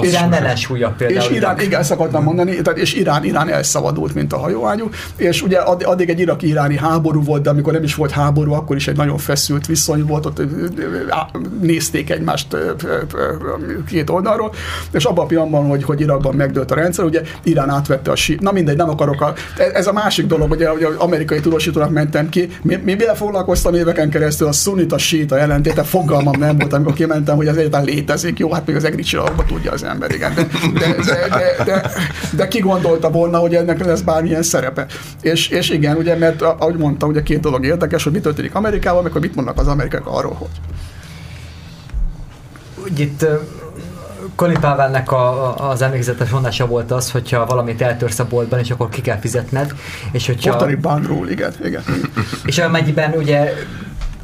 Irán 0.00 0.32
ellensúlya 0.32 0.94
például. 0.98 1.30
És 1.30 1.36
Irán, 1.36 1.60
igen, 1.60 1.80
ezt 1.80 1.90
akartam 1.90 2.22
mondani, 2.22 2.62
tehát, 2.62 2.78
és 2.78 2.94
Irán, 2.94 3.24
Irán 3.24 3.48
elszabadult, 3.48 4.14
mint 4.14 4.32
a 4.32 4.36
hajóágyú, 4.36 4.88
és 5.16 5.42
ugye 5.42 5.58
addig 5.58 6.08
egy 6.08 6.20
iraki-iráni 6.20 6.76
háború 6.76 7.22
volt, 7.22 7.42
de 7.42 7.50
amikor 7.50 7.72
nem 7.72 7.82
is 7.82 7.94
volt 7.94 8.10
háború, 8.10 8.52
akkor 8.52 8.76
is 8.76 8.88
egy 8.88 8.96
nagyon 8.96 9.18
feszült 9.18 9.66
viszony 9.66 10.04
volt, 10.04 10.26
ott 10.26 10.42
nézték 11.60 12.10
egymást 12.10 12.56
két 13.86 14.10
oldalról, 14.10 14.54
és 14.92 15.04
abban 15.04 15.24
a 15.24 15.26
pillanatban, 15.26 15.66
hogy, 15.66 15.84
hogy 15.84 16.00
Irakban 16.00 16.34
megdőlt 16.34 16.70
a 16.70 16.74
rendszer, 16.74 17.04
ugye 17.04 17.22
Irán 17.42 17.70
átvette 17.70 18.10
a 18.10 18.16
sí... 18.32 18.38
Na 18.40 18.52
mindegy, 18.52 18.76
nem 18.76 18.88
akarok. 18.88 19.20
A... 19.20 19.34
Ez 19.72 19.86
a 19.86 19.92
másik 19.92 20.26
dolog, 20.26 20.50
ugye, 20.50 20.68
hogy 20.68 20.86
amerikai 20.98 21.40
tudósítónak 21.40 21.90
mentem 21.90 22.28
ki. 22.28 22.48
Mi, 22.62 22.76
mi 22.84 22.94
mivel 22.94 23.16
foglalkoztam 23.16 23.74
éveken 23.74 24.10
keresztül 24.10 24.46
a 24.46 24.52
szunita 24.52 24.98
síta 24.98 25.36
jelentéte, 25.36 25.82
fogalmam 25.82 26.38
nem 26.38 26.58
volt, 26.58 26.72
amikor 26.72 26.92
kimentem, 26.92 27.36
hogy 27.36 27.48
az 27.48 27.56
egyáltalán 27.56 27.86
létezik. 27.86 28.38
Jó, 28.38 28.52
hát 28.52 28.66
még 28.66 28.76
az 28.76 28.84
egri 28.84 29.02
tudja 29.46 29.72
az 29.72 29.82
ember, 29.82 30.10
igen. 30.10 30.34
De, 30.34 30.46
de, 30.78 30.94
de, 31.04 31.28
de, 31.28 31.64
de, 31.64 31.90
de 32.36 32.48
ki 32.48 32.58
gondolta 32.58 33.10
volna, 33.10 33.38
hogy 33.38 33.54
ennek 33.54 33.84
lesz 33.84 34.00
bármilyen 34.00 34.42
szerepe. 34.42 34.86
És, 35.20 35.48
és 35.48 35.70
igen, 35.70 35.96
ugye, 35.96 36.16
mert 36.16 36.42
ahogy 36.42 36.76
mondta, 36.76 37.06
ugye 37.06 37.22
két 37.22 37.40
dolog 37.40 37.64
érdekes, 37.64 38.04
hogy 38.04 38.12
mi 38.12 38.20
történik 38.20 38.54
Amerikában, 38.54 39.10
hogy 39.12 39.20
mit 39.20 39.34
mondnak 39.34 39.58
az 39.58 39.66
amerikaiak 39.66 40.06
arról, 40.06 40.32
hogy. 40.32 40.48
Úgy 42.84 43.00
itt 43.00 43.26
Colin 44.34 44.56
a, 44.56 45.70
az 45.70 45.82
emlékezetes 45.82 46.30
mondása 46.30 46.66
volt 46.66 46.90
az, 46.90 47.10
hogyha 47.10 47.46
valamit 47.46 47.82
eltörsz 47.82 48.18
a 48.18 48.26
boltban, 48.26 48.58
és 48.58 48.70
akkor 48.70 48.88
ki 48.88 49.00
kell 49.00 49.18
fizetned. 49.18 49.74
És 50.12 50.26
hogyha... 50.26 50.54
Ottani 50.54 50.74
bánról, 50.74 51.28
igen, 51.28 51.52
igen. 51.64 51.82
És 52.44 52.58
amennyiben 52.58 53.12
ugye 53.16 53.52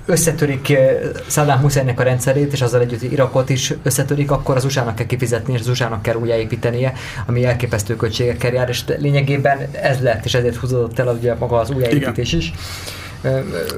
összetörik 0.09 0.71
eh, 0.71 0.97
Saddam 1.27 1.61
Husseinnek 1.61 2.01
a 2.01 2.03
rendszerét, 2.03 2.53
és 2.53 2.61
azzal 2.61 2.81
együtt 2.81 3.03
Irakot 3.03 3.49
is 3.49 3.75
összetörik, 3.83 4.31
akkor 4.31 4.57
az 4.57 4.64
USA-nak 4.64 4.94
kell 4.94 5.07
kifizetni, 5.07 5.53
és 5.53 5.61
az 5.61 5.68
USA-nak 5.68 6.03
kell 6.03 6.14
újjáépítenie, 6.14 6.92
ami 7.27 7.44
elképesztő 7.44 7.97
költségekkel 7.97 8.53
jár, 8.53 8.68
és 8.68 8.85
lényegében 8.99 9.59
ez 9.73 10.01
lett, 10.01 10.25
és 10.25 10.35
ezért 10.35 10.57
húzódott 10.57 10.99
el 10.99 11.09
ugye 11.09 11.35
maga 11.35 11.59
az 11.59 11.71
újjáépítés 11.71 12.33
is. 12.33 12.53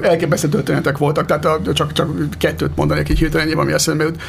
Elképesztő 0.01 0.47
történetek 0.47 0.97
voltak, 0.97 1.25
tehát 1.25 1.45
a, 1.45 1.59
csak, 1.73 1.93
csak 1.93 2.09
kettőt 2.37 2.75
mondanék 2.75 3.09
egy 3.09 3.17
hirtelen, 3.17 3.57
ami 3.57 3.73
eszembe 3.73 4.03
jut. 4.03 4.21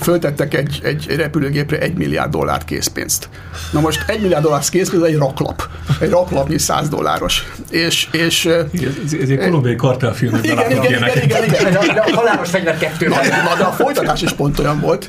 Föltettek 0.00 0.54
egy, 0.54 0.80
egy 0.82 1.06
repülőgépre 1.16 1.78
egy 1.78 1.94
milliárd 1.94 2.30
dollárt 2.30 2.64
készpénzt. 2.64 3.28
Na 3.72 3.80
most 3.80 4.04
egy 4.06 4.20
milliárd 4.20 4.42
dollár 4.42 4.62
készpénz 4.70 5.02
egy 5.02 5.16
raklap. 5.16 5.68
Egy 6.00 6.10
raklapnyi 6.10 6.58
száz 6.58 6.88
dolláros. 6.88 7.52
És, 7.70 8.08
és, 8.12 8.46
ez, 8.46 9.12
ez 9.22 9.28
egy 9.28 9.38
kolumbiai 9.38 9.76
kartelfilmben 9.76 10.44
igen, 10.44 10.70
igen, 10.70 10.84
igen, 10.84 11.02
igen, 11.22 11.44
igen, 11.44 11.82
igen, 11.82 11.96
A 11.96 12.14
halálos 12.14 12.50
fegyver 12.50 12.78
kettő. 12.78 13.08
Na, 13.08 13.16
de 13.58 13.64
a 13.64 13.72
folytatás 13.72 14.22
is 14.22 14.32
pont 14.32 14.58
olyan 14.58 14.80
volt 14.80 15.08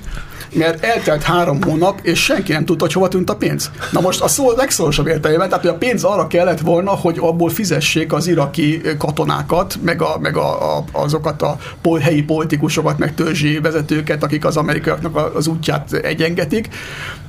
mert 0.56 0.84
eltelt 0.84 1.24
három 1.24 1.62
hónap, 1.62 2.00
és 2.02 2.24
senki 2.24 2.52
nem 2.52 2.66
tudta, 2.66 2.84
hogy 2.84 2.94
hova 2.94 3.08
tűnt 3.08 3.30
a 3.30 3.36
pénz. 3.36 3.72
Na 3.92 4.02
most 4.02 4.22
a 4.22 4.28
szó 4.28 4.52
legszorosabb 4.52 5.08
értelemben, 5.08 5.50
tehát 5.50 5.64
hogy 5.64 5.74
a 5.74 5.78
pénz 5.78 6.04
arra 6.04 6.28
kellett 6.28 6.60
volna, 6.60 6.92
hogy 6.92 7.18
abból 7.20 7.50
fizessék 7.50 8.14
az 8.14 8.28
iraki 8.28 8.82
katonákat, 8.98 9.78
meg, 9.82 10.02
a, 10.02 10.18
meg 10.20 10.38
a, 10.38 10.78
a, 10.78 10.84
azokat 10.92 11.42
a 11.42 11.58
helyi 12.00 12.24
politikusokat, 12.24 12.98
meg 12.98 13.16
törzsi 13.16 13.60
vezetőket, 13.60 14.24
akik 14.24 14.46
az 14.46 14.58
amerikaiaknak 14.58 15.36
az 15.36 15.48
útját 15.48 15.94
egyengetik, 15.94 16.70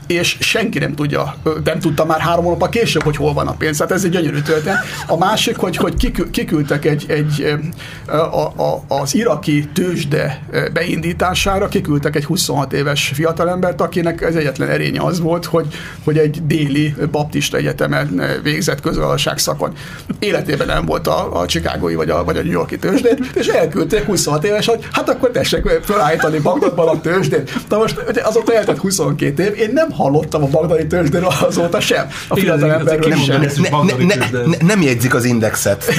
és 0.06 0.36
senki 0.40 0.78
nem 0.78 0.94
tudja, 0.94 1.36
nem 1.64 1.78
tudta 1.78 2.04
már 2.04 2.20
három 2.20 2.44
hónappal 2.44 2.68
később, 2.68 3.02
hogy 3.02 3.16
hol 3.16 3.32
van 3.32 3.46
a 3.46 3.52
pénz. 3.52 3.76
Tehát 3.76 3.92
ez 3.92 4.04
egy 4.04 4.10
gyönyörű 4.10 4.40
történet. 4.40 4.84
A 5.06 5.16
másik, 5.16 5.56
hogy, 5.56 5.76
hogy 5.76 6.12
kiküldtek 6.30 6.84
egy, 6.84 7.04
egy 7.08 7.58
a, 8.06 8.44
a, 8.62 8.84
az 8.88 9.14
iraki 9.14 9.68
tőzsde 9.74 10.42
beindítására, 10.72 11.68
kiküldtek 11.68 12.16
egy 12.16 12.24
26 12.24 12.72
éves 12.72 13.10
fiatalembert, 13.14 13.80
akinek 13.80 14.22
ez 14.22 14.34
egyetlen 14.34 14.68
erénye 14.68 15.02
az 15.02 15.20
volt, 15.20 15.44
hogy, 15.44 15.66
hogy 16.04 16.18
egy 16.18 16.46
déli 16.46 16.94
baptista 17.10 17.56
egyetemen 17.56 18.22
végzett 18.42 18.80
közgazdaság 18.80 19.38
szakon. 19.38 19.72
Életében 20.18 20.66
nem 20.66 20.84
volt 20.84 21.06
a, 21.06 21.40
a 21.40 21.46
Chicagói 21.46 21.94
vagy 21.94 22.10
a, 22.10 22.24
vagy 22.24 22.36
a 22.36 22.42
New 22.42 22.52
Yorki 22.52 22.78
tőzsdét, 22.78 23.30
és 23.34 23.46
elküldték 23.46 24.04
26 24.04 24.44
éves, 24.44 24.66
hogy 24.66 24.88
hát 24.92 25.08
akkor 25.08 25.30
tessék 25.30 25.66
felállítani 25.82 26.38
Bagdadban 26.38 26.88
a 26.88 27.00
tőzsdét. 27.00 27.68
Na 27.68 27.78
most 27.78 27.98
azóta 28.22 28.54
eltelt 28.54 28.78
22 28.78 29.42
év, 29.42 29.54
én 29.58 29.70
nem 29.72 29.90
hallottam 29.96 30.42
a 30.42 30.46
bagdadi 30.46 30.86
tőzsdéről 30.86 31.32
azóta 31.40 31.80
sem. 31.80 32.06
A 32.28 32.36
fiatal 32.36 32.72
emberről 32.72 33.14
sem. 33.14 33.40
Ne, 33.40 34.04
ne, 34.04 34.14
ne, 34.14 34.28
ne, 34.44 34.56
nem 34.66 34.82
jegyzik 34.82 35.14
az 35.14 35.24
indexet. 35.24 35.92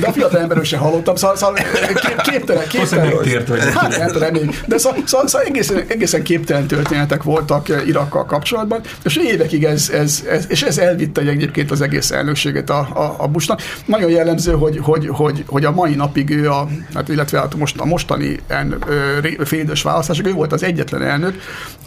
De 0.00 0.06
a 0.06 0.12
fiatal 0.12 0.40
emberről 0.40 0.64
sem 0.64 0.80
hallottam, 0.80 1.16
szóval, 1.16 1.36
szóval 1.36 1.58
képtelen, 2.22 2.64
képtelen. 2.68 3.72
Hát 3.72 3.98
nem 3.98 4.18
remény. 4.18 4.54
De 4.66 4.78
szóval, 4.78 5.02
szóval, 5.04 5.28
szóval 5.28 5.46
egészen, 5.46 5.84
egészen 5.88 6.22
képtelen 6.22 6.66
történetek 6.66 7.22
voltak 7.22 7.68
Irakkal 7.86 8.24
kapcsolatban, 8.24 8.80
és 9.04 9.16
évekig 9.16 9.64
ez, 9.64 9.90
ez, 9.92 10.22
ez, 10.30 10.44
és 10.48 10.62
ez 10.62 10.78
elvitte 10.78 11.20
egyébként 11.20 11.70
az 11.70 11.80
egész 11.80 12.10
elnökséget 12.10 12.70
a, 12.70 12.78
a, 12.78 13.14
a 13.18 13.26
Bushnak. 13.26 13.60
Nagyon 13.84 14.10
jellemző, 14.10 14.52
hogy, 14.52 14.78
hogy, 14.82 15.08
hogy, 15.08 15.44
hogy 15.46 15.64
a 15.64 15.70
mai 15.70 15.94
napig 15.94 16.30
ő, 16.30 16.50
a, 16.50 16.68
hát 16.94 17.08
illetve 17.08 17.38
hát 17.38 17.54
most, 17.54 17.80
a 17.80 17.84
mostani 17.84 18.40
félidős 19.44 19.82
választások, 19.82 20.26
ő 20.26 20.32
volt 20.32 20.52
az 20.52 20.62
egyetlen 20.62 21.02
elnök, 21.02 21.34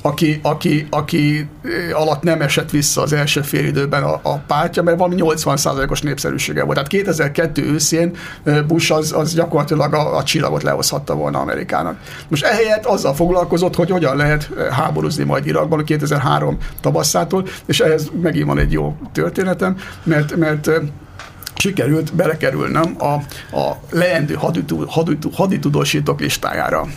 aki, 0.01 0.39
aki, 0.41 0.88
aki 0.89 1.02
aki 1.03 1.49
eh, 1.63 2.01
alatt 2.01 2.21
nem 2.21 2.41
esett 2.41 2.69
vissza 2.69 3.01
az 3.01 3.13
első 3.13 3.41
fél 3.41 3.65
időben 3.65 4.03
a, 4.03 4.19
a 4.21 4.37
pártja, 4.37 4.83
mert 4.83 4.97
valami 4.97 5.15
80%-os 5.19 6.01
népszerűsége 6.01 6.63
volt. 6.63 6.75
Tehát 6.75 6.89
2002 6.89 7.63
őszén 7.63 8.11
eh, 8.43 8.61
Bush 8.61 8.93
az, 8.93 9.11
az 9.11 9.33
gyakorlatilag 9.33 9.93
a, 9.93 10.17
a 10.17 10.23
csillagot 10.23 10.63
lehozhatta 10.63 11.15
volna 11.15 11.39
Amerikának. 11.39 11.97
Most 12.27 12.45
ehelyett 12.45 12.85
azzal 12.85 13.13
foglalkozott, 13.13 13.75
hogy 13.75 13.89
hogyan 13.89 14.15
lehet 14.15 14.49
eh, 14.57 14.67
háborúzni 14.67 15.23
majd 15.23 15.45
Irakban 15.45 15.83
2003 15.83 16.57
tavaszától, 16.81 17.47
és 17.65 17.79
ehhez 17.79 18.11
megint 18.21 18.47
van 18.47 18.59
egy 18.59 18.71
jó 18.71 18.97
történetem, 19.11 19.77
mert, 20.03 20.35
mert 20.35 20.69
sikerült 21.55 22.15
belekerülnem 22.15 22.95
a, 22.97 23.13
a 23.57 23.77
leendő 23.89 24.37
haditudósítók 25.31 26.19
listájára 26.19 26.87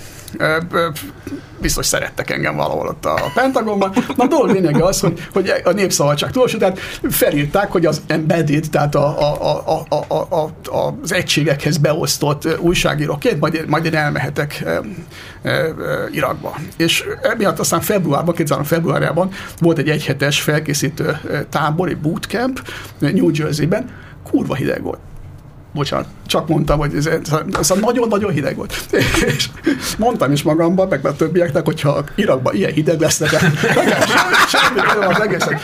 biztos 1.60 1.86
szerettek 1.86 2.30
engem 2.30 2.56
valahol 2.56 2.88
ott 2.88 3.04
a 3.04 3.30
Pentagonban. 3.34 3.92
Na 4.16 4.24
a 4.24 4.26
dolog 4.26 4.50
lényege 4.50 4.84
az, 4.84 5.00
hogy, 5.00 5.26
hogy 5.32 5.52
a 5.64 5.72
népszabadság 5.72 6.30
tudósít, 6.30 6.58
tehát 6.58 6.78
felírták, 7.10 7.70
hogy 7.70 7.86
az 7.86 8.02
embedded, 8.06 8.64
tehát 8.70 8.94
a, 8.94 9.20
a, 9.20 9.62
a, 9.66 9.86
a, 9.88 10.14
a, 10.14 10.44
a, 10.76 10.94
az 11.02 11.12
egységekhez 11.12 11.76
beosztott 11.76 12.58
újságíróként, 12.60 13.40
majd, 13.40 13.64
majd 13.68 13.84
én 13.84 13.94
elmehetek 13.94 14.62
e, 14.64 14.80
e, 15.42 15.50
e, 15.50 15.74
Irakba. 16.10 16.56
És 16.76 17.04
emiatt 17.22 17.58
aztán 17.58 17.80
februárban, 17.80 18.34
2003 18.34 18.64
februárjában 18.64 19.30
volt 19.60 19.78
egy 19.78 19.88
egyhetes 19.88 20.40
felkészítő 20.40 21.20
tábor, 21.50 21.88
egy 21.88 21.98
bootcamp 21.98 22.62
New 22.98 23.30
Jersey-ben, 23.32 23.90
kurva 24.30 24.54
hideg 24.54 24.82
volt 24.82 24.98
bocsánat, 25.76 26.06
csak 26.26 26.48
mondtam, 26.48 26.78
hogy 26.78 26.94
ez, 26.94 27.06
ez 27.58 27.72
nagyon-nagyon 27.80 28.30
hideg 28.30 28.56
volt. 28.56 28.86
És 29.36 29.48
mondtam 29.98 30.32
is 30.32 30.42
magamban, 30.42 30.88
meg 30.88 31.06
a 31.06 31.16
többieknek, 31.16 31.64
hogyha 31.64 32.04
Irakban 32.14 32.54
ilyen 32.54 32.72
hideg 32.72 33.00
lesznek, 33.00 33.30
semmi 34.48 35.04
az 35.06 35.20
egészet. 35.20 35.60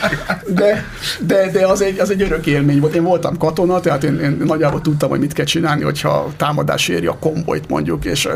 De, 0.47 0.85
de, 1.19 1.49
de 1.51 1.67
az, 1.67 1.81
egy, 1.81 1.99
az 1.99 2.09
egy 2.09 2.21
örök 2.21 2.45
élmény 2.45 2.79
volt. 2.79 2.95
Én 2.95 3.03
voltam 3.03 3.37
katona, 3.37 3.79
tehát 3.79 4.03
én, 4.03 4.19
én 4.19 4.41
nagyjából 4.45 4.81
tudtam, 4.81 5.09
hogy 5.09 5.19
mit 5.19 5.33
kell 5.33 5.45
csinálni, 5.45 5.83
hogyha 5.83 6.31
támadás 6.37 6.87
éri 6.87 7.05
a 7.05 7.17
kombolyt 7.19 7.69
mondjuk, 7.69 8.05
és 8.05 8.29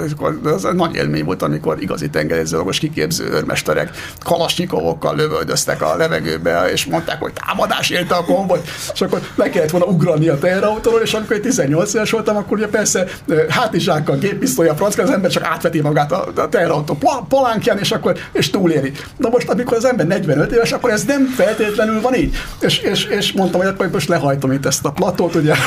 az 0.44 0.68
nagy 0.74 0.96
élmény 0.96 1.24
volt, 1.24 1.42
amikor 1.42 1.82
igazi 1.82 2.10
tengerezőlagos 2.10 2.80
kiképző 2.80 3.30
őrmesterek 3.30 3.90
kalasnyikovokkal 4.24 5.16
lövöldöztek 5.16 5.82
a 5.82 5.96
levegőbe, 5.96 6.72
és 6.72 6.86
mondták, 6.86 7.20
hogy 7.20 7.34
támadás 7.34 7.90
érte 7.90 8.16
a 8.16 8.24
kombolyt, 8.24 8.70
és 8.94 9.02
akkor 9.02 9.22
le 9.36 9.50
kellett 9.50 9.70
volna 9.70 9.86
ugrani 9.86 10.28
a 10.28 10.38
teherautóról, 10.38 11.02
és 11.02 11.14
amikor 11.14 11.36
egy 11.36 11.42
18 11.42 11.94
éves 11.94 12.14
voltam, 12.18 12.36
akkor 12.36 12.58
ugye 12.58 12.68
persze 12.68 13.08
hátizsákkal, 13.50 14.18
géppisztolya, 14.18 14.76
francka, 14.76 15.02
az 15.04 15.10
ember 15.10 15.32
csak 15.32 15.44
átveti 15.44 15.82
magát 15.82 16.12
a, 16.12 16.28
a 16.36 16.50
teherautó 16.50 16.98
palánkján, 17.30 17.78
és 17.80 17.92
akkor 17.92 18.18
és 18.32 18.50
túléri. 18.50 18.92
Na 19.18 19.30
most, 19.30 19.50
amikor 19.50 19.78
az 19.78 19.86
ember 19.86 20.08
45 20.08 20.52
éves, 20.52 20.72
akkor 20.72 20.90
ez 20.90 21.04
nem 21.04 21.26
feltétlenül 21.26 22.02
van 22.02 22.16
így. 22.16 22.36
És, 22.60 22.78
és, 22.78 23.06
és 23.06 23.32
mondtam, 23.32 23.62
hogy 23.62 23.70
akkor 23.70 23.90
most 23.92 24.08
lehajtom 24.08 24.52
itt 24.52 24.66
ezt 24.66 24.86
a 24.86 24.92
platót, 24.92 25.36
ugye. 25.36 25.54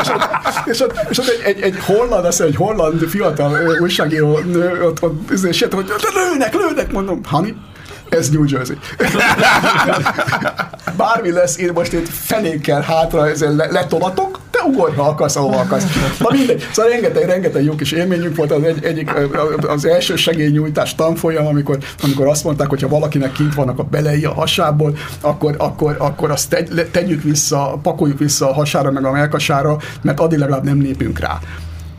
és, 0.00 0.08
és, 0.64 0.80
és, 0.80 0.84
és 1.08 1.18
ott 1.18 1.28
egy, 1.28 1.42
egy, 1.44 1.60
egy 1.60 1.78
holland, 1.84 2.24
azt 2.24 2.40
egy 2.40 2.56
holland 2.56 3.08
fiatal 3.08 3.78
újságíró 3.80 4.38
ott, 4.82 5.02
ott, 5.02 5.30
és 5.30 5.66
hogy 5.70 5.92
lőnek, 6.14 6.54
lőnek, 6.54 6.92
mondom, 6.92 7.20
Hani, 7.24 7.56
ez 8.14 8.28
New 8.30 8.44
Jersey. 8.46 8.76
Bármi 10.96 11.30
lesz, 11.30 11.58
én 11.58 11.70
most 11.74 11.92
itt 11.92 12.08
fenékkel 12.08 12.80
hátra 12.80 13.28
ezzel 13.28 13.54
letolatok, 13.54 14.38
te 14.50 14.62
ugorj, 14.66 14.94
ha 14.94 15.02
akarsz, 15.02 15.36
ahova 15.36 15.60
akarsz. 15.60 15.84
Na 16.18 16.28
mindegy. 16.30 16.66
Szóval 16.72 16.90
rengeteg, 16.90 17.24
rengeteg 17.24 17.64
jó 17.64 17.74
kis 17.74 17.92
élményünk 17.92 18.36
volt. 18.36 18.52
Az 18.52 18.62
egy, 18.62 18.84
egyik, 18.84 19.10
az 19.66 19.84
első 19.84 20.16
segélynyújtás 20.16 20.94
tanfolyam, 20.94 21.46
amikor, 21.46 21.78
amikor 22.02 22.26
azt 22.26 22.44
mondták, 22.44 22.68
hogy 22.68 22.82
ha 22.82 22.88
valakinek 22.88 23.32
kint 23.32 23.54
vannak 23.54 23.78
a 23.78 23.82
belei 23.82 24.24
a 24.24 24.32
hasából, 24.32 24.96
akkor, 25.20 25.54
akkor, 25.58 25.96
akkor 25.98 26.30
azt 26.30 26.48
tegy, 26.48 26.88
tegyük 26.90 27.22
vissza, 27.22 27.78
pakoljuk 27.82 28.18
vissza 28.18 28.50
a 28.50 28.52
hasára, 28.52 28.90
meg 28.90 29.04
a 29.04 29.10
melkasára, 29.10 29.76
mert 30.02 30.20
addig 30.20 30.38
legalább 30.38 30.64
nem 30.64 30.80
lépünk 30.80 31.18
rá 31.18 31.38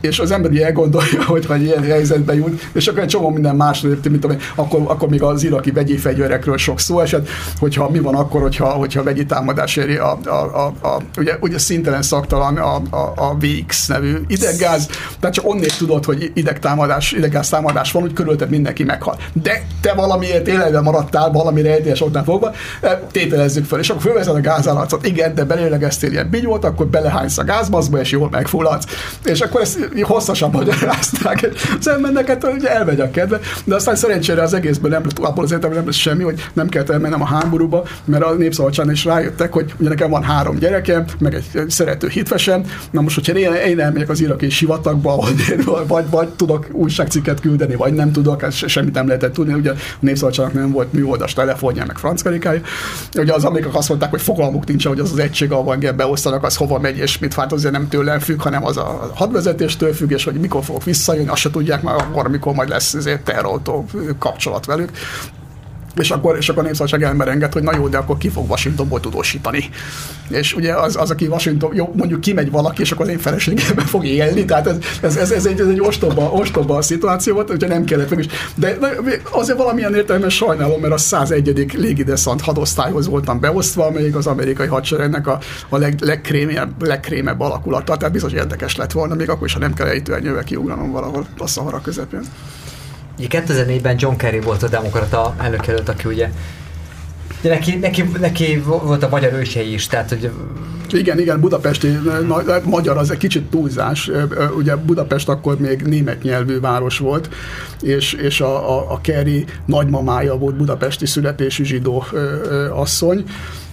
és 0.00 0.18
az 0.18 0.30
ember 0.30 0.60
elgondolja, 0.60 1.24
hogy 1.32 1.46
vagy 1.46 1.62
ilyen 1.62 1.82
helyzetbe 1.82 2.34
jut, 2.34 2.68
és 2.72 2.86
akkor 2.86 3.02
egy 3.02 3.08
csomó 3.08 3.30
minden 3.30 3.56
más 3.56 3.82
lépti, 3.82 4.08
mint 4.08 4.24
amely, 4.24 4.36
akkor, 4.54 4.80
akkor 4.86 5.08
még 5.08 5.22
az 5.22 5.44
iraki 5.44 5.70
vegyi 5.70 5.96
fegyverekről 5.96 6.56
sok 6.56 6.80
szó 6.80 7.00
esett, 7.00 7.28
hogyha 7.58 7.90
mi 7.90 7.98
van 7.98 8.14
akkor, 8.14 8.40
hogyha, 8.40 8.66
hogyha 8.66 9.02
vegyi 9.02 9.26
támadás 9.26 9.76
éri 9.76 9.96
a, 9.96 10.18
a, 10.24 10.30
a, 10.30 10.86
a 10.86 11.00
ugye, 11.18 11.36
ugye 11.40 11.58
szintelen 11.58 12.02
szaktalan 12.02 12.56
a, 12.56 12.74
a, 12.74 13.12
a 13.16 13.36
VX 13.40 13.86
nevű 13.86 14.16
ideggáz, 14.26 14.88
tehát 15.20 15.34
csak 15.34 15.48
onnét 15.48 15.78
tudod, 15.78 16.04
hogy 16.04 16.30
idegtámadás, 16.34 17.12
ideggáz 17.12 17.48
támadás 17.48 17.92
van, 17.92 18.02
hogy 18.02 18.12
körülötted 18.12 18.50
mindenki 18.50 18.84
meghal. 18.84 19.16
De 19.32 19.66
te 19.80 19.92
valamiért 19.92 20.48
életben 20.48 20.82
maradtál, 20.82 21.30
valami 21.30 21.62
rejtélyes 21.62 22.02
ottán 22.02 22.24
fogva, 22.24 22.52
e, 22.80 23.02
tételezzük 23.12 23.64
fel, 23.64 23.78
és 23.78 23.88
akkor 23.88 24.02
fölveszed 24.02 24.34
a 24.34 24.40
gázállatszot, 24.40 25.06
igen, 25.06 25.34
de 25.34 25.44
belélegeztél 25.44 26.10
ilyen 26.10 26.30
bigyót, 26.30 26.64
akkor 26.64 26.86
belehánysz 26.86 27.38
a 27.38 27.44
gázbaszba, 27.44 28.00
és 28.00 28.10
jól 28.10 28.28
megfulladsz. 28.30 28.84
És 29.24 29.40
akkor 29.40 29.60
ezt 29.60 29.85
hosszasan 30.02 30.50
magyarázták. 30.50 31.48
Az 31.78 31.88
embernek, 31.88 32.26
hát 32.26 32.44
ugye 32.44 32.74
elmegy 32.74 33.00
a 33.00 33.10
kedve, 33.10 33.40
de 33.64 33.74
aztán 33.74 33.96
szerencsére 33.96 34.42
az 34.42 34.54
egészben 34.54 34.90
nem 34.90 35.02
abból 35.16 35.44
az 35.44 35.52
értelemben 35.52 35.76
nem 35.76 35.86
lesz 35.86 35.96
semmi, 35.96 36.22
hogy 36.22 36.48
nem 36.52 36.68
kell 36.68 36.84
elmennem 36.88 37.22
a 37.22 37.26
háborúba, 37.26 37.84
mert 38.04 38.24
a 38.24 38.32
népszabadságon 38.32 38.92
is 38.92 39.04
rájöttek, 39.04 39.52
hogy 39.52 39.74
ugye 39.78 39.88
nekem 39.88 40.10
van 40.10 40.22
három 40.22 40.58
gyerekem, 40.58 41.04
meg 41.18 41.34
egy 41.34 41.68
szerető 41.68 42.08
hitvesem, 42.08 42.64
na 42.90 43.00
most, 43.00 43.14
hogyha 43.14 43.38
én, 43.38 43.52
én 43.52 43.80
elmegyek 43.80 44.08
az 44.08 44.20
iraki 44.20 44.50
sivatagba, 44.50 45.16
vagy, 45.16 45.86
vagy, 45.86 46.04
vagy 46.10 46.28
tudok 46.28 46.66
újságcikket 46.72 47.40
küldeni, 47.40 47.74
vagy 47.74 47.92
nem 47.92 48.12
tudok, 48.12 48.42
ezt 48.42 48.68
semmit 48.68 48.94
nem 48.94 49.06
lehetett 49.06 49.32
tudni, 49.32 49.52
ugye 49.52 49.70
a 49.70 49.74
népszabadságnak 50.00 50.54
nem 50.54 50.72
volt 50.72 50.92
műoldas 50.92 51.32
telefonja, 51.32 51.84
meg 51.86 51.98
franckarikája. 51.98 52.60
Ugye 53.18 53.32
az 53.32 53.44
amerikak 53.44 53.74
azt 53.74 53.88
mondták, 53.88 54.10
hogy 54.10 54.20
fogalmuk 54.20 54.66
nincs, 54.66 54.86
hogy 54.86 55.00
az 55.00 55.12
az 55.12 55.18
egység, 55.18 55.52
ahol 55.52 55.74
engem 55.74 55.96
beosztanak, 55.96 56.44
az 56.44 56.56
hova 56.56 56.78
megy, 56.78 56.98
és 56.98 57.18
mit 57.18 57.34
vált, 57.34 57.52
azért 57.52 57.72
nem 57.72 57.88
tőlem 57.88 58.18
függ, 58.18 58.40
hanem 58.40 58.64
az 58.64 58.76
a 58.76 59.10
hadvezetéstől 59.14 59.75
függ, 59.94 60.10
és 60.10 60.24
hogy 60.24 60.34
mikor 60.34 60.64
fogok 60.64 60.84
visszajönni, 60.84 61.28
azt 61.28 61.40
se 61.40 61.50
tudják 61.50 61.82
már 61.82 61.94
akkor, 61.94 62.26
amikor 62.26 62.54
majd 62.54 62.68
lesz 62.68 62.94
ezért 62.94 63.24
terrautó 63.24 63.86
kapcsolat 64.18 64.66
velük 64.66 64.90
és 66.00 66.10
akkor, 66.10 66.36
és 66.36 66.48
akkor 66.48 66.62
a 66.62 66.66
népszabadság 66.66 67.02
ember 67.02 67.28
enged, 67.28 67.52
hogy 67.52 67.62
na 67.62 67.76
jó, 67.76 67.88
de 67.88 67.98
akkor 67.98 68.16
ki 68.18 68.28
fog 68.28 68.50
Washingtonból 68.50 69.00
tudósítani. 69.00 69.68
És 70.28 70.54
ugye 70.54 70.74
az, 70.74 70.96
az 70.96 71.10
aki 71.10 71.26
Washington, 71.26 71.74
jó, 71.74 71.92
mondjuk 71.96 72.20
kimegy 72.20 72.50
valaki, 72.50 72.80
és 72.80 72.92
akkor 72.92 73.04
az 73.04 73.10
én 73.10 73.18
feleségemben 73.18 73.86
fog 73.86 74.04
élni, 74.04 74.44
tehát 74.44 74.66
ez, 74.66 74.76
ez, 75.00 75.16
ez, 75.16 75.30
ez 75.30 75.46
egy, 75.46 75.60
ez 75.60 75.66
egy 75.66 75.80
ostoba, 75.80 76.22
ostoba 76.22 76.82
szituáció 76.82 77.34
volt, 77.34 77.50
ugye 77.50 77.66
nem 77.66 77.84
kellett 77.84 78.10
meg 78.10 78.18
is. 78.18 78.26
De 78.54 78.78
azért 79.30 79.58
valamilyen 79.58 79.94
értelemben 79.94 80.30
sajnálom, 80.30 80.80
mert 80.80 80.92
a 80.92 80.98
101. 80.98 81.72
légideszant 81.74 82.40
hadosztályhoz 82.40 83.06
voltam 83.06 83.40
beosztva, 83.40 83.86
amelyik 83.86 84.16
az 84.16 84.26
amerikai 84.26 84.66
hadseregnek 84.66 85.26
a, 85.26 85.38
a 85.68 85.76
leg, 85.76 86.00
legkrémebb, 86.00 86.82
legkrémebb 86.82 87.40
alakulata, 87.40 87.96
tehát 87.96 88.12
biztos 88.12 88.32
érdekes 88.32 88.76
lett 88.76 88.92
volna, 88.92 89.14
még 89.14 89.28
akkor 89.28 89.46
is, 89.46 89.52
ha 89.52 89.58
nem 89.58 89.74
kell 89.74 89.86
ejtőernyővel 89.86 90.44
kiugranom 90.44 90.90
valahol 90.90 91.26
a 91.38 91.46
szahara 91.46 91.80
közepén. 91.80 92.22
2004-ben 93.18 93.96
John 93.98 94.16
Kerry 94.16 94.40
volt 94.40 94.62
a 94.62 94.68
demokrata 94.68 95.34
elnökjelölt, 95.38 95.88
aki 95.88 96.08
ugye 96.08 96.30
de 97.40 97.48
neki, 97.48 97.74
neki, 97.74 98.02
neki 98.20 98.62
volt 98.64 99.02
a 99.02 99.08
magyar 99.08 99.32
ősei 99.32 99.72
is, 99.72 99.86
tehát 99.86 100.08
hogy 100.10 100.30
igen, 100.90 101.18
igen, 101.18 101.40
budapesti 101.40 101.98
magyar 102.64 102.96
az 102.96 103.10
egy 103.10 103.18
kicsit 103.18 103.50
túlzás. 103.50 104.10
Ugye 104.56 104.76
Budapest 104.76 105.28
akkor 105.28 105.58
még 105.58 105.82
német 105.82 106.22
nyelvű 106.22 106.60
város 106.60 106.98
volt, 106.98 107.28
és, 107.82 108.12
és 108.12 108.40
a, 108.40 108.76
a, 108.76 108.92
a 108.92 109.00
Kerry 109.00 109.44
nagymamája 109.64 110.34
volt 110.34 110.56
budapesti 110.56 111.06
születésű 111.06 111.64
zsidó 111.64 112.04
asszony, 112.70 113.24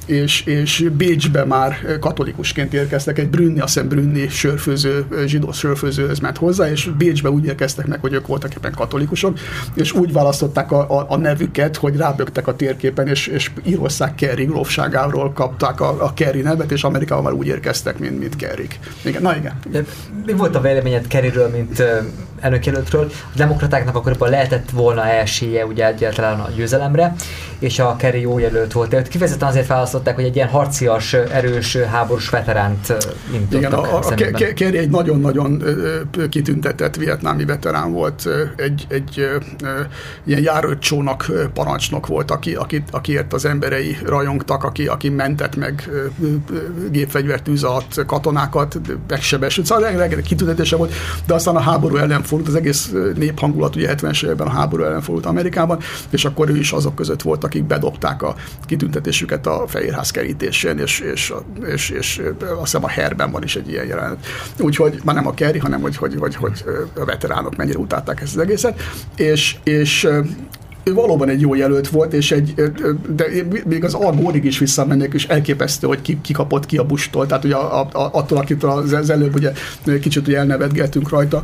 és, 0.06 0.46
és 0.46 0.90
Bécsbe 0.98 1.46
már 1.46 1.98
katolikusként 2.00 2.74
érkeztek, 2.74 3.20
egy 3.20 3.30
Brünni, 3.30 3.60
azt 3.60 3.74
hiszem 3.74 3.90
Brünni 3.90 4.28
sörfőző, 4.28 5.06
zsidó 5.26 5.52
sörfőzőhöz 5.52 6.20
ment 6.20 6.38
hozzá, 6.38 6.70
és 6.70 6.90
Bécsbe 6.98 7.30
úgy 7.30 7.46
érkeztek 7.46 7.88
meg, 7.88 8.00
hogy 8.00 8.14
ők 8.14 8.28
voltak 8.28 8.54
éppen 8.54 8.74
katolikusok, 8.74 9.40
és 9.74 9.92
úgy 9.92 10.12
választották 10.12 10.72
a, 10.72 11.00
a, 11.00 11.06
a 11.10 11.18
nevüket, 11.18 11.78
hogy 11.78 11.96
rábögtek 11.96 12.48
a 12.48 12.56
térképen, 12.56 13.08
és, 13.08 13.28
és 13.28 13.52
Írország 13.64 14.16
Kerry 14.16 14.46
grófságáról 14.46 15.34
kapták 15.34 15.82
a, 15.82 16.04
a 16.04 16.14
Kerry 16.14 16.42
nevet, 16.42 16.72
és 16.72 16.84
Amerikában 16.84 17.24
már 17.24 17.34
úgy 17.34 17.48
érkeztek, 17.48 18.00
mint, 18.00 18.20
mint 18.20 18.36
Kerry. 18.36 18.68
Igen, 19.06 19.22
na 19.22 19.36
igen. 19.36 19.86
Mi 20.26 20.34
volt 20.34 20.56
a 20.56 20.62
véleményed 20.62 21.08
Kerryről, 21.08 21.50
mint 21.50 21.84
elnökjelöltről? 22.40 23.12
A 23.34 23.36
demokratáknak 23.36 23.96
akkoriban 23.96 24.30
lehetett 24.30 24.70
volna 24.70 25.06
esélye 25.06 25.66
ugye 25.66 25.88
egyáltalán 25.88 26.40
a 26.40 26.50
győzelemre, 26.56 27.16
és 27.60 27.80
a 27.80 27.96
Kerry 27.96 28.22
jó 28.22 28.40
jelölt 28.40 28.72
volt. 28.72 29.08
Kifejezetten 29.08 29.48
azért 29.48 29.68
választották, 29.94 30.16
hogy 30.16 30.24
egy 30.24 30.36
ilyen 30.36 30.48
harcias, 30.48 31.14
erős, 31.14 31.78
háborús 31.78 32.30
veteránt 32.30 32.94
Igen, 33.52 33.74
a, 33.74 33.98
a 33.98 34.14
Kerry 34.56 34.78
egy 34.78 34.90
nagyon-nagyon 34.90 35.64
kitüntetett 36.30 36.96
vietnámi 36.96 37.46
veterán 37.46 37.92
volt, 37.92 38.30
egy, 38.56 38.86
egy 38.90 39.30
ilyen 40.26 40.42
járőrcsónak 40.42 41.32
parancsnok 41.54 42.08
volt, 42.08 42.32
aki, 42.32 42.54
aki, 42.56 42.84
akiért 42.92 43.34
az 43.34 43.46
emberei 43.46 43.98
rajongtak, 44.06 44.64
aki, 44.64 44.88
aki 44.88 45.10
mentett 45.10 45.56
meg 45.56 45.90
gépfegyvertűz 46.92 47.64
alatt 47.64 48.06
katonákat, 48.06 48.80
megsebesült, 49.08 49.66
szóval 49.68 49.92
rengeteg 49.92 50.24
kitüntetése 50.24 50.76
volt, 50.76 50.94
de 51.26 51.34
aztán 51.34 51.56
a 51.56 51.60
háború 51.60 51.96
ellen 51.96 52.24
fordult, 52.24 52.50
az 52.50 52.56
egész 52.56 52.94
néphangulat 53.16 53.76
ugye 53.76 53.96
70-es 53.96 54.24
években 54.24 54.48
a 54.48 54.52
háború 54.52 54.84
ellen 54.84 55.02
fordult 55.02 55.26
Amerikában, 55.26 55.80
és 56.10 56.26
akkor 56.26 56.50
ő 56.50 56.58
is 56.58 56.72
azok 56.72 56.96
között 56.96 57.22
volt, 57.22 57.44
akik 57.44 57.64
bedobták 57.64 58.22
a 58.22 58.36
kitüntetésüket 58.66 59.48
a 59.48 59.66
Fehérház 59.84 60.12
kerítésén, 60.12 60.78
és, 60.78 61.00
és, 61.00 61.34
és, 61.66 61.90
és 61.90 62.22
azt 62.40 62.60
hiszem 62.62 62.84
a 62.84 62.88
Herben 62.88 63.32
van 63.32 63.44
is 63.44 63.56
egy 63.56 63.70
ilyen 63.70 63.86
jelenet. 63.86 64.26
Úgyhogy 64.60 65.00
már 65.04 65.16
nem 65.16 65.28
a 65.28 65.34
Kerry, 65.34 65.60
hanem 65.60 65.82
hogy, 65.82 65.96
hogy, 65.96 66.16
hogy, 66.16 66.36
hogy 66.36 66.64
a 66.96 67.06
veteránok 67.06 67.56
mennyire 67.56 67.78
utálták 67.78 68.22
ezt 68.22 68.36
az 68.36 68.42
egészet, 68.42 68.82
és, 69.16 69.56
és 69.64 70.08
ő 70.84 70.94
valóban 70.94 71.30
egy 71.30 71.42
jó 71.42 71.56
jelölt 71.56 71.88
volt, 71.88 72.14
és 72.14 72.32
egy, 72.32 72.54
de 73.16 73.26
még 73.66 73.84
az 73.84 73.94
Algórig 73.94 74.46
is 74.46 74.60
visszamennék, 74.60 75.14
és 75.14 75.28
elképesztő, 75.28 75.88
hogy 75.88 76.02
ki, 76.02 76.18
ki 76.22 76.34
kapott 76.34 76.66
ki 76.66 76.78
a 76.78 76.84
bustól, 76.84 77.26
tehát 77.26 77.44
ugye 77.44 77.56
a, 77.56 77.80
a, 77.82 77.90
attól, 77.92 78.38
akitől 78.38 78.70
az, 78.70 78.92
az 78.92 79.10
előbb 79.10 79.36
ugye 79.36 79.52
kicsit 80.02 80.28
ugye 80.28 80.38
elnevetgeltünk 80.38 81.10
rajta, 81.10 81.44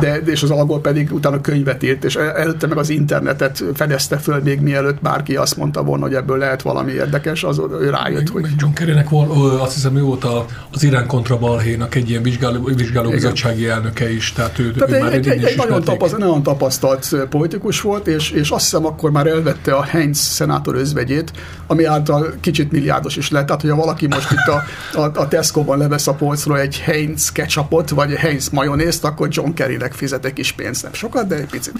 de, 0.00 0.16
és 0.16 0.42
az 0.42 0.50
Algor 0.50 0.80
pedig 0.80 1.12
utána 1.12 1.40
könyvet 1.40 1.82
írt, 1.82 2.04
és 2.04 2.16
előtte 2.16 2.66
meg 2.66 2.78
az 2.78 2.88
internetet 2.88 3.64
fedezte 3.74 4.16
föl 4.16 4.40
még 4.42 4.60
mielőtt 4.60 5.00
bárki 5.00 5.36
azt 5.36 5.56
mondta 5.56 5.82
volna, 5.82 6.04
hogy 6.04 6.14
ebből 6.14 6.38
lehet 6.38 6.62
valami 6.62 6.92
érdekes, 6.92 7.44
az 7.44 7.60
ő 7.80 7.90
rájött, 7.90 8.28
hogy... 8.28 8.46
John 8.58 8.72
Kerrynek 8.72 9.08
van, 9.08 9.28
azt 9.60 9.74
hiszem, 9.74 9.96
ő 9.96 10.02
volt 10.02 10.26
az 10.70 10.82
Irán 10.82 11.06
kontra 11.06 11.38
balhénak 11.38 11.94
egy 11.94 12.10
ilyen 12.10 12.22
vizsgáló, 12.22 12.70
vizsgálóbizottsági 12.76 13.68
elnöke 13.68 14.12
is, 14.12 14.32
tehát 14.32 14.58
ő, 14.58 14.72
tehát 14.72 14.90
ő 14.90 14.94
egy, 14.94 15.02
már 15.02 15.12
egy, 15.12 15.28
egy, 15.28 15.44
egy 15.44 15.56
nagyon, 15.56 15.82
tapasztalt, 15.82 16.22
nagyon 16.22 16.42
tapasztalt 16.42 17.16
politikus 17.30 17.80
volt, 17.80 18.06
és, 18.06 18.30
és 18.30 18.50
azt 18.50 18.63
hiszem 18.64 18.86
akkor 18.86 19.10
már 19.10 19.26
elvette 19.26 19.74
a 19.74 19.82
Heinz 19.82 20.18
szenátor 20.18 20.74
özvegyét, 20.74 21.32
ami 21.66 21.84
által 21.84 22.34
kicsit 22.40 22.72
milliárdos 22.72 23.16
is 23.16 23.30
lett. 23.30 23.46
Tehát, 23.46 23.60
hogyha 23.60 23.76
valaki 23.76 24.06
most 24.06 24.30
itt 24.30 24.46
a, 24.46 24.62
a, 25.00 25.10
a 25.14 25.28
Tesco-ban 25.28 25.78
levesz 25.78 26.06
a 26.06 26.14
polcról 26.14 26.58
egy 26.58 26.80
Heinz 26.80 27.32
ketchupot, 27.32 27.90
vagy 27.90 28.10
egy 28.10 28.18
Heinz 28.18 28.48
majonézt, 28.48 29.04
akkor 29.04 29.28
John 29.30 29.52
Kerrynek 29.52 29.92
fizet 29.92 30.24
egy 30.24 30.32
kis 30.32 30.52
pénzt, 30.52 30.82
nem 30.82 30.92
sokat, 30.92 31.26
de 31.26 31.34
egy 31.36 31.46
picit. 31.46 31.72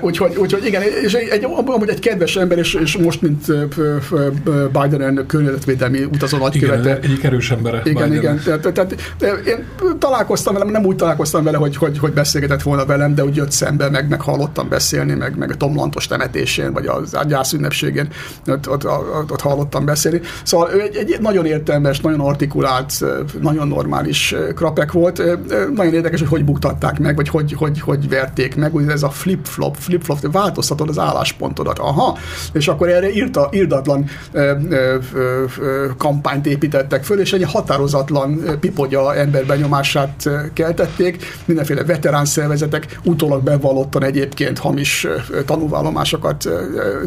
Úgyhogy, 0.00 0.36
úgyhogy 0.36 0.66
igen, 0.66 0.82
és 0.82 1.12
egy, 1.12 1.28
egy, 1.28 1.44
amúgy 1.44 1.88
egy 1.88 1.98
kedves 1.98 2.36
ember, 2.36 2.58
és, 2.58 2.74
és 2.74 2.96
most, 2.96 3.22
mint 3.22 3.46
Biden 4.72 5.02
elnök 5.02 5.26
környezetvédelmi 5.26 6.04
utazó 6.04 6.38
nagykövete. 6.38 6.80
Igen, 6.80 7.02
egyik 7.02 7.24
erős 7.24 7.50
embere. 7.50 7.80
Igen, 7.84 8.08
Biden. 8.08 8.12
igen. 8.12 8.60
Tehát, 8.62 8.72
tehát, 8.72 9.46
én 9.46 9.66
találkoztam 9.98 10.54
vele, 10.54 10.70
nem 10.70 10.84
úgy 10.84 10.96
találkoztam 10.96 11.44
vele, 11.44 11.56
hogy, 11.56 11.76
hogy, 11.76 11.98
hogy 11.98 12.12
beszélgetett 12.12 12.62
volna 12.62 12.84
velem, 12.84 13.14
de 13.14 13.24
úgy 13.24 13.36
jött 13.36 13.50
szembe, 13.50 13.90
meg, 13.90 14.08
meg 14.08 14.20
hallottam 14.20 14.68
beszélni, 14.68 15.14
meg, 15.14 15.36
meg 15.36 15.50
a 15.50 15.54
Tom 15.54 15.76
Lantos 15.76 16.05
temetésén, 16.06 16.72
vagy 16.72 16.86
az 16.86 17.16
gyász 17.26 17.52
ünnepségén 17.52 18.08
ott, 18.46 18.68
ott, 18.68 18.86
ott, 18.86 19.30
ott 19.30 19.40
hallottam 19.40 19.84
beszélni. 19.84 20.20
Szóval 20.42 20.70
ő 20.74 20.80
egy, 20.80 20.96
egy 20.96 21.20
nagyon 21.20 21.46
értelmes, 21.46 22.00
nagyon 22.00 22.20
artikulált, 22.20 23.04
nagyon 23.40 23.68
normális 23.68 24.34
krapek 24.54 24.92
volt. 24.92 25.22
Nagyon 25.74 25.94
érdekes, 25.94 26.20
hogy 26.20 26.28
hogy 26.28 26.44
buktatták 26.44 26.98
meg, 26.98 27.16
vagy 27.16 27.28
hogy, 27.28 27.52
hogy, 27.52 27.80
hogy 27.80 28.08
verték 28.08 28.56
meg. 28.56 28.74
Ugye 28.74 28.90
ez 28.90 29.02
a 29.02 29.10
flip-flop, 29.10 29.76
flip-flop, 29.76 30.32
változtatod 30.32 30.88
az 30.88 30.98
álláspontodat. 30.98 31.78
Aha, 31.78 32.18
és 32.52 32.68
akkor 32.68 32.88
erre 32.88 33.12
írta, 33.12 33.48
írdatlan 33.52 34.04
ö, 34.32 34.52
ö, 34.68 34.96
ö, 35.14 35.86
kampányt 35.98 36.46
építettek 36.46 37.04
föl, 37.04 37.20
és 37.20 37.32
egy 37.32 37.42
határozatlan 37.42 38.40
pipogya 38.60 39.14
emberbenyomását 39.14 40.30
keltették. 40.52 41.24
Mindenféle 41.44 41.84
veterán 41.84 42.24
szervezetek 42.24 42.98
utólag 43.04 43.42
bevallottan 43.42 44.04
egyébként 44.04 44.58
hamis 44.58 45.06
tanúvállomásokat 45.46 45.95
sokat 46.04 46.48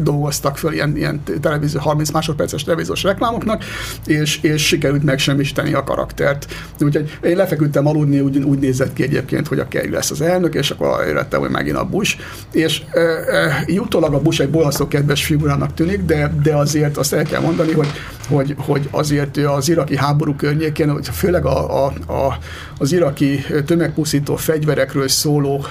dolgoztak 0.02 0.58
föl 0.58 0.72
ilyen, 0.72 0.96
ilyen 0.96 1.22
televízió, 1.40 1.80
30 1.80 2.10
másodperces 2.10 2.64
televíziós 2.64 3.02
reklámoknak, 3.02 3.64
és, 4.06 4.38
és 4.42 4.66
sikerült 4.66 5.02
megsemmisíteni 5.02 5.72
a 5.72 5.84
karaktert. 5.84 6.46
Úgyhogy 6.80 7.18
én 7.22 7.36
lefeküdtem 7.36 7.86
aludni, 7.86 8.20
úgy, 8.20 8.38
úgy 8.38 8.58
nézett 8.58 8.92
ki 8.92 9.02
egyébként, 9.02 9.48
hogy 9.48 9.58
a 9.58 9.68
Kerry 9.68 9.90
lesz 9.90 10.10
az 10.10 10.20
elnök, 10.20 10.54
és 10.54 10.70
akkor 10.70 11.06
értettem, 11.06 11.40
hogy 11.40 11.50
megint 11.50 11.76
a 11.76 11.84
Bush. 11.84 12.18
És 12.52 12.82
e, 12.92 13.00
e, 13.00 13.64
utólag 13.68 14.14
a 14.14 14.20
Bush 14.20 14.40
egy 14.40 14.50
bolasztó 14.50 14.88
kedves 14.88 15.24
figurának 15.24 15.74
tűnik, 15.74 16.04
de, 16.04 16.34
de 16.42 16.56
azért 16.56 16.96
azt 16.96 17.12
el 17.12 17.24
kell 17.24 17.40
mondani, 17.40 17.72
hogy, 17.72 17.88
hogy, 18.28 18.54
hogy 18.58 18.88
azért 18.90 19.36
az 19.36 19.68
iraki 19.68 19.96
háború 19.96 20.34
környékén, 20.34 21.02
főleg 21.02 21.46
a, 21.46 21.84
a, 21.84 21.92
a, 22.06 22.38
az 22.80 22.92
iraki 22.92 23.44
tömegpusztító 23.66 24.36
fegyverekről 24.36 25.08
szóló 25.08 25.64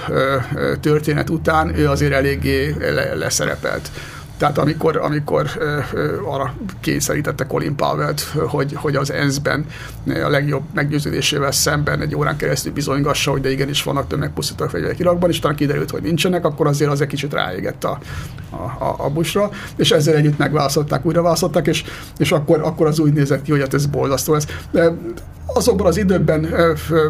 történet 0.80 1.30
után 1.30 1.78
ő 1.78 1.88
azért 1.88 2.12
eléggé 2.12 2.74
le, 2.78 3.14
leszerepelt. 3.14 3.90
Tehát 4.36 4.58
amikor, 4.58 4.96
amikor 4.96 5.46
arra 6.24 6.54
kényszerítette 6.80 7.46
Colin 7.46 7.76
Powell-t, 7.76 8.20
hogy, 8.20 8.72
hogy 8.74 8.96
az 8.96 9.12
ENSZ-ben 9.12 9.66
a 10.06 10.28
legjobb 10.28 10.62
meggyőződésével 10.74 11.50
szemben 11.50 12.00
egy 12.00 12.14
órán 12.14 12.36
keresztül 12.36 12.72
bizonygassa, 12.72 13.30
hogy 13.30 13.40
de 13.40 13.50
igenis 13.50 13.82
vannak 13.82 14.06
tömegpusztító 14.06 14.66
fegyverek 14.66 14.98
Irakban, 14.98 15.30
és 15.30 15.38
talán 15.38 15.56
kiderült, 15.56 15.90
hogy 15.90 16.02
nincsenek, 16.02 16.44
akkor 16.44 16.66
azért 16.66 16.90
az 16.90 17.00
egy 17.00 17.08
kicsit 17.08 17.32
ráégett 17.32 17.84
a, 17.84 17.98
a, 18.50 18.84
a, 18.84 18.94
a 18.98 19.10
busra, 19.10 19.50
és 19.76 19.90
ezzel 19.90 20.14
együtt 20.14 20.38
megválasztották, 20.38 21.06
újra 21.06 21.22
választották, 21.22 21.66
és, 21.66 21.84
és 22.18 22.32
akkor, 22.32 22.60
akkor 22.62 22.86
az 22.86 22.98
úgy 22.98 23.12
nézett 23.12 23.42
ki, 23.42 23.50
hogy 23.50 23.60
hát 23.60 23.74
ez 23.74 23.86
borzasztó 23.86 24.32
lesz. 24.32 24.46
De 24.70 24.92
azokban 25.54 25.86
az 25.86 25.96
időkben, 25.96 26.52
ö, 26.52 26.72
ö, 26.90 27.08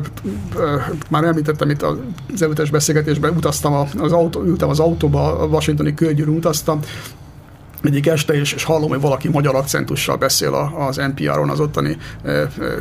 ö, 0.56 0.76
már 1.08 1.24
említettem 1.24 1.70
itt 1.70 1.82
az 1.82 2.42
előttes 2.42 2.70
beszélgetésben, 2.70 3.36
utaztam 3.36 3.72
az, 3.98 4.12
autó, 4.12 4.42
ültem 4.42 4.68
az 4.68 4.80
autóba, 4.80 5.38
a 5.38 5.46
washingtoni 5.46 5.94
körgyűrűn 5.94 6.36
utaztam, 6.36 6.80
egyik 7.82 8.06
este, 8.06 8.32
és, 8.32 8.52
és 8.52 8.64
hallom, 8.64 8.88
hogy 8.88 9.00
valaki 9.00 9.28
magyar 9.28 9.54
akcentussal 9.54 10.16
beszél 10.16 10.72
az 10.88 10.96
NPR-on, 10.96 11.50
az 11.50 11.60
ottani, 11.60 11.96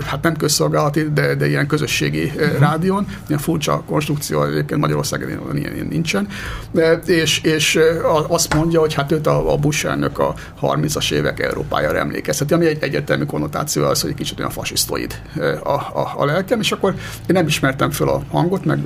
hát 0.05 0.21
nem 0.21 0.35
közszolgálati, 0.35 1.09
de, 1.13 1.35
de 1.35 1.47
ilyen 1.47 1.67
közösségi 1.67 2.31
uh-huh. 2.35 2.59
rádión, 2.59 3.07
ilyen 3.27 3.39
furcsa 3.39 3.83
konstrukció, 3.85 4.43
egyébként 4.43 4.79
Magyarországon 4.79 5.29
ilyen, 5.57 5.73
ilyen 5.73 5.87
nincsen, 5.89 6.27
de, 6.71 6.99
és, 7.05 7.41
és 7.41 7.79
azt 8.27 8.53
mondja, 8.53 8.79
hogy 8.79 8.93
hát 8.93 9.11
őt 9.11 9.27
a, 9.27 9.53
a 9.53 9.57
Bush 9.57 9.85
elnök 9.85 10.19
a 10.19 10.33
30-as 10.61 11.11
évek 11.11 11.39
Európájára 11.39 11.97
emlékezteti, 11.97 12.53
ami 12.53 12.65
egy 12.65 12.83
egyértelmű 12.83 13.23
konnotáció 13.23 13.83
az, 13.83 14.01
hogy 14.01 14.09
egy 14.09 14.15
kicsit 14.15 14.39
olyan 14.39 14.51
fasisztoid 14.51 15.21
a, 15.63 15.69
a, 15.69 16.13
a 16.17 16.25
lelkem, 16.25 16.59
és 16.59 16.71
akkor 16.71 16.91
én 17.19 17.25
nem 17.27 17.47
ismertem 17.47 17.91
föl 17.91 18.09
a 18.09 18.21
hangot, 18.31 18.65
meg 18.65 18.79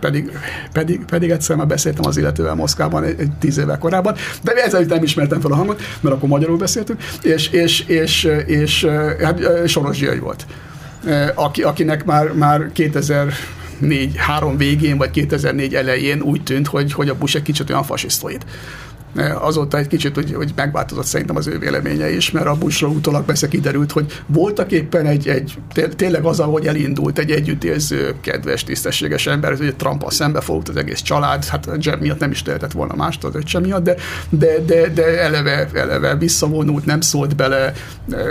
pedig, 0.00 0.38
pedig, 0.72 1.04
pedig 1.04 1.30
egyszer 1.30 1.56
már 1.56 1.66
beszéltem 1.66 2.06
az 2.06 2.16
illetővel 2.16 2.54
Moszkvában 2.54 3.04
egy, 3.04 3.20
egy 3.20 3.32
tíz 3.32 3.58
éve 3.58 3.78
korábban, 3.78 4.14
de 4.42 4.52
ezzel 4.52 4.80
nem 4.80 5.02
ismertem 5.02 5.35
vettem 5.36 5.40
fel 5.40 5.52
a 5.52 5.56
hangot, 5.56 5.82
mert 6.00 6.14
akkor 6.14 6.28
magyarul 6.28 6.56
beszéltünk, 6.56 7.02
és, 7.22 7.48
és, 7.48 7.80
és, 7.80 8.28
és 8.46 8.84
hát 9.22 9.40
Soros 9.66 9.98
György 9.98 10.20
volt, 10.20 10.46
aki, 11.34 11.62
akinek 11.62 12.04
már, 12.04 12.32
már 12.32 12.72
2000 12.72 13.32
4 13.78 14.16
három 14.16 14.56
végén, 14.56 14.96
vagy 14.96 15.10
2004 15.10 15.74
elején 15.74 16.20
úgy 16.20 16.42
tűnt, 16.42 16.66
hogy, 16.66 16.92
hogy 16.92 17.08
a 17.08 17.14
Bush 17.14 17.36
egy 17.36 17.42
kicsit 17.42 17.70
olyan 17.70 17.82
fasisztoid. 17.82 18.44
Azóta 19.40 19.78
egy 19.78 19.86
kicsit 19.86 20.14
hogy, 20.14 20.34
hogy 20.34 20.52
megváltozott 20.56 21.04
szerintem 21.04 21.36
az 21.36 21.46
ő 21.46 21.58
véleménye 21.58 22.10
is, 22.10 22.30
mert 22.30 22.46
a 22.46 22.54
Bushra 22.54 22.88
utólag 22.88 23.24
persze 23.24 23.48
kiderült, 23.48 23.92
hogy 23.92 24.22
voltak 24.26 24.72
éppen 24.72 25.06
egy, 25.06 25.28
egy 25.28 25.58
tényleg 25.96 26.24
az, 26.24 26.40
ahogy 26.40 26.66
elindult 26.66 27.18
egy 27.18 27.30
együttérző, 27.30 28.14
kedves, 28.20 28.64
tisztességes 28.64 29.26
ember, 29.26 29.56
hogy 29.56 29.76
Trump 29.76 30.10
szembe 30.10 30.40
fogott 30.40 30.68
az 30.68 30.76
egész 30.76 31.00
család, 31.02 31.44
hát 31.44 31.66
a 31.66 31.76
Jeb 31.80 32.00
miatt 32.00 32.18
nem 32.18 32.30
is 32.30 32.42
tehetett 32.42 32.72
volna 32.72 32.94
mást 32.94 33.24
az 33.24 33.34
öccse 33.34 33.60
miatt, 33.60 33.82
de, 33.82 33.94
de, 34.28 34.58
de, 34.66 34.88
de 34.88 35.22
eleve, 35.22 35.68
eleve 35.74 36.16
visszavonult, 36.16 36.84
nem 36.84 37.00
szólt 37.00 37.36
bele, 37.36 37.72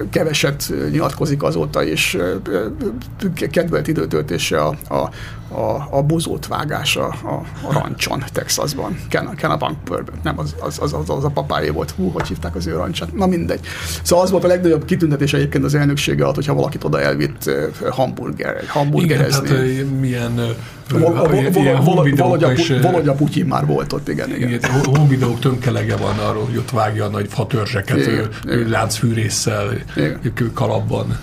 keveset 0.09 0.73
nyilatkozik 0.91 1.43
azóta, 1.43 1.83
és 1.83 2.17
kedvelt 3.51 3.87
időtöltése 3.87 4.61
a, 4.61 4.77
a, 4.89 5.09
a, 5.55 5.87
a 5.91 6.01
bozót 6.01 6.47
vágása 6.47 7.07
a, 7.07 7.41
a 7.67 7.73
rancson 7.73 8.23
Texasban. 8.31 8.99
Ken, 9.09 9.35
Ken 9.35 9.51
a 9.51 9.57
Bankbőrben. 9.57 10.15
Nem, 10.23 10.39
az, 10.39 10.55
az, 10.59 10.93
az, 10.93 11.09
az, 11.09 11.23
a 11.23 11.29
papájé 11.29 11.69
volt. 11.69 11.91
Hú, 11.91 12.09
hogy 12.09 12.27
hívták 12.27 12.55
az 12.55 12.67
ő 12.67 12.73
rancsát. 12.73 13.13
Na 13.13 13.25
mindegy. 13.25 13.59
Szóval 14.01 14.23
az 14.23 14.31
volt 14.31 14.43
a 14.43 14.47
legnagyobb 14.47 14.85
kitüntetés 14.85 15.33
egyébként 15.33 15.63
az 15.63 15.75
elnöksége 15.75 16.23
alatt, 16.23 16.35
hogyha 16.35 16.53
valakit 16.53 16.83
oda 16.83 17.01
elvitt 17.01 17.49
hamburger, 17.89 18.63
hamburgerezni. 18.67 19.49
Igen, 19.49 19.57
tehát 19.57 19.99
milyen 19.99 20.55
Valahogy 22.81 23.07
a 23.07 23.13
Putyin 23.13 23.45
már 23.45 23.65
volt 23.65 23.93
ott, 23.93 24.09
igen. 24.09 24.35
igen. 24.35 24.49
igen 24.49 24.71
honvideók 24.83 25.39
tömkelege 25.39 25.95
van 25.95 26.17
arról, 26.17 26.45
hogy 26.45 26.57
ott 26.57 26.71
vágja 26.71 27.05
a 27.05 27.09
nagy 27.09 27.27
fatörzseket 27.29 28.29
láncfűrészsel, 28.67 29.73
kalapban. 30.53 31.17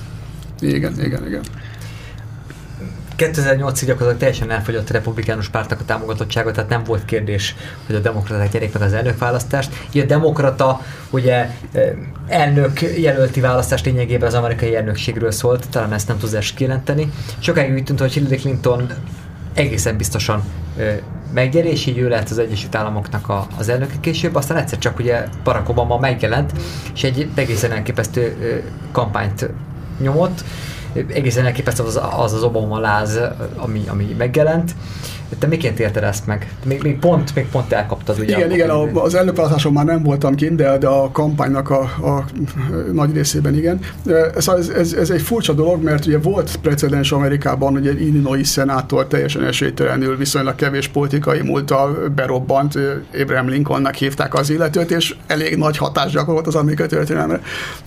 Igen, 0.60 1.00
igen, 1.00 1.26
igen. 1.26 1.42
2008-ig 3.22 3.82
gyakorlatilag 3.86 4.16
teljesen 4.16 4.50
elfogyott 4.50 4.90
a 4.90 4.92
republikánus 4.92 5.48
pártnak 5.48 5.80
a 5.80 5.84
támogatottsága, 5.84 6.50
tehát 6.50 6.70
nem 6.70 6.84
volt 6.84 7.04
kérdés, 7.04 7.54
hogy 7.86 7.94
a 7.94 7.98
demokraták 7.98 8.52
nyerik 8.52 8.72
meg 8.72 8.82
az 8.82 8.92
elnökválasztást. 8.92 9.72
Így 9.92 10.02
a 10.02 10.06
demokrata 10.06 10.80
ugye 11.10 11.50
elnök 12.26 12.80
jelölti 12.80 13.40
választás 13.40 13.84
lényegében 13.84 14.28
az 14.28 14.34
amerikai 14.34 14.76
elnökségről 14.76 15.30
szólt, 15.30 15.68
talán 15.70 15.92
ezt 15.92 16.08
nem 16.08 16.18
tudsz 16.18 16.52
kijelenteni. 16.54 17.12
Sokáig 17.38 17.72
úgy 17.72 17.84
tűnt, 17.84 18.00
hogy 18.00 18.12
Hillary 18.12 18.36
Clinton 18.36 18.92
egészen 19.54 19.96
biztosan 19.96 20.42
meggyeri, 21.34 21.68
és 21.68 21.86
így 21.86 21.98
ő 21.98 22.08
lehet 22.08 22.30
az 22.30 22.38
Egyesült 22.38 22.74
Államoknak 22.74 23.28
a, 23.28 23.46
az 23.58 23.68
elnöke 23.68 23.94
később, 24.00 24.34
aztán 24.34 24.56
egyszer 24.56 24.78
csak 24.78 24.98
ugye 24.98 25.24
Barack 25.44 25.68
Obama 25.68 25.98
megjelent, 25.98 26.52
és 26.94 27.04
egy 27.04 27.28
egészen 27.34 27.72
elképesztő 27.72 28.36
kampányt 28.92 29.48
nyomott, 30.00 30.44
egészen 30.94 31.46
elképesztő 31.46 31.82
az 31.82 32.00
az, 32.16 32.32
az 32.32 32.42
Obama 32.42 32.78
láz, 32.78 33.20
ami, 33.56 33.82
ami 33.88 34.14
megjelent. 34.18 34.74
Te 35.38 35.46
miként 35.46 35.80
érted 35.80 36.02
ezt 36.02 36.26
meg? 36.26 36.52
Még, 36.64 36.82
még, 36.82 36.98
pont, 36.98 37.34
még 37.34 37.48
pont 37.48 37.72
elkaptad 37.72 38.18
ugye. 38.18 38.36
Igen, 38.36 38.52
igen, 38.52 38.70
a, 38.70 39.02
az 39.02 39.14
elnökválasztáson 39.14 39.72
már 39.72 39.84
nem 39.84 40.02
voltam 40.02 40.34
kint, 40.34 40.54
de, 40.54 40.78
de 40.78 40.86
a 40.86 41.10
kampánynak 41.10 41.70
a, 41.70 41.80
a 41.80 42.24
nagy 42.92 43.14
részében 43.14 43.54
igen. 43.54 43.80
Ez, 44.34 44.48
ez, 44.48 44.92
ez, 44.92 45.10
egy 45.10 45.22
furcsa 45.22 45.52
dolog, 45.52 45.82
mert 45.82 46.06
ugye 46.06 46.18
volt 46.18 46.56
precedens 46.56 47.12
Amerikában, 47.12 47.72
hogy 47.72 47.86
egy 47.86 48.00
Illinois 48.00 48.48
szenátor 48.48 49.06
teljesen 49.06 49.44
esélytelenül 49.44 50.16
viszonylag 50.16 50.54
kevés 50.54 50.88
politikai 50.88 51.40
múltal 51.42 52.12
berobbant, 52.14 52.78
Abraham 53.20 53.48
Lincolnnak 53.48 53.94
hívták 53.94 54.34
az 54.34 54.50
illetőt, 54.50 54.90
és 54.90 55.16
elég 55.26 55.56
nagy 55.56 55.76
hatást 55.76 56.14
gyakorolt 56.14 56.46
az 56.46 56.54
amerikai 56.54 56.86
történelemre. 56.86 57.40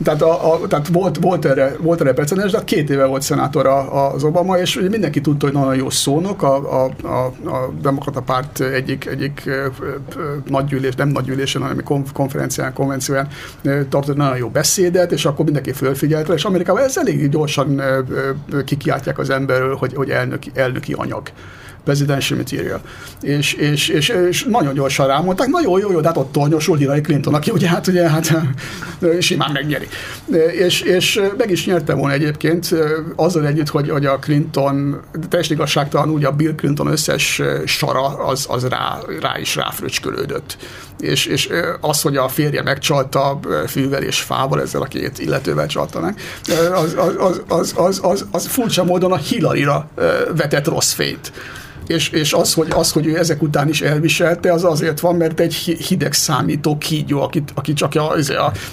Tehát, 0.04 0.22
a, 0.22 0.54
a, 0.54 0.68
tehát 0.68 0.88
volt, 0.88 1.18
volt, 1.18 1.46
erre, 1.46 1.76
volt 1.80 2.02
erre 2.02 2.14
precedens, 2.14 2.52
de 2.52 2.60
két 2.64 2.90
éve 2.90 3.06
volt 3.06 3.22
szenátor 3.22 3.68
az 4.14 4.24
Obama, 4.24 4.58
és 4.58 4.80
mindenki 4.90 5.22
tudta, 5.22 5.46
hogy 5.46 5.56
nagyon 5.56 5.76
jó 5.76 5.90
szónok, 5.90 6.44
a, 6.44 6.84
a, 6.84 7.08
a 7.08 7.34
a 7.44 7.72
demokrata 7.82 8.22
párt 8.22 8.60
egyik, 8.60 9.06
egyik 9.06 9.50
nagygyűlés, 10.46 10.96
nem 10.96 11.08
nagygyűlésen, 11.08 11.62
hanem 11.62 11.84
konferencián, 12.14 12.74
konvencióján 12.74 13.28
tartott 13.62 14.16
nagyon 14.16 14.38
jó 14.38 14.50
beszédet, 14.50 15.12
és 15.12 15.26
akkor 15.26 15.46
mindenki 15.46 15.72
fölfigyelt 15.72 16.30
és 16.30 16.46
Amerikában 16.46 16.84
ez 16.84 16.98
elég 16.98 17.30
gyorsan 17.30 17.82
kikiáltják 18.66 19.18
az 19.18 19.30
emberről, 19.30 19.76
hogy, 19.76 19.94
hogy 19.94 20.10
elnöki, 20.10 20.52
elnöki 20.54 20.94
anyag 20.94 21.30
presidential 21.86 22.40
material. 22.40 22.82
És, 23.22 23.54
és, 23.54 23.88
és, 23.88 24.10
és 24.10 24.44
nagyon 24.44 24.74
gyorsan 24.74 25.08
rámondták, 25.08 25.48
nagyon 25.48 25.80
jó, 25.80 25.92
jó, 25.92 26.00
de 26.00 26.08
hát 26.08 26.18
ott 26.18 26.32
tornyosul 26.32 26.78
Hillary 26.78 27.02
Clinton, 27.02 27.34
aki 27.34 27.52
ugye 27.52 27.68
hát, 27.68 27.88
ugye, 27.88 28.10
hát 28.10 28.32
simán 29.20 29.52
megnyeri. 29.52 29.88
És, 30.52 30.82
és 30.82 31.22
meg 31.38 31.52
is 31.52 31.66
nyerte 31.66 31.94
volna 31.94 32.14
egyébként 32.14 32.76
azzal 33.16 33.48
együtt, 33.48 33.70
hogy, 33.70 33.90
hogy 33.90 34.06
a 34.06 34.20
Clinton, 34.20 35.02
teljesen 35.30 35.56
igazságtalan, 35.56 36.10
ugye 36.10 36.28
a 36.28 36.32
Bill 36.32 36.56
Clinton 36.56 36.88
összes 36.88 37.42
sara 37.66 38.04
az, 38.04 38.46
az 38.50 38.68
rá, 38.68 39.00
rá 39.22 39.40
is 39.40 39.56
ráfröcskölődött. 39.56 40.58
És, 41.00 41.26
és 41.26 41.50
az, 41.82 42.02
hogy 42.02 42.18
a 42.18 42.28
férje 42.28 42.62
megcsalta 42.62 43.40
fűvel 43.68 44.04
és 44.04 44.22
fával, 44.22 44.62
ezzel 44.62 44.82
a 44.82 44.86
két 44.86 45.20
illetővel 45.20 45.68
csaltanak, 45.68 46.20
az, 46.74 46.96
az, 46.98 47.16
az, 47.18 47.42
az, 47.48 47.74
az, 47.78 48.00
az, 48.04 48.26
az 48.32 48.48
furcsa 48.48 48.84
módon 48.84 49.12
a 49.12 49.18
Hillary-ra 49.18 49.90
vetett 50.36 50.68
rossz 50.68 50.94
fényt 50.94 51.32
és, 51.88 52.10
és 52.10 52.34
az, 52.34 52.54
hogy, 52.54 52.68
az, 52.76 52.92
hogy 52.92 53.06
ő 53.06 53.18
ezek 53.18 53.42
után 53.42 53.70
is 53.70 53.82
elviselte, 53.82 54.54
az 54.54 54.64
azért 54.64 55.00
van, 55.00 55.16
mert 55.16 55.40
egy 55.40 55.54
hideg 55.88 56.14
számító 56.14 56.78
kígyó, 56.78 57.22
akit, 57.22 57.52
aki 57.54 57.74
csak 57.74 57.96
a, 57.96 58.16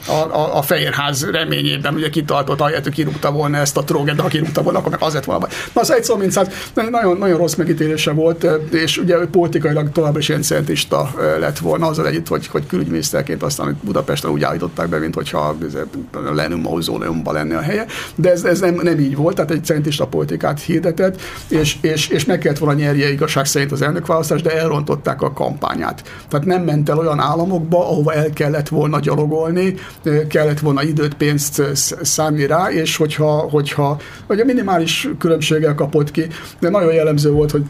a, 0.07 0.13
a, 0.13 0.57
a 0.57 0.63
Fehérház 0.63 1.31
reményében 1.31 1.95
ugye 1.95 2.09
kitartott, 2.11 2.61
ahelyett, 2.61 2.83
hogy 2.83 2.95
kirúgta 2.95 3.31
volna 3.31 3.57
ezt 3.57 3.77
a 3.77 3.85
tróget, 3.85 4.17
de 4.17 4.23
ha 4.23 4.29
kirúgta 4.29 4.63
volna, 4.63 4.79
akkor 4.79 4.91
meg 4.91 5.03
azért 5.03 5.25
volna. 5.25 5.49
Na, 5.73 5.81
az 5.81 5.93
egy 5.93 6.05
szó, 6.05 6.17
mint 6.17 6.33
száz, 6.33 6.49
nagyon, 6.91 7.17
nagyon 7.17 7.39
rossz 7.39 7.55
megítélése 7.55 8.11
volt, 8.11 8.47
és 8.71 8.99
ugye 8.99 9.17
ő 9.17 9.27
politikailag 9.27 9.93
továbbra 9.93 10.19
is 10.19 10.29
ilyen 10.29 10.43
szentista 10.43 11.15
lett 11.39 11.59
volna, 11.59 11.87
azzal 11.87 12.07
együtt, 12.07 12.29
hogy, 12.29 12.47
hogy 12.47 12.67
külügyminiszterként 12.67 13.43
aztán 13.43 13.79
Budapesten 13.83 14.31
úgy 14.31 14.43
állították 14.43 14.89
be, 14.89 14.99
mint 14.99 15.15
hogyha 15.15 15.57
Lenin 16.35 16.59
mauzóleumban 16.59 17.35
lenne 17.35 17.57
a 17.57 17.61
helye, 17.61 17.87
de 18.15 18.31
ez, 18.31 18.45
ez 18.45 18.61
nem, 18.61 18.81
nem 18.83 18.99
így 18.99 19.17
volt, 19.17 19.35
tehát 19.35 19.51
egy 19.51 19.65
szentista 19.65 20.07
politikát 20.07 20.61
hirdetett, 20.61 21.21
és, 21.49 21.77
és, 21.81 22.09
és 22.09 22.25
meg 22.25 22.39
kellett 22.39 22.59
volna 22.59 22.81
nyerni 22.81 23.02
ugye 23.03 23.13
igazság 23.13 23.45
szerint 23.45 23.73
az 23.73 23.83
elnökválasztás, 23.83 24.43
de 24.43 24.59
elrontották 24.59 25.23
a 25.23 25.33
kampányát. 25.33 26.03
Tehát 26.29 26.47
nem 26.47 26.63
ment 26.63 26.89
el 26.89 26.99
olyan 26.99 27.21
államokba, 27.21 27.89
ahova 27.89 28.13
el 28.13 28.31
kellett 28.31 28.69
volna 28.69 29.01
gyalogolni, 29.01 29.75
kellett 30.29 30.59
volna 30.59 30.83
időt, 30.83 31.15
pénzt 31.15 31.63
számni 32.03 32.47
rá, 32.47 32.71
és 32.71 32.97
hogyha, 32.97 33.31
hogyha 33.51 34.01
a 34.27 34.43
minimális 34.45 35.09
különbséggel 35.19 35.75
kapott 35.75 36.11
ki, 36.11 36.27
de 36.61 36.69
nagyon 36.69 36.93
jellemző 36.93 37.31
volt, 37.31 37.51
hogy 37.51 37.65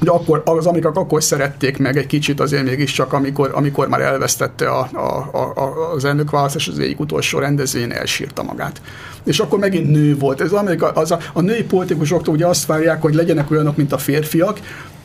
de 0.00 0.10
akkor, 0.10 0.42
az 0.44 0.66
amerikák 0.66 0.96
akkor 0.96 1.22
szerették 1.22 1.78
meg 1.78 1.96
egy 1.96 2.06
kicsit 2.06 2.40
azért 2.40 2.64
mégiscsak, 2.64 3.12
amikor, 3.12 3.50
amikor 3.54 3.88
már 3.88 4.00
elvesztette 4.00 4.68
a, 4.68 4.88
a, 4.92 5.38
a, 5.38 5.92
az 5.94 6.04
elnökválasztás, 6.04 6.68
az 6.68 6.78
egyik 6.78 7.00
utolsó 7.00 7.38
rendezvényen 7.38 7.92
elsírta 7.92 8.42
magát. 8.42 8.80
És 9.24 9.38
akkor 9.38 9.58
megint 9.58 9.90
nő 9.90 10.16
volt. 10.16 10.40
Ez 10.40 10.52
Amerika, 10.52 10.90
az 10.90 11.10
a, 11.10 11.18
a 11.32 11.40
női 11.40 11.62
politikusoktól 11.62 12.34
ugye 12.34 12.46
azt 12.46 12.66
várják, 12.66 13.02
hogy 13.02 13.14
legyenek 13.14 13.50
olyanok, 13.50 13.76
mint 13.76 13.92
a 13.92 13.98
férfiak, 13.98 14.58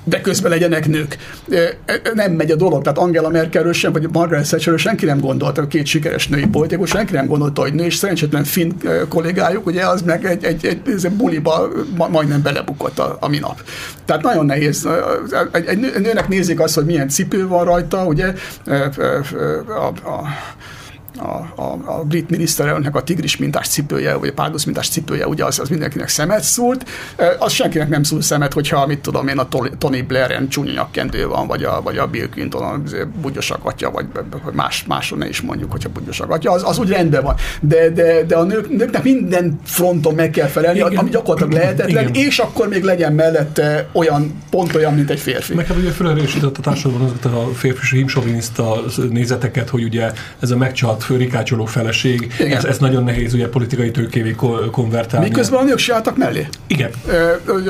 de 0.08 0.22
közben 0.22 0.52
legyenek 0.52 0.88
nők. 0.88 1.18
Nem 2.14 2.32
megy 2.32 2.52
a 2.52 2.56
dolog, 2.56 2.82
tehát 2.82 2.98
Angela 2.98 3.30
Merkelről 3.30 3.74
sem, 3.74 3.92
vagy 3.92 4.08
Margaret 4.12 4.48
Thatcherről 4.48 4.78
senki 4.78 5.06
nem 5.06 5.20
gondolta, 5.20 5.62
a 5.62 5.68
két 5.68 5.86
sikeres 5.86 6.28
női 6.28 6.48
politikus, 6.48 6.90
senki 6.90 7.14
nem 7.14 7.28
gondolta, 7.28 7.62
hogy 7.62 7.74
nő, 7.74 7.86
és 7.86 7.96
szerencsétlen 7.96 8.44
finn 8.44 8.72
kollégájuk, 9.10 9.66
ugye 9.66 9.88
az 9.88 10.02
meg 10.02 10.26
egy, 10.26 10.44
egy, 10.44 10.66
egy, 10.66 10.80
egy 11.04 11.12
buliba 11.12 11.68
majdnem 12.10 12.42
belebukott 12.42 13.00
a, 13.00 13.18
a 13.20 13.28
minap. 13.28 13.64
Tehát 14.06 14.22
nagyon 14.22 14.46
nehéz. 14.46 14.88
Egy, 15.52 15.66
egy 15.66 15.80
nőnek 15.80 16.28
nézik 16.28 16.60
azt, 16.60 16.76
hogy 16.76 16.86
milyen 16.86 17.10
cipő 17.10 17.48
van 17.48 17.66
rajta, 17.66 18.06
ugye 18.06 18.34
a, 18.66 18.72
a, 19.68 19.88
a, 19.88 20.24
a, 21.18 21.62
a 21.86 22.04
brit 22.04 22.30
miniszterelnöknek 22.30 22.96
a 22.96 23.04
tigris 23.04 23.38
mintás 23.38 23.68
cipője, 23.68 24.14
vagy 24.14 24.30
a 24.30 24.34
párduc 24.34 24.64
mintás 24.64 24.90
cipője, 24.90 25.28
ugye 25.28 25.46
az, 25.46 25.60
az 25.60 25.70
mindenkinek 25.70 26.08
szemet 26.08 26.44
szúrt. 26.44 26.90
Az 27.40 27.52
senkinek 27.52 27.90
nem 27.90 28.04
szúr 28.04 28.24
szemet, 28.24 28.54
hogyha, 28.54 28.86
mit 28.86 29.00
tudom 29.00 29.28
én, 29.28 29.38
a 29.38 29.48
Tony 29.78 30.06
Blair-en 30.08 30.48
csúnya 30.50 30.72
nyakkendő 30.72 31.28
van, 31.28 31.48
vagy 31.48 31.64
a, 31.64 31.82
vagy 31.84 31.98
a 31.98 32.08
Bill 32.08 32.28
Clinton 32.28 32.64
a 32.64 32.82
bugyos 33.22 33.52
agatja, 33.52 33.92
vagy 33.92 34.06
más, 34.54 34.86
máson 34.88 35.18
ne 35.18 35.28
is 35.28 35.42
mondjuk, 35.42 35.72
hogyha 35.72 35.90
bugyos 35.90 36.20
agatja, 36.20 36.52
az, 36.52 36.64
az 36.66 36.78
úgy 36.78 36.90
rendben 36.90 37.24
van. 37.24 37.36
De, 37.62 37.90
de, 37.90 38.24
de 38.24 38.36
a 38.36 38.44
nők, 38.44 38.70
nőknek 38.70 39.04
minden 39.04 39.60
fronton 39.64 40.14
meg 40.14 40.30
kell 40.30 40.48
felelni, 40.48 40.80
Igen. 40.80 40.98
ami 40.98 41.10
gyakorlatilag 41.10 41.52
lehetetlen, 41.52 42.08
Igen. 42.08 42.26
és 42.28 42.40
akkor 42.40 42.68
még 42.68 42.84
legyen 42.84 43.14
mellette 43.14 43.90
olyan, 43.92 44.42
pont 44.50 44.76
olyan, 44.76 44.94
mint 44.94 45.10
egy 45.10 45.20
férfi. 45.20 45.54
Meg 45.54 45.68
hát 45.68 45.78
ugye 45.78 45.92
felerősített 45.92 46.58
a 46.58 46.62
társadalomban 46.62 47.10
azokat 47.10 47.42
a 47.42 47.54
férfi 47.54 47.96
himsoviniszta 47.96 48.84
nézeteket, 49.10 49.70
hogy 49.70 49.84
ugye 49.84 50.12
ez 50.40 50.52
a 50.52 50.58
megcsalt 50.58 51.04
rikácsoló 51.08 51.66
feleség, 51.66 52.34
ez, 52.40 52.64
ez 52.64 52.78
nagyon 52.78 53.04
nehéz 53.04 53.34
ugye 53.34 53.48
politikai 53.48 53.92
tőkévé 53.92 54.36
konvertálni. 54.72 55.28
Miközben 55.28 55.60
a 55.60 55.64
nők 55.64 55.78
se 55.78 55.94
álltak 55.94 56.18
mellé. 56.18 56.48
Igen. 56.68 56.90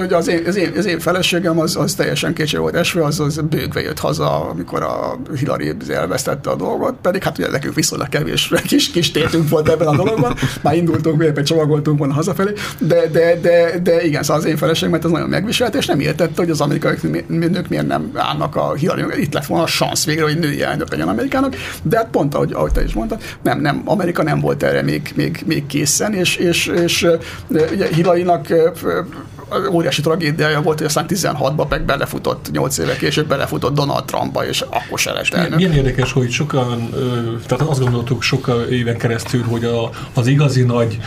Az 0.10 0.28
én, 0.28 0.44
az 0.48 0.56
én, 0.56 0.72
az 0.78 0.86
én 0.86 1.00
feleségem 1.00 1.60
az, 1.60 1.76
az 1.76 1.94
teljesen 1.94 2.34
kétség 2.34 2.60
volt 2.60 2.76
esve, 2.76 3.04
az, 3.04 3.20
az 3.20 3.42
bőgve 3.50 3.82
jött 3.82 4.00
haza, 4.00 4.50
amikor 4.50 4.82
a 4.82 5.20
Hillary 5.38 5.74
elvesztette 5.90 6.50
a 6.50 6.56
dolgot, 6.56 6.96
pedig 7.02 7.24
hát 7.24 7.38
ugye 7.38 7.50
nekünk 7.50 7.76
viszonylag 7.76 8.10
kevés 8.10 8.52
kis, 8.68 8.92
kis 8.92 9.12
tétünk 9.12 9.50
volt 9.50 9.70
ebben 9.70 9.88
a 9.88 9.96
dologban, 9.96 10.36
már 10.62 10.76
indultunk, 10.76 11.24
éppen 11.24 11.44
csomagoltunk 11.44 11.98
volna 11.98 12.14
hazafelé, 12.14 12.54
de, 12.80 13.08
de, 13.12 13.40
de, 13.42 13.80
de 13.84 14.04
igen, 14.06 14.24
szóval 14.24 14.42
az 14.42 14.48
én 14.48 14.58
feleségemet 14.58 15.04
az 15.04 15.12
nagyon 15.12 15.30
megviselt, 15.30 15.76
és 15.76 15.86
nem 15.86 16.00
értette, 16.00 16.42
hogy 16.42 16.50
az 16.50 16.62
amerikai 16.62 16.96
nők 17.28 17.68
miért 17.68 17.88
nem 17.88 18.12
állnak 18.14 18.56
a 18.56 18.74
Hillary, 18.74 19.22
itt 19.22 19.34
lett 19.34 19.46
volna 19.46 19.64
a 19.64 19.68
szansz 19.68 20.06
végre, 20.06 20.24
hogy 20.24 20.40
női 20.40 20.62
elnök 20.62 20.90
legyen 20.90 21.08
Amerikának, 21.08 21.56
de 21.84 21.98
hát 21.98 22.08
pont 22.12 22.36
ahogy, 22.36 22.52
ahogy 22.54 22.72
te 22.72 22.84
is 22.84 22.94
mondtad, 22.94 23.22
nem, 23.42 23.60
nem, 23.60 23.82
Amerika 23.86 24.24
nem 24.24 24.40
volt 24.40 24.64
erre 24.64 24.82
még, 24.82 25.12
még, 25.16 25.44
még 25.46 25.66
készen, 25.66 26.14
és, 26.14 26.36
és, 26.36 26.68
és 26.68 27.08
ugye 27.50 27.88
Hillary-nak 27.88 28.48
óriási 29.72 30.02
tragédiája 30.02 30.62
volt, 30.62 30.78
hogy 30.78 30.88
aztán 30.88 31.06
16-ban 31.08 31.68
meg 31.70 31.86
belefutott, 31.86 32.52
8 32.52 32.78
éve 32.78 32.96
később 32.96 33.28
belefutott 33.28 33.74
Donald 33.74 34.04
Trumpba, 34.06 34.48
és 34.48 34.62
akkor 34.62 35.00
se 35.00 35.12
lett 35.12 35.34
elnök. 35.34 35.56
Milyen 35.56 35.74
érdekes, 35.74 36.12
hogy 36.12 36.32
sokan, 36.32 36.89
tehát 37.48 37.70
azt 37.70 37.80
gondoltuk 37.80 38.22
sokkal 38.22 38.64
éven 38.64 38.98
keresztül, 38.98 39.43
hogy 39.43 39.64
a, 39.64 39.89
az 40.14 40.28
igazi 40.28 40.64
nagy 40.64 41.00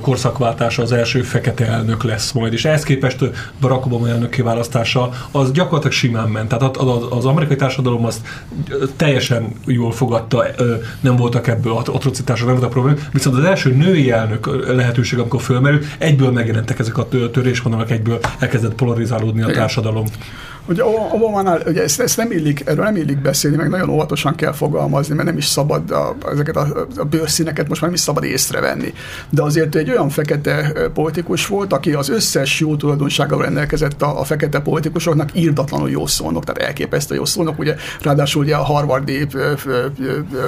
korszakváltása 0.00 0.82
az 0.82 0.92
első 0.92 1.22
fekete 1.22 1.66
elnök 1.66 2.02
lesz 2.02 2.32
majd, 2.32 2.52
és 2.52 2.64
ehhez 2.64 2.82
képest 2.82 3.18
Barack 3.60 3.86
Obama 3.86 4.08
elnök 4.08 4.30
kiválasztása 4.30 5.10
az 5.30 5.52
gyakorlatilag 5.52 5.92
simán 5.92 6.28
ment. 6.28 6.48
Tehát 6.48 6.76
az 7.10 7.24
amerikai 7.24 7.56
társadalom 7.56 8.04
azt 8.04 8.20
teljesen 8.96 9.52
jól 9.66 9.92
fogadta, 9.92 10.44
nem 11.00 11.16
voltak 11.16 11.46
ebből 11.46 11.72
atrocitások, 11.72 12.46
nem 12.46 12.54
voltak 12.54 12.72
problémák, 12.72 13.08
viszont 13.12 13.36
az 13.36 13.44
első 13.44 13.74
női 13.74 14.10
elnök 14.10 14.66
lehetőség, 14.74 15.18
amikor 15.18 15.40
fölmerült, 15.40 15.84
egyből 15.98 16.30
megjelentek 16.30 16.78
ezek 16.78 16.98
a 16.98 17.08
törésvonalak, 17.08 17.73
vonalak 17.74 17.90
egyből 17.90 18.20
elkezdett 18.38 18.74
polarizálódni 18.74 19.42
a 19.42 19.50
társadalom. 19.50 20.04
Ugye 20.66 20.84
Obamánál, 20.84 21.62
ugye 21.66 21.82
ezt, 21.82 22.00
ezt 22.00 22.16
nem 22.16 22.30
illik, 22.30 22.62
erről 22.66 22.84
nem 22.84 22.96
illik 22.96 23.18
beszélni, 23.18 23.56
meg 23.56 23.68
nagyon 23.68 23.88
óvatosan 23.88 24.34
kell 24.34 24.52
fogalmazni, 24.52 25.14
mert 25.14 25.28
nem 25.28 25.36
is 25.36 25.44
szabad 25.44 25.90
a, 25.90 26.16
ezeket 26.32 26.56
a, 26.56 26.86
a 26.96 27.04
bőrszíneket 27.04 27.68
most 27.68 27.80
már 27.80 27.90
nem 27.90 27.98
is 27.98 28.00
szabad 28.00 28.24
észrevenni. 28.24 28.92
De 29.30 29.42
azért 29.42 29.74
egy 29.74 29.90
olyan 29.90 30.08
fekete 30.08 30.72
politikus 30.94 31.46
volt, 31.46 31.72
aki 31.72 31.92
az 31.92 32.08
összes 32.08 32.60
jó 32.60 32.76
tulajdonsággal 32.76 33.42
rendelkezett 33.42 34.02
a, 34.02 34.20
a 34.20 34.24
fekete 34.24 34.60
politikusoknak 34.60 35.28
írdatlanul 35.32 35.90
jó 35.90 36.06
szólnok, 36.06 36.44
tehát 36.44 36.62
elképesztő 36.62 37.14
jó 37.14 37.24
szólnok. 37.24 37.58
Ugye 37.58 37.74
ráadásul 38.02 38.42
ugye 38.42 38.56
a 38.56 38.62
Harvardi 38.62 39.26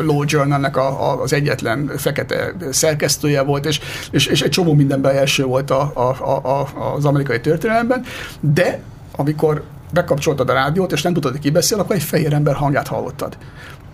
Law 0.04 0.22
Journalnek 0.26 0.76
a, 0.76 1.10
a, 1.10 1.22
az 1.22 1.32
egyetlen 1.32 1.92
fekete 1.96 2.54
szerkesztője 2.70 3.42
volt, 3.42 3.66
és, 3.66 3.80
és, 4.10 4.26
és 4.26 4.42
egy 4.42 4.50
csomó 4.50 4.74
mindenben 4.74 5.16
első 5.16 5.44
volt 5.44 5.70
a, 5.70 5.92
a, 5.94 6.26
a, 6.48 6.68
az 6.94 7.04
amerikai 7.04 7.40
történelemben, 7.40 8.04
de 8.40 8.80
amikor 9.16 9.62
bekapcsoltad 9.92 10.50
a 10.50 10.52
rádiót, 10.52 10.92
és 10.92 11.02
nem 11.02 11.12
hogy 11.32 11.40
ki 11.40 11.50
beszél, 11.50 11.78
akkor 11.78 11.96
egy 11.96 12.02
fehér 12.02 12.32
ember 12.32 12.54
hangját 12.54 12.88
hallottad. 12.88 13.36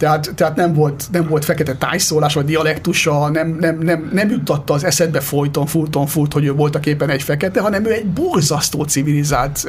Tehát, 0.02 0.32
tehát 0.34 0.56
nem, 0.56 0.74
volt, 0.74 1.04
nem 1.12 1.26
volt 1.28 1.44
fekete 1.44 1.74
tájszólás, 1.74 2.34
vagy 2.34 2.44
dialektusa, 2.44 3.28
nem, 3.28 3.56
nem, 3.60 3.78
nem, 3.78 4.10
nem 4.12 4.30
juttatta 4.30 4.74
az 4.74 4.84
eszedbe 4.84 5.20
folyton, 5.20 5.66
furton, 5.66 6.06
furt, 6.06 6.32
hogy 6.32 6.44
ő 6.44 6.52
voltak 6.52 6.86
éppen 6.86 7.10
egy 7.10 7.22
fekete, 7.22 7.60
hanem 7.60 7.86
ő 7.86 7.92
egy 7.92 8.06
borzasztó 8.06 8.82
civilizált 8.82 9.66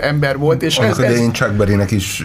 ember 0.00 0.38
volt. 0.38 0.62
És 0.62 0.76
Annak 0.76 0.90
ez, 0.90 0.98
ez... 0.98 1.18
én 1.18 1.32
Chuck 1.32 1.52
Berry-nek 1.52 1.90
is 1.90 2.24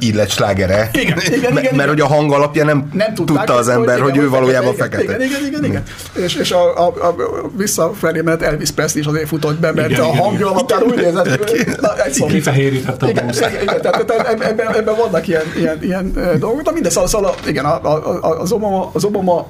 illet 0.00 0.30
slágere. 0.30 0.90
Igen, 0.92 1.18
igen, 1.18 1.38
igen, 1.38 1.58
igen, 1.58 1.74
Mert 1.74 1.88
hogy 1.88 2.00
a 2.00 2.06
hang 2.06 2.32
alapja 2.32 2.64
nem, 2.64 2.88
nem 2.92 3.14
tudta 3.14 3.54
az 3.54 3.68
ember, 3.68 4.00
hogy, 4.00 4.10
hogy 4.10 4.20
ő 4.20 4.28
valójában 4.28 4.74
fekete. 4.74 5.02
Igen, 5.02 5.20
igen, 5.20 5.46
igen. 5.46 5.64
igen. 5.64 5.82
És, 6.24 6.34
és 6.34 6.50
a, 6.50 6.86
a, 6.86 6.86
a, 6.86 7.14
visszafelé, 7.56 8.20
mert 8.20 8.42
Elvis 8.42 8.70
Presley 8.70 9.00
is 9.02 9.06
azért 9.06 9.28
futott 9.28 9.58
be, 9.58 9.72
mert 9.72 9.90
igen, 9.90 10.00
a 10.00 10.14
hangja 10.14 10.50
alapján 10.50 10.82
úgy 10.82 10.96
nézett, 10.96 11.50
hogy 12.16 12.28
Kifehérítette 12.28 13.06
a 13.06 13.12
Tehát 13.80 14.10
ebben 14.76 14.96
vannak 14.96 15.28
ilyen, 15.28 15.44
ilyen, 15.56 15.78
ilyen 15.82 16.12
dolgok, 16.38 16.62
de 16.62 16.70
mindez 16.72 16.93
Szóval, 16.94 17.08
szóval 17.08 17.34
igen, 17.46 17.64
az 18.20 18.52
Obama, 18.52 18.90
az 18.92 19.04
Obama 19.04 19.46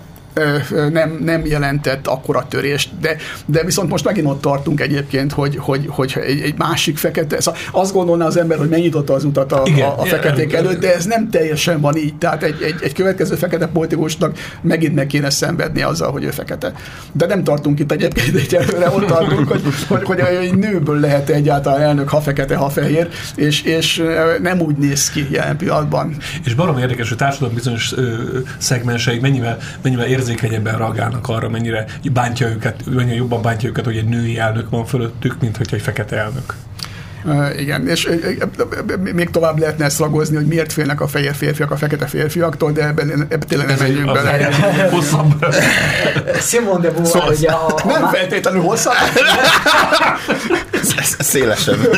nem, 0.93 1.19
nem 1.25 1.47
jelentett 1.47 2.07
akkora 2.07 2.47
törést, 2.49 2.91
de, 3.01 3.17
de 3.47 3.65
viszont 3.65 3.91
most 3.91 4.05
megint 4.05 4.27
ott 4.27 4.41
tartunk 4.41 4.81
egyébként, 4.81 5.33
hogy, 5.33 5.57
hogy, 5.57 5.85
hogy 5.89 6.15
egy, 6.27 6.41
egy 6.41 6.55
másik 6.57 6.97
fekete, 6.97 7.41
szóval 7.41 7.61
azt 7.73 7.93
gondolná 7.93 8.27
az 8.27 8.37
ember, 8.37 8.59
hogy 8.59 8.69
megnyitotta 8.69 9.15
az 9.15 9.25
utat 9.25 9.53
a, 9.53 9.63
igen, 9.65 9.89
a, 9.89 10.01
a 10.01 10.05
feketék 10.05 10.45
igen, 10.45 10.65
előtt, 10.65 10.81
de 10.81 10.95
ez 10.95 11.05
nem 11.05 11.31
teljesen 11.31 11.81
van 11.81 11.97
így, 11.97 12.17
tehát 12.17 12.43
egy, 12.43 12.63
egy, 12.63 12.75
egy 12.83 12.93
következő 12.93 13.35
fekete 13.35 13.67
politikusnak 13.67 14.39
megint 14.61 14.95
meg 14.95 15.07
kéne 15.07 15.31
szenvedni 15.31 15.83
azzal, 15.83 16.11
hogy 16.11 16.25
ő 16.25 16.31
fekete. 16.31 16.73
De 17.13 17.27
nem 17.27 17.45
tartunk 17.45 17.79
itt 17.79 17.93
egyébként 17.93 18.37
egy 18.37 18.55
előre, 18.55 18.91
ott 18.91 19.07
tartunk, 19.07 19.49
hogy, 19.49 19.63
hogy, 19.89 20.03
hogy 20.05 20.19
egy 20.19 20.55
nőből 20.55 21.01
lehet 21.01 21.29
egyáltalán 21.29 21.81
elnök, 21.81 22.09
ha 22.09 22.21
fekete, 22.21 22.57
ha 22.57 22.69
fehér, 22.69 23.09
és, 23.35 23.63
és 23.63 24.03
nem 24.43 24.61
úgy 24.61 24.77
néz 24.77 25.11
ki 25.11 25.27
jelen 25.31 25.57
pillanatban. 25.57 26.17
És 26.45 26.55
barom 26.55 26.79
érdekes, 26.79 27.09
hogy 27.09 27.19
társadalom 27.19 27.55
bizonyos 27.55 27.95
szegmenseik 28.59 29.21
mennyivel, 29.21 29.59
mennyivel 29.83 30.07
ér 30.07 30.23
érzékenyebben 30.29 30.79
reagálnak 30.79 31.29
arra, 31.29 31.49
mennyire 31.49 31.87
bántja 32.13 32.49
őket, 32.49 32.85
mennyire 32.87 33.15
jobban 33.17 33.43
bántja 33.43 33.69
őket, 33.69 33.85
hogy 33.85 33.97
egy 33.97 34.09
női 34.09 34.39
elnök 34.39 34.71
van 34.71 34.85
fölöttük, 34.85 35.41
mint 35.41 35.57
hogy 35.57 35.69
egy 35.71 35.83
fekete 35.83 36.17
elnök. 36.17 36.55
Uh, 37.27 37.61
igen, 37.61 37.89
és 37.89 38.09
még 39.13 39.31
tovább 39.31 39.59
lehetne 39.59 39.85
ezt 39.85 39.99
ragozni, 39.99 40.37
hogy 40.37 40.47
miért 40.47 40.73
félnek 40.73 41.01
a 41.01 41.07
fehér 41.07 41.35
férfiak 41.35 41.71
a 41.71 41.77
fekete 41.77 42.07
férfiaktól, 42.07 42.73
de 42.73 42.87
ebben, 42.87 43.11
ebben 43.11 43.49
tényleg 43.49 43.67
nem 43.67 43.77
menjünk 43.81 44.13
bele. 44.13 44.49
Hosszabb. 44.91 45.47
Simon 46.41 46.81
de 46.81 46.91
Beauvoir, 46.91 47.13
szóval 47.13 47.33
ugye 47.33 47.51
a, 47.51 47.67
a... 47.85 47.87
Nem 47.87 48.09
feltétlenül 48.09 48.63
hosszabb. 48.63 48.95
Szélesebb. 51.19 51.97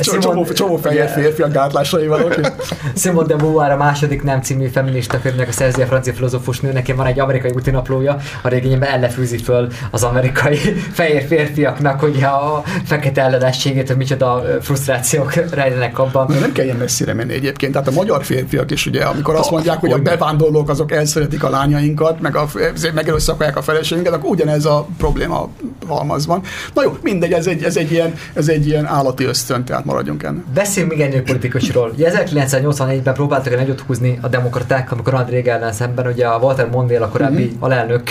csomó, 0.00 0.44
csomó 0.44 0.76
fehér 0.76 1.08
férfiak 1.08 1.52
gátlásai 1.52 2.06
vannak. 2.06 2.52
Simon 2.96 3.26
de 3.26 3.36
Beauvoir 3.36 3.70
a 3.70 3.76
második 3.76 4.22
nem 4.22 4.42
című 4.42 4.66
feminista 4.66 5.20
könyvnek 5.20 5.48
a 5.48 5.52
szerzője, 5.52 5.86
francia 5.86 6.12
filozófus 6.12 6.60
nő, 6.60 6.72
neki 6.72 6.92
van 6.92 7.06
egy 7.06 7.20
amerikai 7.20 7.50
útinaplója, 7.50 8.16
a 8.42 8.48
régényben 8.48 8.90
ellefűzi 8.90 9.38
föl 9.38 9.68
az 9.90 10.02
amerikai 10.02 10.56
fehér 10.98 11.26
férfiaknak, 11.26 12.00
hogy 12.00 12.22
a 12.22 12.62
fekete 12.84 13.22
ellenességét, 13.32 13.86
hogy 13.86 13.96
micsoda 13.96 14.42
frusztrációk 14.60 15.32
rejlenek 15.60 15.98
abban. 15.98 16.26
De 16.26 16.38
nem 16.38 16.52
kell 16.52 16.64
ilyen 16.64 16.76
messzire 16.76 17.14
menni 17.14 17.32
egyébként. 17.32 17.72
Tehát 17.72 17.88
a 17.88 17.92
magyar 17.92 18.24
férfiak 18.24 18.70
is 18.70 18.86
ugye, 18.86 19.04
amikor 19.04 19.34
azt 19.34 19.50
mondják, 19.50 19.78
hogy 19.78 19.92
a 19.92 19.98
bevándorlók 19.98 20.68
azok 20.68 20.92
elszeretik 20.92 21.44
a 21.44 21.50
lányainkat, 21.50 22.20
meg 22.20 22.36
a, 22.36 22.48
megerőszakolják 22.94 23.56
a 23.56 23.62
feleségünket, 23.62 24.12
akkor 24.12 24.30
ugyanez 24.30 24.64
a 24.64 24.86
probléma 24.98 25.48
halmaz 25.86 26.26
van. 26.26 26.42
Na 26.74 26.82
jó, 26.82 26.96
mindegy, 27.02 27.32
ez 27.32 27.46
egy, 27.46 27.62
ez 27.62 27.76
egy, 27.76 27.92
ilyen, 27.92 28.14
ez 28.34 28.48
egy 28.48 28.66
ilyen 28.66 28.86
állati 28.86 29.24
ösztön, 29.24 29.64
tehát 29.64 29.84
maradjunk 29.84 30.22
ennek. 30.22 30.44
Beszéljünk 30.54 30.96
még 30.96 31.06
egy 31.06 31.22
politikusról. 31.22 31.90
Ugye 31.94 32.12
1984-ben 32.26 33.14
próbáltak 33.14 33.52
egy 33.52 33.58
nagyot 33.58 33.80
húzni 33.80 34.18
a 34.20 34.28
demokraták, 34.28 34.92
amikor 34.92 35.12
Ronald 35.12 35.30
Reagan 35.30 35.72
szemben, 35.72 36.06
ugye 36.06 36.26
a 36.26 36.38
Walter 36.38 36.70
Mondale, 36.70 37.04
a 37.04 37.08
korábbi 37.08 37.42
mm-hmm. 37.42 37.60
alelnök, 37.60 38.02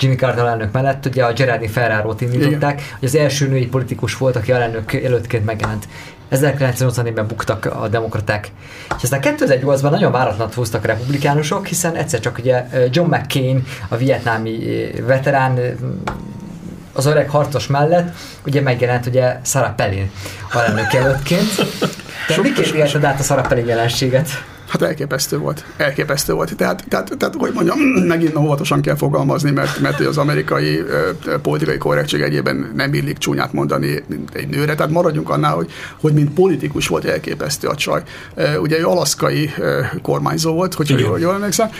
Jimmy 0.00 0.14
Carter 0.14 0.42
alelnök 0.42 0.72
mellett, 0.72 1.06
ugye 1.06 1.24
a 1.24 1.32
Gerardi 1.32 1.68
Ferraro-t 1.68 2.20
indították, 2.20 2.82
hogy 2.98 3.08
az 3.08 3.14
első 3.14 3.48
női 3.48 3.66
politikus 3.66 4.16
volt, 4.16 4.36
aki 4.36 4.52
alelnök 4.52 4.69
jelöltként 4.90 5.44
megjelent. 5.44 5.88
1984-ben 6.30 7.26
buktak 7.26 7.64
a 7.64 7.88
demokraták. 7.88 8.50
És 8.96 9.02
aztán 9.02 9.20
2008-ban 9.22 9.90
nagyon 9.90 10.12
váratlanat 10.12 10.54
húztak 10.54 10.84
a 10.84 10.86
republikánusok, 10.86 11.66
hiszen 11.66 11.96
egyszer 11.96 12.20
csak 12.20 12.38
ugye 12.38 12.66
John 12.90 13.14
McCain, 13.14 13.66
a 13.88 13.96
vietnámi 13.96 14.86
veterán 15.06 15.58
az 16.92 17.06
öreg 17.06 17.30
harcos 17.30 17.66
mellett 17.66 18.16
ugye 18.46 18.60
megjelent 18.60 19.06
ugye 19.06 19.36
Sarah 19.44 19.74
Palin 19.74 20.10
alelnök 20.52 20.92
jelöltként. 20.92 21.54
Te 22.26 22.40
miként 22.40 22.74
élted 22.74 23.04
át 23.04 23.20
a 23.20 23.22
Sarah 23.22 23.46
Palin 23.46 23.66
jelenséget? 23.66 24.28
Hát 24.70 24.82
elképesztő 24.82 25.38
volt. 25.38 25.64
Elképesztő 25.76 26.32
volt. 26.32 26.56
Tehát, 26.56 26.84
tehát, 26.88 27.12
tehát 27.18 27.34
hogy 27.38 27.50
mondjam, 27.54 27.78
megint 28.14 28.36
óvatosan 28.36 28.80
kell 28.80 28.96
fogalmazni, 28.96 29.50
mert, 29.50 29.80
mert 29.80 30.00
az 30.00 30.18
amerikai 30.18 30.82
politikai 31.42 31.78
korrektség 31.78 32.20
egyében 32.20 32.72
nem 32.74 32.94
illik 32.94 33.18
csúnyát 33.18 33.52
mondani 33.52 34.04
egy 34.32 34.48
nőre. 34.48 34.74
Tehát 34.74 34.92
maradjunk 34.92 35.30
annál, 35.30 35.54
hogy, 35.54 35.70
hogy 36.00 36.12
mint 36.12 36.30
politikus 36.30 36.88
volt 36.88 37.04
elképesztő 37.04 37.68
a 37.68 37.74
csaj. 37.74 38.02
Ugye 38.60 38.78
ő 38.78 38.86
alaszkai 38.86 39.50
kormányzó 40.02 40.52
volt, 40.52 40.74
hogyha 40.74 40.98
jól, 40.98 41.18
jól 41.18 41.34
emlékszem. 41.34 41.70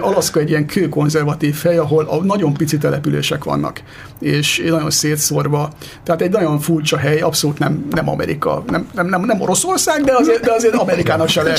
Alaszka 0.00 0.40
egy 0.40 0.48
ilyen 0.48 0.66
kőkonzervatív 0.66 1.60
hely, 1.62 1.78
ahol 1.78 2.04
a 2.04 2.24
nagyon 2.24 2.52
pici 2.52 2.78
települések 2.78 3.44
vannak, 3.44 3.80
és 4.20 4.62
nagyon 4.68 4.90
szétszórva. 4.90 5.70
Tehát 6.04 6.20
egy 6.22 6.30
nagyon 6.30 6.60
furcsa 6.60 6.96
hely, 6.96 7.20
abszolút 7.20 7.58
nem, 7.58 7.86
nem 7.90 8.08
Amerika, 8.08 8.62
nem, 8.66 8.88
nem, 8.94 9.06
nem, 9.06 9.24
nem 9.24 9.40
Oroszország, 9.40 10.04
de 10.04 10.12
azért, 10.14 10.44
de 10.44 10.52
azért 10.52 10.74
Amerikának 10.74 11.28
se 11.28 11.42
lehet 11.42 11.58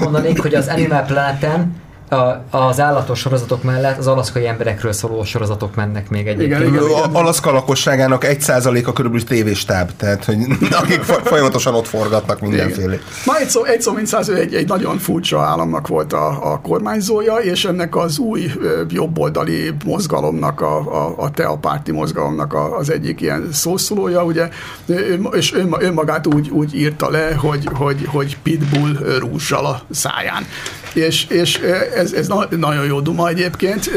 mondanék, 0.00 0.40
hogy 0.40 0.54
az 0.54 0.68
Animal 0.68 1.02
Planeten 1.02 1.74
a, 2.10 2.44
az 2.50 2.80
állatos 2.80 3.18
sorozatok 3.18 3.62
mellett 3.62 3.98
az 3.98 4.06
alaszkai 4.06 4.46
emberekről 4.46 4.92
szóló 4.92 5.24
sorozatok 5.24 5.74
mennek 5.74 6.10
még 6.10 6.26
egyébként. 6.26 6.60
Igen, 6.60 6.72
igen, 6.72 6.84
igen. 6.88 7.14
Alaszka 7.14 7.52
lakosságának 7.52 8.24
egy 8.24 8.40
százaléka 8.40 8.92
körülbelül 8.92 9.26
tévéstáb, 9.26 9.90
tehát 9.96 10.24
hogy 10.24 10.36
akik 10.82 11.02
folyamatosan 11.02 11.74
ott 11.74 11.86
forgatnak 11.86 12.40
mindenféle. 12.40 12.98
Ma 13.24 13.36
egy 13.36 13.48
szó, 13.48 13.64
egy 13.64 13.82
szó 13.82 13.92
mint 13.92 14.06
száz, 14.06 14.28
egy, 14.28 14.54
egy 14.54 14.68
nagyon 14.68 14.98
furcsa 14.98 15.40
államnak 15.40 15.88
volt 15.88 16.12
a, 16.12 16.52
a 16.52 16.60
kormányzója, 16.60 17.36
és 17.36 17.64
ennek 17.64 17.96
az 17.96 18.18
új 18.18 18.50
jobboldali 18.88 19.72
mozgalomnak, 19.84 20.60
a, 20.60 20.78
a, 20.78 21.14
a 21.16 21.30
teapárti 21.30 21.92
mozgalomnak 21.92 22.52
a, 22.52 22.76
az 22.76 22.90
egyik 22.90 23.20
ilyen 23.20 23.48
szószólója, 23.52 24.24
ugye, 24.24 24.48
és 25.32 25.54
önmagát 25.78 26.26
úgy, 26.26 26.48
úgy 26.50 26.74
írta 26.74 27.10
le, 27.10 27.34
hogy, 27.34 27.68
hogy, 27.74 28.06
hogy 28.06 28.36
pitbull 28.42 29.18
rúzsal 29.18 29.66
a 29.66 29.80
száján 29.90 30.46
és, 30.94 31.26
és 31.28 31.60
ez, 31.94 32.12
ez 32.12 32.28
nagyon 32.50 32.84
jó 32.84 33.00
duma 33.00 33.28
egyébként, 33.28 33.90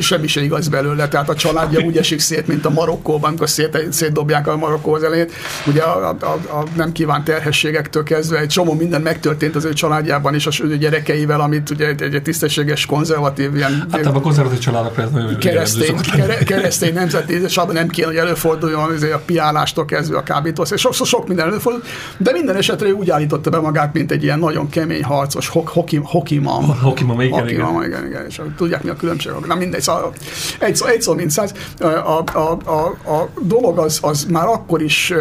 semmi 0.00 0.26
se 0.26 0.42
igaz 0.42 0.68
belőle, 0.68 1.08
tehát 1.08 1.28
a 1.28 1.34
családja 1.34 1.80
úgy 1.80 1.96
esik 1.96 2.20
szét, 2.20 2.46
mint 2.46 2.64
a 2.64 2.70
Marokkóban, 2.70 3.28
amikor 3.28 3.48
szét, 3.48 3.86
szétdobják 3.90 4.46
a 4.46 4.56
Marokkó 4.56 4.94
az 4.94 5.02
elejét, 5.02 5.32
ugye 5.66 5.82
a, 5.82 6.08
a, 6.08 6.26
a 6.26 6.64
nem 6.76 6.92
kívánt 6.92 7.24
terhességektől 7.24 8.02
kezdve 8.02 8.38
egy 8.38 8.48
csomó 8.48 8.74
minden 8.74 9.00
megtörtént 9.00 9.56
az 9.56 9.64
ő 9.64 9.72
családjában 9.72 10.34
és 10.34 10.46
a 10.46 10.66
gyerekeivel, 10.66 11.40
amit 11.40 11.70
ugye 11.70 11.86
egy, 11.86 12.02
egy 12.02 12.22
tisztességes, 12.22 12.86
konzervatív 12.86 13.56
ilyen... 13.56 13.86
Hát 13.90 14.06
a 14.06 14.20
konzervatív 14.20 14.58
családok 14.58 14.98
ez 14.98 15.10
nagyon 15.10 15.38
keresztény, 15.38 15.96
keresztény 16.44 16.92
nemzeti, 16.92 17.42
és 17.42 17.56
abban 17.56 17.74
nem 17.74 17.88
kéne, 17.88 18.06
hogy 18.06 18.16
előforduljon 18.16 18.82
a 19.14 19.20
piálástól 19.26 19.84
kezdve 19.84 20.16
a 20.16 20.22
kábítószer, 20.22 20.78
sok, 20.78 20.94
sok 20.94 21.28
minden 21.28 21.46
előfordul, 21.46 21.82
de 22.16 22.32
minden 22.32 22.56
esetre 22.56 22.92
úgy 22.92 23.10
állította 23.10 23.50
be 23.50 23.58
magát, 23.58 23.92
mint 23.92 24.10
egy 24.10 24.22
ilyen 24.22 24.38
nagyon 24.38 24.68
kemény 24.68 25.04
harcos, 25.04 25.48
hok, 25.48 25.68
hoki, 25.68 26.00
Hokimam. 26.24 26.78
Hokimam, 26.78 27.20
igen, 27.20 27.40
Hokimam, 27.40 27.82
igen. 27.82 27.88
igen, 27.88 28.06
igen. 28.06 28.26
És 28.26 28.40
tudják 28.56 28.82
mi 28.82 28.88
a 28.90 28.96
különbség. 28.96 29.32
Na 29.46 29.54
mindegy, 29.54 29.80
szóval 29.80 30.12
egy 30.58 30.76
szó, 30.76 30.86
egy 30.86 31.02
szó 31.02 31.14
mint 31.14 31.30
száz. 31.30 31.54
A, 31.80 31.86
a, 32.32 32.58
a, 32.64 33.10
a 33.10 33.28
dolog 33.40 33.78
az, 33.78 33.98
az 34.02 34.24
már 34.24 34.46
akkor 34.46 34.82
is 34.82 35.12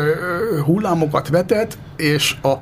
hullámokat 0.65 1.29
vetett, 1.29 1.77
és 1.95 2.35
a 2.41 2.53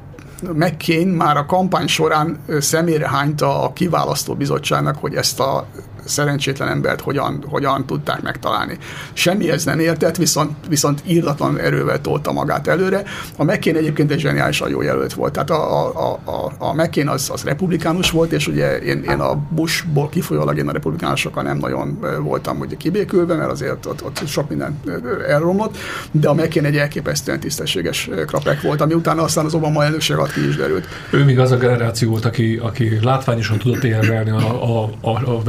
McCain 0.54 1.08
már 1.08 1.38
a 1.38 1.46
kampány 1.46 1.88
során 1.88 2.40
szemére 2.60 3.10
hányta 3.10 3.64
a 3.64 3.74
kiválasztó 3.74 4.34
bizottságnak, 4.34 4.98
hogy 4.98 5.16
ezt 5.16 5.40
a 5.40 5.68
szerencsétlen 6.06 6.68
embert 6.68 7.02
hogyan, 7.02 7.44
hogyan 7.50 7.86
tudták 7.86 8.22
megtalálni. 8.22 8.78
ez 9.50 9.66
nem 9.66 9.80
értett, 9.80 10.16
viszont, 10.16 10.52
viszont 10.68 11.02
írdatlan 11.06 11.58
erővel 11.58 12.02
tolta 12.02 12.32
magát 12.32 12.68
előre. 12.68 13.04
A 13.38 13.44
McCain 13.44 13.76
egyébként 13.76 14.12
egy 14.12 14.20
zseniálisan 14.20 14.70
jó 14.70 14.82
jelölt 14.82 15.14
volt. 15.14 15.34
Tehát 15.34 15.50
a, 15.50 15.88
a, 16.10 16.20
a, 16.26 16.52
a 16.58 16.74
McCain 16.74 17.08
az, 17.08 17.30
az 17.34 17.44
republikánus 17.44 18.12
volt, 18.12 18.32
és 18.32 18.48
ugye 18.48 18.80
én, 18.80 19.04
én 19.04 19.20
a 19.20 19.36
Bushból 19.50 20.10
kifolyólag 20.10 20.58
én 20.58 20.68
a 20.68 20.72
republikánusokkal 20.72 21.44
nem 21.44 21.58
nagyon 21.58 22.00
voltam 22.20 22.60
ugye 22.60 22.76
kibékülve, 22.78 23.36
mert 23.36 23.52
azért 23.52 23.86
ott, 23.86 24.04
ott 24.04 24.28
sok 24.28 24.50
minden 24.50 24.80
elromlott, 25.28 25.78
de 26.12 26.30
a 26.30 26.34
McCain 26.34 26.66
egy 26.66 26.78
elképesztően 26.78 27.40
tisztességes 27.40 28.10
krapek 28.28 28.62
volt, 28.62 28.82
ami 28.82 28.94
utána 28.94 29.24
aztán 29.24 29.46
az 29.46 29.54
Obama 29.54 29.84
elnökség 29.84 30.16
alatt 30.16 30.34
ki 30.34 30.48
is 30.48 30.56
derült. 30.56 30.88
Ő 31.10 31.24
még 31.24 31.40
az 31.40 31.52
a 31.52 31.58
generáció 31.58 32.10
volt, 32.10 32.26
aki, 32.26 32.60
aki 32.62 33.00
látványosan 33.02 33.58
tudott 33.58 33.84
érvelni 33.84 34.30
a, 34.30 34.82
a, 34.82 34.90
a, 35.02 35.10
a 35.10 35.42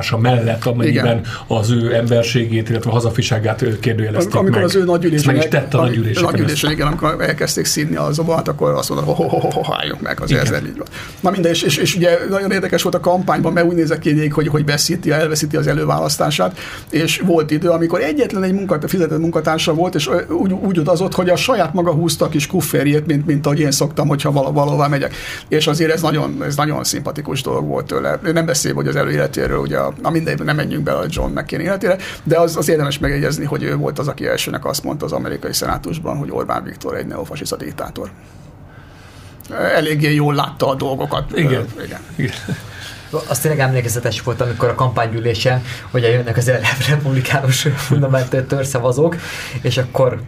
társa 0.00 0.18
mellett, 0.18 0.64
amennyiben 0.64 1.18
Igen. 1.18 1.26
az 1.46 1.70
ő 1.70 1.94
emberségét, 1.94 2.68
illetve 2.68 2.90
hazafiságát 2.90 3.64
kérdőjelezték 3.80 4.34
amikor 4.34 4.56
meg. 4.56 4.64
az 4.64 4.74
ő 4.74 4.84
nagygyűlésen, 4.84 5.34
meg 5.34 5.42
is 5.42 5.48
tette 5.50 5.78
a 5.78 5.80
nagygyűlésen. 5.80 6.22
Nagygyűlésen, 6.22 6.70
igen, 6.70 6.86
amikor 6.86 7.16
elkezdték 7.20 7.64
színi 7.64 7.96
a 7.96 8.12
zobát, 8.12 8.48
akkor 8.48 8.70
azt 8.70 8.88
mondta, 8.88 9.12
hogy 9.12 9.30
ho, 9.30 9.38
ho, 9.38 9.62
ho, 9.62 9.74
álljunk 9.74 10.00
meg, 10.00 10.20
az 10.20 10.32
ez 10.32 10.50
így 10.66 10.76
van. 10.76 10.86
Na 11.20 11.30
minden, 11.30 11.50
és, 11.50 11.62
és, 11.62 11.76
és, 11.76 11.96
ugye 11.96 12.18
nagyon 12.30 12.50
érdekes 12.50 12.82
volt 12.82 12.94
a 12.94 13.00
kampányban, 13.00 13.52
mert 13.52 13.66
úgy 13.66 13.74
nézett 13.74 13.98
ki, 13.98 14.28
hogy, 14.28 14.48
hogy 14.48 14.64
veszíti, 14.64 15.10
elveszíti 15.10 15.56
az 15.56 15.66
előválasztását, 15.66 16.58
és 16.90 17.22
volt 17.26 17.50
idő, 17.50 17.68
amikor 17.68 18.00
egyetlen 18.00 18.42
egy 18.42 18.52
munkat, 18.52 18.90
fizetett 18.90 19.18
munkatársa 19.18 19.74
volt, 19.74 19.94
és 19.94 20.10
úgy, 20.28 20.52
úgy 20.52 20.78
utazott, 20.78 21.14
hogy 21.14 21.28
a 21.28 21.36
saját 21.36 21.74
maga 21.74 21.92
húzta 21.92 22.24
a 22.24 22.28
kis 22.28 22.46
kufferjét, 22.46 23.06
mint, 23.06 23.26
mint 23.26 23.46
ahogy 23.46 23.60
én 23.60 23.70
szoktam, 23.70 24.08
hogyha 24.08 24.32
valahová 24.32 24.86
megyek. 24.86 25.14
És 25.48 25.66
azért 25.66 25.92
ez 25.92 26.02
nagyon, 26.02 26.42
ez 26.44 26.56
nagyon 26.56 26.84
szimpatikus 26.84 27.42
dolog 27.42 27.66
volt 27.66 27.86
tőle. 27.86 28.18
Nem 28.32 28.46
beszél, 28.46 28.74
hogy 28.74 28.86
az 28.86 28.96
előéletéről, 28.96 29.58
ugye 29.58 29.78
a, 29.78 29.89
a 30.02 30.10
mindegy, 30.10 30.42
nem 30.42 30.56
menjünk 30.56 30.82
bele 30.82 30.98
a 30.98 31.06
John 31.08 31.38
McCain 31.38 31.62
életére, 31.62 31.96
de 32.22 32.38
az, 32.38 32.56
az 32.56 32.68
érdemes 32.68 32.98
megjegyezni, 32.98 33.44
hogy 33.44 33.62
ő 33.62 33.76
volt 33.76 33.98
az, 33.98 34.08
aki 34.08 34.26
elsőnek 34.26 34.64
azt 34.64 34.84
mondta 34.84 35.04
az 35.04 35.12
amerikai 35.12 35.52
szenátusban, 35.52 36.16
hogy 36.16 36.30
Orbán 36.30 36.64
Viktor 36.64 36.96
egy 36.96 37.06
neofasiszta 37.06 37.56
diktátor. 37.56 38.10
Eléggé 39.74 40.14
jól 40.14 40.34
látta 40.34 40.68
a 40.68 40.74
dolgokat. 40.74 41.38
Igen. 41.38 41.66
Igen. 41.84 42.00
Igen. 42.16 42.34
Az 43.28 43.38
tényleg 43.38 43.60
emlékezetes 43.60 44.22
volt, 44.22 44.40
amikor 44.40 44.68
a 44.68 44.74
kampánygyűlésen, 44.74 45.62
hogy 45.90 46.02
jönnek 46.02 46.36
az 46.36 46.50
republikánus 46.88 47.60
fundament 47.60 48.46
törszavazók, 48.46 49.16
és 49.62 49.78
akkor 49.78 50.20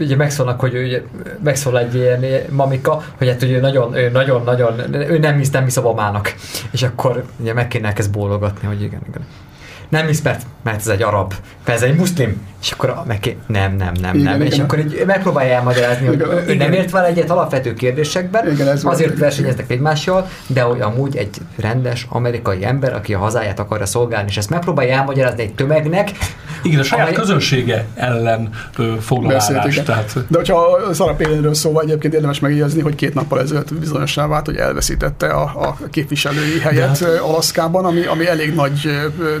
ugye 0.00 0.16
megszólnak, 0.16 0.60
hogy 0.60 0.74
ugye, 0.76 1.02
megszól 1.42 1.78
egy 1.78 1.94
ilyen 1.94 2.24
mamika, 2.50 3.04
hogy 3.18 3.28
hát 3.28 3.42
ugye 3.42 3.60
nagyon, 3.60 3.94
nagyon, 4.12 4.42
nagyon, 4.44 4.94
ő 4.94 5.18
nem 5.18 5.36
hisz, 5.36 5.50
nem 5.50 5.64
hisz 5.64 5.76
Obamának. 5.76 6.34
És 6.70 6.82
akkor 6.82 7.24
ugye 7.40 7.52
meg 7.52 7.68
kéne 7.68 7.86
elkezd 7.86 8.10
bólogatni, 8.10 8.66
hogy 8.66 8.82
igen, 8.82 9.00
igen. 9.08 9.26
Nem 9.88 10.06
hisz, 10.06 10.22
mert, 10.22 10.46
mert 10.62 10.78
ez 10.78 10.86
egy 10.86 11.02
arab, 11.02 11.34
mert 11.64 11.82
ez 11.82 11.88
egy 11.88 11.96
muszlim. 11.96 12.46
És 12.62 12.72
akkor 12.72 13.02
meg 13.06 13.36
nem, 13.46 13.76
nem, 13.76 13.92
nem, 14.00 14.14
igen, 14.14 14.32
nem. 14.32 14.40
Igen. 14.40 14.52
És 14.52 14.58
akkor 14.58 14.78
így 14.78 15.02
megpróbálja 15.06 15.54
elmagyarázni, 15.54 16.06
hogy 16.06 16.14
igen, 16.14 16.48
ő 16.48 16.54
nem 16.54 16.72
ért 16.72 16.90
vele 16.90 17.06
egyet 17.06 17.30
alapvető 17.30 17.74
kérdésekben, 17.74 18.52
igen, 18.52 18.68
ez 18.68 18.84
azért 18.84 19.10
van, 19.10 19.18
versenyeztek 19.18 19.70
egymással, 19.70 20.28
de 20.46 20.60
hogy 20.60 20.80
amúgy 20.80 21.16
egy 21.16 21.36
rendes 21.56 22.06
amerikai 22.08 22.64
ember, 22.64 22.94
aki 22.94 23.14
a 23.14 23.18
hazáját 23.18 23.58
akarja 23.58 23.86
szolgálni, 23.86 24.28
és 24.28 24.36
ezt 24.36 24.50
megpróbálja 24.50 24.94
elmagyarázni 24.94 25.42
egy 25.42 25.54
tömegnek. 25.54 26.10
Igen, 26.62 26.80
a 26.80 26.82
saját 26.82 27.06
amely... 27.06 27.18
közönsége 27.18 27.84
ellen 27.94 28.50
foglalás. 29.00 29.82
Tehát... 29.84 30.12
De 30.28 30.36
hogyha 30.36 30.78
Szara 30.92 31.14
Pélénről 31.14 31.54
szóval 31.54 31.82
egyébként 31.82 32.14
érdemes 32.14 32.40
megjegyezni, 32.40 32.80
hogy 32.80 32.94
két 32.94 33.14
nappal 33.14 33.40
ezelőtt 33.40 33.74
bizonyosan 33.74 34.28
vált, 34.28 34.46
hogy 34.46 34.56
elveszítette 34.56 35.26
a, 35.26 35.42
a 35.42 35.76
képviselői 35.90 36.60
helyet 36.60 36.98
hát... 36.98 37.02
Alaszkában, 37.02 37.84
ami, 37.84 38.04
ami 38.04 38.26
elég 38.26 38.54
nagy 38.54 38.90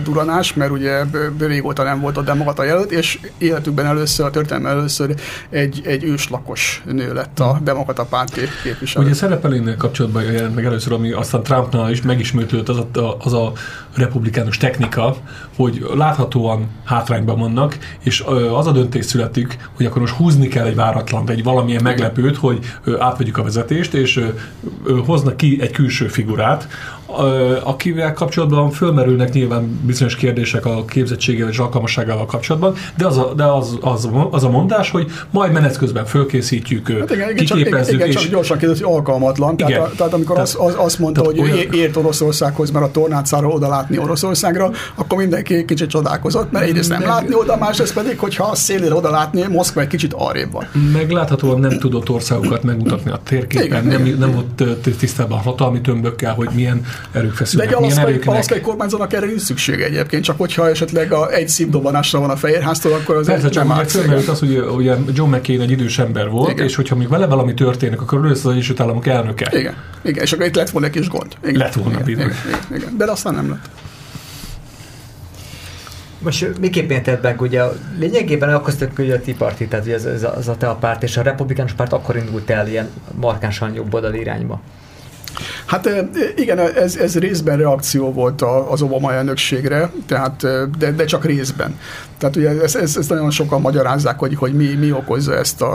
duranás, 0.04 0.35
mert 0.54 0.70
ugye 0.70 1.02
régóta 1.38 1.82
nem 1.82 2.00
volt 2.00 2.16
a 2.16 2.22
demokrata 2.22 2.64
jelölt, 2.64 2.90
és 2.90 3.18
életükben 3.38 3.86
először, 3.86 4.26
a 4.26 4.30
történelem 4.30 4.78
először 4.78 5.14
egy, 5.50 5.82
egy 5.84 6.04
őslakos 6.04 6.82
nő 6.84 7.12
lett 7.12 7.40
a 7.40 7.58
demokrata 7.62 8.04
párt 8.04 8.38
képviselő. 8.62 9.04
Ugye 9.04 9.14
szerepelénél 9.14 9.76
kapcsolatban 9.76 10.22
jelent 10.22 10.54
meg 10.54 10.64
először, 10.64 10.92
ami 10.92 11.12
aztán 11.12 11.42
Trumpnál 11.42 11.90
is 11.90 12.02
megismétült 12.02 12.68
az 12.68 12.78
a, 12.78 13.16
az 13.18 13.32
a 13.32 13.52
republikánus 13.94 14.56
technika, 14.56 15.16
hogy 15.56 15.86
láthatóan 15.94 16.68
hátrányban 16.84 17.38
vannak, 17.38 17.78
és 18.02 18.24
az 18.52 18.66
a 18.66 18.72
döntés 18.72 19.04
születik, 19.04 19.58
hogy 19.76 19.86
akkor 19.86 20.00
most 20.00 20.14
húzni 20.14 20.48
kell 20.48 20.66
egy 20.66 20.74
váratlant, 20.74 21.30
egy 21.30 21.42
valamilyen 21.42 21.82
meglepőt, 21.82 22.36
hogy 22.36 22.58
átvegyük 22.98 23.38
a 23.38 23.42
vezetést, 23.42 23.94
és 23.94 24.24
hoznak 25.06 25.36
ki 25.36 25.58
egy 25.60 25.70
külső 25.70 26.08
figurát, 26.08 26.68
akivel 27.62 28.12
kapcsolatban 28.12 28.70
fölmerülnek 28.70 29.32
nyilván 29.32 29.80
bizonyos 29.86 30.16
kérdések 30.16 30.66
a 30.66 30.84
képzettségével 30.84 31.50
és 31.50 31.58
alkalmasságával 31.58 32.26
kapcsolatban, 32.26 32.74
de 32.96 33.06
az 33.06 33.18
a, 33.18 33.32
de 33.36 33.44
az, 33.44 33.78
az, 33.80 34.08
az 34.30 34.44
a 34.44 34.50
mondás, 34.50 34.90
hogy 34.90 35.10
majd 35.30 35.52
menet 35.52 35.76
közben 35.76 36.04
fölkészítjük, 36.04 36.88
hát 36.88 37.10
igen, 37.10 37.30
igen, 37.30 37.44
kiképezzük. 37.44 37.84
Csak, 37.84 37.94
igen, 37.94 38.08
és... 38.08 38.14
csak 38.14 38.30
gyorsan 38.30 38.58
kérdez, 38.58 38.80
hogy 38.80 38.92
alkalmatlan. 38.92 39.54
Igen. 39.54 39.68
Tehát, 39.68 39.96
tehát 39.96 40.12
amikor 40.12 40.34
tehát, 40.34 40.54
az, 40.54 40.66
az, 40.66 40.74
azt 40.76 40.98
mondta, 40.98 41.24
hogy 41.24 41.38
olyan... 41.38 41.72
ért 41.72 41.96
Oroszországhoz, 41.96 42.70
mert 42.70 42.84
a 42.84 42.90
tornácára 42.90 43.48
oda 43.48 43.68
látni 43.68 43.98
Oroszországra, 43.98 44.70
akkor 44.94 45.18
mindenki 45.18 45.64
kicsit 45.64 45.88
csodálkozott, 45.88 46.52
mert 46.52 46.66
egyrészt 46.66 46.88
nem 46.88 47.02
látni 47.02 47.34
oda, 47.34 47.56
másrészt 47.56 47.94
pedig, 47.94 48.18
hogyha 48.18 48.44
a 48.44 48.54
szélére 48.54 48.94
oda 48.94 49.10
látni, 49.10 49.44
Moszkva 49.48 49.80
egy 49.80 49.86
kicsit 49.86 50.12
arrébb 50.12 50.52
van. 50.52 50.68
Megláthatóan 50.92 51.60
nem 51.60 51.78
tudott 51.78 52.10
országokat 52.10 52.62
megmutatni 52.62 53.10
a 53.10 53.20
térképen, 53.24 53.66
igen, 53.66 53.84
nem, 53.84 54.06
igen. 54.06 54.18
nem 54.18 54.32
volt 54.32 54.78
tisztában 54.98 55.38
hatalmi 55.38 55.80
tömbökkel, 55.80 56.34
hogy 56.34 56.48
milyen 56.54 56.84
erők 57.12 57.34
feszülnek. 57.34 57.70
De 57.70 57.76
egy 57.76 57.82
alaszkai, 57.82 58.20
alaszkai 58.24 58.60
kormányzónak 58.60 59.12
erre 59.12 59.26
nincs 59.26 59.40
szüksége 59.40 59.84
egyébként, 59.84 60.24
csak 60.24 60.38
hogyha 60.38 60.68
esetleg 60.68 61.12
a, 61.12 61.32
egy 61.32 61.48
szívdobbanásra 61.48 62.20
van 62.20 62.30
a 62.30 62.36
fehérháztól, 62.36 62.92
akkor 62.92 63.16
az 63.16 63.26
Persze, 63.26 63.48
nem 63.54 63.72
áll 63.72 63.84
az, 64.26 64.38
hogy 64.38 64.58
ugye 64.58 64.94
John 65.12 65.34
McCain 65.34 65.60
egy 65.60 65.70
idős 65.70 65.98
ember 65.98 66.28
volt, 66.28 66.50
Igen. 66.50 66.66
és 66.66 66.74
hogyha 66.74 66.96
még 66.96 67.08
vele 67.08 67.26
valami 67.26 67.54
történik, 67.54 68.00
akkor 68.00 68.24
ő 68.24 68.30
az 68.30 68.46
Egyesült 68.46 68.80
Államok 68.80 69.06
elnöke. 69.06 69.58
Igen. 69.58 69.74
Igen, 70.02 70.22
és 70.22 70.32
akkor 70.32 70.46
itt 70.46 70.56
lett 70.56 70.70
volna 70.70 70.86
egy 70.86 70.92
kis 70.92 71.08
gond. 71.08 71.36
Igen. 71.42 71.58
Lett 71.58 71.74
volna 71.74 72.00
igen, 72.00 72.08
igen, 72.08 72.32
igen, 72.46 72.76
igen, 72.76 72.96
de 72.96 73.10
aztán 73.10 73.34
nem 73.34 73.48
lett. 73.48 73.68
Most 76.18 76.58
miképpen 76.60 77.02
tett 77.02 77.22
meg, 77.22 77.40
ugye 77.40 77.62
lényegében 77.98 78.48
elkoztak 78.48 78.96
hogy 78.96 79.10
a 79.10 79.20
Tea 79.20 79.34
Party, 79.38 79.64
tehát 79.68 79.88
ez, 79.88 80.04
ez, 80.04 80.22
az 80.36 80.48
a 80.48 80.56
te 80.56 80.68
a 80.68 80.74
párt, 80.74 81.02
és 81.02 81.16
a 81.16 81.22
republikánus 81.22 81.72
párt 81.72 81.92
akkor 81.92 82.16
indult 82.16 82.50
el 82.50 82.68
ilyen 82.68 82.88
markánsan 83.14 83.74
jobb 83.74 83.94
oldal 83.94 84.14
irányba. 84.14 84.60
Hát 85.64 85.90
igen, 86.36 86.58
ez, 86.58 86.96
ez 86.96 87.18
részben 87.18 87.56
reakció 87.56 88.12
volt 88.12 88.42
az 88.70 88.82
Obama 88.82 89.12
elnökségre, 89.12 89.90
tehát, 90.06 90.46
de, 90.78 90.90
de 90.90 91.04
csak 91.04 91.24
részben. 91.24 91.78
Tehát 92.18 92.36
ugye 92.36 92.62
ezt, 92.62 92.76
ezt, 92.76 92.98
ezt 92.98 93.08
nagyon 93.08 93.30
sokan 93.30 93.60
magyarázzák, 93.60 94.18
hogy, 94.18 94.34
hogy 94.34 94.54
mi, 94.54 94.74
mi 94.74 94.92
okozza 94.92 95.34
ezt 95.34 95.62
a 95.62 95.74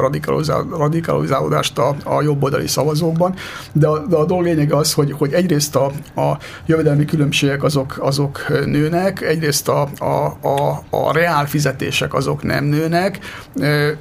radikalizálódást 0.78 1.78
a, 1.78 1.96
a 2.04 2.22
jobboldali 2.22 2.68
szavazókban, 2.68 3.34
de 3.72 3.88
a, 3.88 4.06
de 4.08 4.16
a 4.16 4.26
dolog 4.26 4.44
lényeg 4.44 4.74
az, 4.74 4.94
hogy, 4.94 5.12
hogy 5.18 5.34
egyrészt 5.34 5.76
a, 5.76 5.86
a 6.16 6.38
jövedelmi 6.66 7.06
különbségek 7.06 7.64
azok, 7.64 7.98
azok 8.00 8.46
nőnek, 8.66 9.22
egyrészt 9.22 9.68
a, 9.68 9.90
a, 9.98 10.38
a, 10.48 10.84
a 10.90 11.14
reál 11.14 11.46
fizetések 11.48 12.14
azok 12.14 12.44
nem 12.44 12.66
nőnek, 12.66 13.20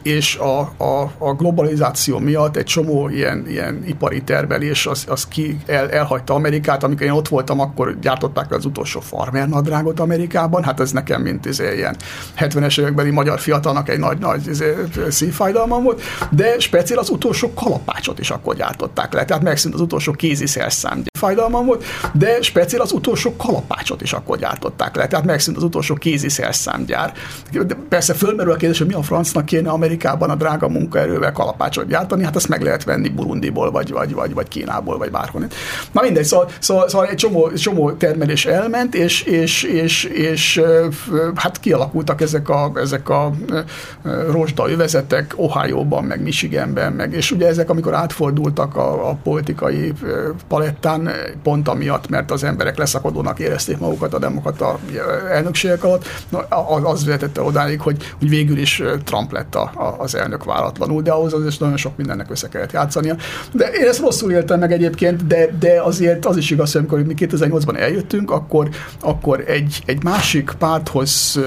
és 0.03 0.37
a, 0.37 0.61
a, 0.61 1.13
a 1.19 1.35
globalizáció 1.35 2.19
miatt 2.19 2.57
egy 2.57 2.65
csomó 2.65 3.09
ilyen, 3.09 3.45
ilyen 3.49 3.83
ipari 3.87 4.23
termelés 4.23 4.87
az, 4.87 5.05
az 5.09 5.27
ki 5.27 5.50
el, 5.67 5.91
elhagyta 5.91 6.35
Amerikát. 6.35 6.85
Amikor 6.85 7.07
én 7.07 7.13
ott 7.13 7.29
voltam, 7.29 7.61
akkor 7.61 7.99
gyártották 8.01 8.53
az 8.53 8.65
utolsó 8.65 9.01
farmer 9.01 9.49
nadrágot 9.49 10.01
Amerikában, 10.01 10.63
hát 10.63 10.81
ez 10.81 10.93
nekem 10.93 11.23
mint 11.23 11.47
izé 11.47 11.75
ilyen 11.77 11.97
70-es 12.39 12.81
évekbeli 12.81 13.11
magyar 13.11 13.41
fiatalnak 13.41 13.89
egy 13.89 13.99
nagy-nagy 13.99 14.47
izé, 14.47 14.75
szívfájdalmam 15.09 15.83
volt, 15.83 16.03
de 16.31 16.59
speciál 16.59 16.99
az 16.99 17.11
utolsó 17.11 17.53
kalapácsot 17.55 18.19
is 18.19 18.31
akkor 18.31 18.57
gyártották 18.57 19.13
le, 19.13 19.25
tehát 19.25 19.43
megszűnt 19.43 19.75
az 19.75 19.81
utolsó 19.81 20.13
kézi 20.13 20.47
szerszám 20.47 21.03
fájdalmam 21.21 21.66
volt, 21.66 21.85
de 22.12 22.43
speciál 22.43 22.83
az 22.83 22.93
utolsó 22.93 23.37
kalapácsot 23.37 24.03
is 24.03 24.12
akkor 24.12 24.39
gyártották 24.39 24.97
le, 24.97 25.07
tehát 25.07 25.25
megszűnt 25.25 25.57
az 25.57 25.62
utolsó 25.62 25.95
kézi 25.95 26.29
szerszámgyár. 26.29 27.12
De 27.53 27.77
persze 27.89 28.14
fölmerül 28.14 28.53
a 28.53 28.57
kérdés, 28.57 28.79
hogy 28.79 28.87
mi 28.87 28.95
a 28.95 29.03
francnak 29.03 29.45
kéne 29.45 29.71
Amerikában 29.71 30.31
a 30.31 30.35
drága 30.35 30.68
munkaerővel 30.68 31.33
kalapácsot 31.33 31.87
gyártani, 31.87 32.25
hát 32.25 32.37
azt 32.37 32.49
meg 32.49 32.62
lehet 32.62 32.85
venni 32.85 33.09
Burundiból, 33.09 33.71
vagy, 33.71 33.93
vagy, 33.93 34.14
vagy, 34.14 34.35
vagy 34.35 34.49
Kínából, 34.49 34.99
vagy 34.99 35.11
bárhol. 35.11 35.47
Na 35.93 36.01
mindegy, 36.01 36.25
szóval, 36.25 36.49
szóval, 36.59 36.89
szóval 36.89 37.07
egy 37.07 37.16
csomó, 37.16 37.53
csomó 37.53 37.91
termelés 37.93 38.47
elment, 38.47 38.95
és, 38.95 39.23
és, 39.23 39.62
és, 39.62 40.05
és 40.05 40.62
hát 41.35 41.61
kialakultak 41.61 42.21
ezek 42.21 42.49
a, 42.49 42.73
ezek 42.75 43.09
a 43.09 43.33
rozsda 44.31 44.71
övezetek 44.71 45.33
Ohio-ban, 45.37 46.05
meg 46.05 46.23
Michiganben, 46.23 46.93
meg, 46.93 47.12
és 47.12 47.31
ugye 47.31 47.47
ezek, 47.47 47.71
amikor 47.71 47.95
átfordultak 47.95 48.77
a, 48.77 49.11
a 49.11 49.18
politikai 49.23 49.93
palettán, 50.49 51.10
pont 51.43 51.69
amiatt, 51.69 52.09
mert 52.09 52.31
az 52.31 52.45
emberek 52.45 52.79
leszakadónak 52.79 53.39
érezték 53.39 53.79
magukat 53.79 54.15
a 54.15 54.19
demokrata 54.19 54.79
elnökségek 55.31 55.85
alatt, 55.85 56.07
az 56.83 57.05
vezetette 57.05 57.43
odáig, 57.43 57.81
hogy, 57.81 58.15
hogy 58.19 58.29
végül 58.29 58.59
is 58.59 58.83
Trump 59.05 59.33
lett 59.33 59.55
a, 59.55 59.71
a, 59.75 59.95
az 59.99 60.15
elnök 60.15 60.45
váratlanul, 60.45 61.03
de 61.03 61.11
ahhoz 61.11 61.33
azért 61.33 61.61
nagyon 61.61 61.77
sok 61.77 61.97
mindennek 61.97 62.31
össze 62.31 62.49
kellett 62.49 62.73
játszania. 62.73 63.17
De 63.53 63.67
én 63.67 63.89
ezt 63.89 64.01
rosszul 64.01 64.33
éltem 64.33 64.59
meg 64.59 64.73
egyébként, 64.73 65.27
de, 65.27 65.49
de 65.59 65.81
azért 65.83 66.27
az 66.27 66.37
is 66.37 66.51
igaz, 66.51 66.73
hogy 66.73 66.81
amikor 66.81 67.03
mi 67.03 67.15
2008-ban 67.17 67.77
eljöttünk, 67.77 68.31
akkor, 68.31 68.69
akkor 69.01 69.45
egy, 69.47 69.83
egy 69.87 70.03
másik 70.03 70.53
párthoz 70.59 71.41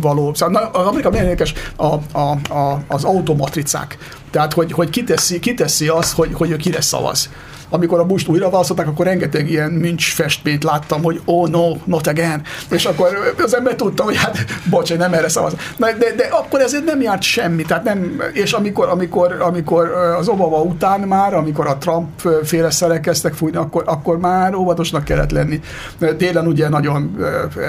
való, 0.00 0.34
szóval 0.34 0.70
az 0.72 0.86
Amerikában 0.86 1.20
érdekes 1.20 1.54
a, 1.76 1.94
a, 2.18 2.54
a, 2.54 2.82
az 2.86 3.04
automatricák. 3.04 3.96
Tehát, 4.30 4.52
hogy, 4.52 4.72
hogy 4.72 4.90
kiteszi, 4.90 5.38
kiteszi 5.38 5.88
azt, 5.88 6.12
hogy, 6.12 6.30
hogy 6.32 6.50
ő 6.50 6.56
kire 6.56 6.80
szavaz 6.80 7.30
amikor 7.68 7.98
a 7.98 8.04
Bush 8.04 8.30
újra 8.30 8.50
választották, 8.50 8.86
akkor 8.86 9.06
rengeteg 9.06 9.50
ilyen 9.50 9.70
mincs 9.70 10.12
festményt 10.12 10.64
láttam, 10.64 11.02
hogy 11.02 11.20
oh 11.24 11.48
no, 11.48 11.72
not 11.84 12.06
again. 12.06 12.42
És 12.70 12.84
akkor 12.84 13.34
az 13.42 13.56
ember 13.56 13.74
tudta, 13.74 14.02
hogy 14.02 14.16
hát 14.16 14.44
bocs, 14.70 14.96
nem 14.96 15.12
erre 15.12 15.28
szavaz. 15.28 15.54
De, 15.76 15.92
de, 15.98 16.12
de, 16.16 16.28
akkor 16.30 16.60
ezért 16.60 16.84
nem 16.84 17.00
járt 17.00 17.22
semmi. 17.22 17.62
Tehát 17.62 17.84
nem, 17.84 18.22
és 18.32 18.52
amikor, 18.52 18.88
amikor, 18.88 19.36
amikor 19.40 19.90
az 20.18 20.28
Obama 20.28 20.62
után 20.62 21.00
már, 21.00 21.34
amikor 21.34 21.66
a 21.66 21.76
Trump 21.78 22.28
féle 22.44 22.70
szerek 22.70 23.00
kezdtek 23.00 23.34
fújni, 23.34 23.56
akkor, 23.56 23.82
akkor 23.86 24.18
már 24.18 24.54
óvatosnak 24.54 25.04
kellett 25.04 25.30
lenni. 25.30 25.60
Télen 26.16 26.46
ugye 26.46 26.68
nagyon 26.68 27.16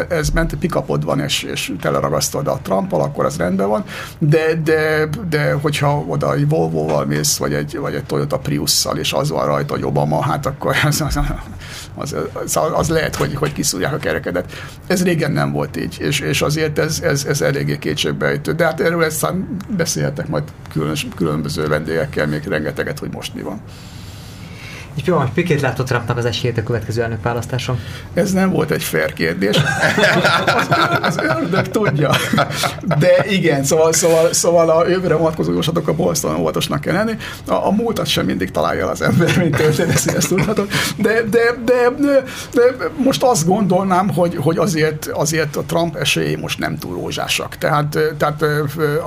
ez 0.10 0.30
ment, 0.30 0.56
pikapod 0.56 1.06
van, 1.06 1.20
és, 1.20 1.43
és 1.43 1.72
teleragasztod 1.82 2.48
a 2.48 2.60
Trumpal, 2.64 3.02
akkor 3.02 3.26
az 3.26 3.38
rendben 3.38 3.68
van, 3.68 3.84
de, 4.20 4.62
de, 4.64 5.10
de 5.30 5.54
hogyha 5.54 6.04
oda 6.08 6.34
egy 6.34 6.50
Volvo-val 6.50 7.06
mész, 7.06 7.38
vagy 7.38 7.54
egy, 7.54 7.78
vagy 7.78 7.93
egy 7.93 8.04
Toyota 8.04 8.38
Prius-szal, 8.38 8.98
és 8.98 9.14
az 9.14 9.30
van 9.30 9.45
rajta, 9.45 9.74
hogy 9.74 9.84
Obama, 9.88 10.22
hát 10.22 10.46
akkor 10.46 10.76
az, 10.84 11.02
az, 11.02 11.20
az, 11.96 12.16
az, 12.34 12.60
az 12.74 12.90
lehet, 12.90 13.16
hogy, 13.16 13.36
hogy 13.36 13.54
kiszúrják 13.54 13.94
a 13.94 13.98
kerekedet. 13.98 14.52
Ez 14.88 15.04
régen 15.04 15.32
nem 15.32 15.52
volt 15.52 15.78
így, 15.78 15.98
és, 16.00 16.20
és 16.20 16.42
azért 16.42 16.80
ez, 16.80 17.00
ez, 17.04 17.26
ez 17.26 17.42
eléggé 17.42 17.78
kétségbejtő. 17.78 18.52
De 18.52 18.66
hát 18.66 18.80
erről 18.80 19.04
ezt 19.04 19.34
beszélhetek 19.70 20.28
majd 20.28 20.44
különös, 20.72 21.08
különböző 21.16 21.68
vendégekkel 21.68 22.28
még 22.28 22.44
rengeteget, 22.44 23.00
hogy 23.00 23.10
most 23.14 23.34
mi 23.34 23.42
van. 23.42 23.62
És 24.98 25.04
pillanat, 25.04 25.30
Pikét 25.34 25.62
látott 25.62 25.88
Trumpnak 25.88 26.18
az 26.18 26.26
esélyét 26.26 26.58
a 26.58 26.64
következő 26.64 27.02
elnök 27.02 27.24
választáson? 27.24 27.80
Ez 28.14 28.32
nem 28.32 28.50
volt 28.50 28.72
egy 28.72 28.84
fair 28.84 29.14
kérdés. 29.14 29.58
az, 31.02 31.18
ördög 31.18 31.68
tudja. 31.68 32.12
De 33.00 33.26
igen, 33.30 33.64
szóval, 33.64 33.93
szóval, 33.93 34.34
szóval 34.34 34.70
a 34.70 34.88
jövőre 34.88 35.16
vonatkozó 35.16 35.52
jóslatok 35.52 35.88
a 35.88 35.93
bolsztalan 35.93 36.39
óvatosnak 36.39 36.82
kell 36.82 36.93
lenni. 36.93 37.14
A, 37.48 37.54
a 37.54 37.72
múltat 37.72 38.06
sem 38.06 38.26
mindig 38.26 38.52
találja 38.52 38.89
az 38.89 39.02
ember, 39.02 39.38
mint 39.38 39.56
történész, 39.56 40.08
ezt 40.08 40.28
tudhatod. 40.28 40.68
De, 40.98 41.22
de, 41.30 41.39
de, 41.66 41.89
de, 42.00 42.24
de, 42.54 42.62
most 43.04 43.24
azt 43.24 43.45
gondolnám, 43.45 44.10
hogy, 44.10 44.36
hogy 44.36 44.58
azért, 44.58 45.06
azért 45.06 45.56
a 45.56 45.62
Trump 45.62 45.95
esélyei 45.95 46.36
most 46.36 46.60
nem 46.60 46.78
túl 46.78 46.93
rózsásak. 46.93 47.58
Tehát, 47.58 48.00
tehát 48.18 48.45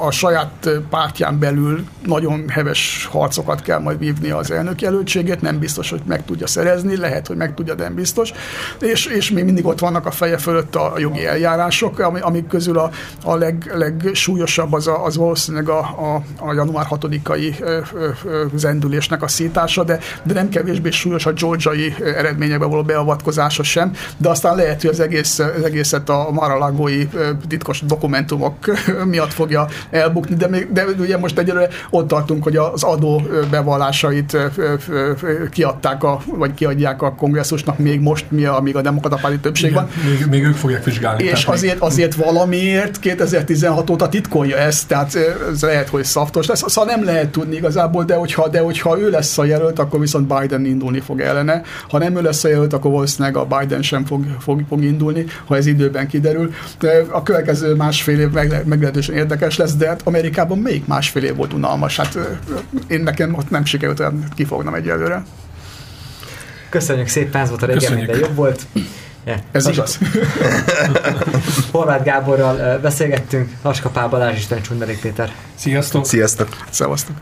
a 0.07 0.11
saját 0.11 0.71
pártján 0.91 1.39
belül 1.39 1.85
nagyon 2.07 2.49
heves 2.49 3.09
harcokat 3.11 3.63
kell 3.63 3.79
majd 3.79 3.99
vívni 3.99 4.31
az 4.31 4.51
elnök 4.51 4.81
jelöltséget, 4.81 5.41
nem 5.41 5.59
biztos 5.59 5.80
biztos, 5.81 5.99
hogy 5.99 6.09
meg 6.09 6.25
tudja 6.25 6.47
szerezni, 6.47 6.97
lehet, 6.97 7.27
hogy 7.27 7.37
meg 7.37 7.55
tudja, 7.55 7.75
de 7.75 7.83
nem 7.83 7.95
biztos. 7.95 8.33
És, 8.81 9.07
és 9.07 9.31
még 9.31 9.45
mindig 9.45 9.67
ott 9.67 9.79
vannak 9.79 10.07
a 10.07 10.11
feje 10.11 10.39
fölött 10.39 10.75
a 10.75 10.93
jogi 10.97 11.27
eljárások, 11.27 11.99
amik 11.99 12.47
közül 12.47 12.79
a, 12.79 12.91
a 13.25 13.37
leg, 13.37 13.71
legsúlyosabb 13.75 14.73
az, 14.73 14.87
a, 14.87 15.05
az 15.05 15.17
valószínűleg 15.17 15.69
a, 15.69 15.79
a, 15.79 16.23
a 16.39 16.53
január 16.53 16.87
6-ai 16.91 17.53
zendülésnek 18.55 19.23
a 19.23 19.29
szítása, 19.29 19.85
de, 19.85 19.99
de 20.23 20.35
nem 20.35 20.49
kevésbé 20.49 20.91
súlyos 20.91 21.27
a 21.27 21.33
georgiai 21.33 21.95
eredményekbe 22.01 22.65
való 22.65 22.83
beavatkozása 22.83 23.63
sem, 23.63 23.93
de 24.17 24.29
aztán 24.29 24.57
lehet, 24.57 24.81
hogy 24.81 24.91
az, 24.91 25.01
egész, 25.01 25.39
az 25.39 25.63
egészet 25.65 26.09
a 26.09 26.29
maralagói 26.33 27.09
titkos 27.49 27.81
dokumentumok 27.81 28.55
miatt 29.05 29.33
fogja 29.33 29.67
elbukni, 29.91 30.35
de, 30.35 30.49
még, 30.49 30.73
de 30.73 30.85
ugye 30.99 31.19
most 31.19 31.39
egyelőre 31.39 31.69
ott 31.91 32.09
tartunk, 32.09 32.43
hogy 32.43 32.57
az 32.57 32.83
adó 32.83 33.23
bevallásait 33.51 34.37
ki 35.51 35.63
kiadták, 35.71 36.05
a, 36.05 36.21
vagy 36.27 36.55
kiadják 36.55 37.03
a 37.03 37.15
kongresszusnak 37.15 37.79
még 37.79 38.01
most, 38.01 38.31
mi, 38.31 38.45
amíg 38.45 38.77
a 38.77 38.81
demokrata 38.81 39.17
párti 39.17 39.39
többség 39.39 39.73
van. 39.73 39.89
Még, 40.05 40.27
még 40.27 40.45
ők 40.45 40.55
fogják 40.55 40.85
vizsgálni. 40.85 41.25
És 41.25 41.45
azért, 41.45 41.81
még... 41.81 41.83
azért 41.83 42.15
valamiért 42.15 42.99
2016 42.99 43.91
óta 43.91 44.09
titkolja 44.09 44.57
ezt, 44.57 44.89
tehát 44.89 45.15
ez 45.53 45.63
lehet, 45.63 45.89
hogy 45.89 46.05
szaftos 46.05 46.47
lesz. 46.47 46.63
Szóval 46.67 46.95
nem 46.95 47.05
lehet 47.05 47.29
tudni 47.29 47.57
igazából, 47.57 48.05
de 48.05 48.15
hogyha, 48.15 48.49
de 48.49 48.61
hogyha 48.61 48.99
ő 48.99 49.11
lesz 49.11 49.39
a 49.39 49.45
jelölt, 49.45 49.79
akkor 49.79 50.01
viszont 50.01 50.35
Biden 50.39 50.65
indulni 50.65 51.01
fog 51.01 51.21
ellene. 51.21 51.63
Ha 51.89 51.99
nem 51.99 52.17
ő 52.17 52.23
lesz 52.23 52.45
a 52.45 52.49
jelölt, 52.49 52.73
akkor 52.73 52.91
valószínűleg 52.91 53.37
a 53.37 53.45
Biden 53.45 53.83
sem 53.83 54.05
fog, 54.05 54.25
fog, 54.41 54.63
fog 54.69 54.83
indulni, 54.83 55.25
ha 55.45 55.57
ez 55.57 55.67
időben 55.67 56.09
kiderül. 56.09 56.53
De 56.79 57.05
a 57.11 57.23
következő 57.23 57.75
másfél 57.75 58.21
év 58.21 58.31
meglehetősen 58.65 59.15
érdekes 59.15 59.57
lesz, 59.57 59.75
de 59.75 59.87
hát 59.87 60.01
Amerikában 60.05 60.59
még 60.59 60.83
másfél 60.87 61.25
év 61.25 61.37
volt 61.37 61.53
unalmas. 61.53 61.97
Hát 61.97 62.19
én 62.87 63.01
nekem 63.01 63.35
ott 63.35 63.51
nem 63.51 63.65
sikerült 63.65 64.03
kifognom 64.35 64.75
egyelőre. 64.75 65.25
Köszönjük 66.71 67.09
szépen, 67.09 67.41
ez 67.41 67.49
volt 67.49 67.63
a 67.63 67.67
régen, 67.67 67.93
minden 67.93 68.19
jobb 68.19 68.35
volt. 68.35 68.67
Yeah. 69.25 69.39
Ez 69.53 69.65
Las... 69.65 69.77
igaz. 69.77 69.99
Horváth 71.73 72.05
Gáborral 72.05 72.79
beszélgettünk, 72.79 73.51
Laska 73.63 73.89
Pál 73.89 74.09
Balázs, 74.09 74.37
Isten 74.37 74.63
Csunderék 74.63 75.01
Péter. 75.01 75.33
Sziasztok! 75.55 76.07
Sziasztok! 76.07 76.49
Szevasztok! 76.71 77.17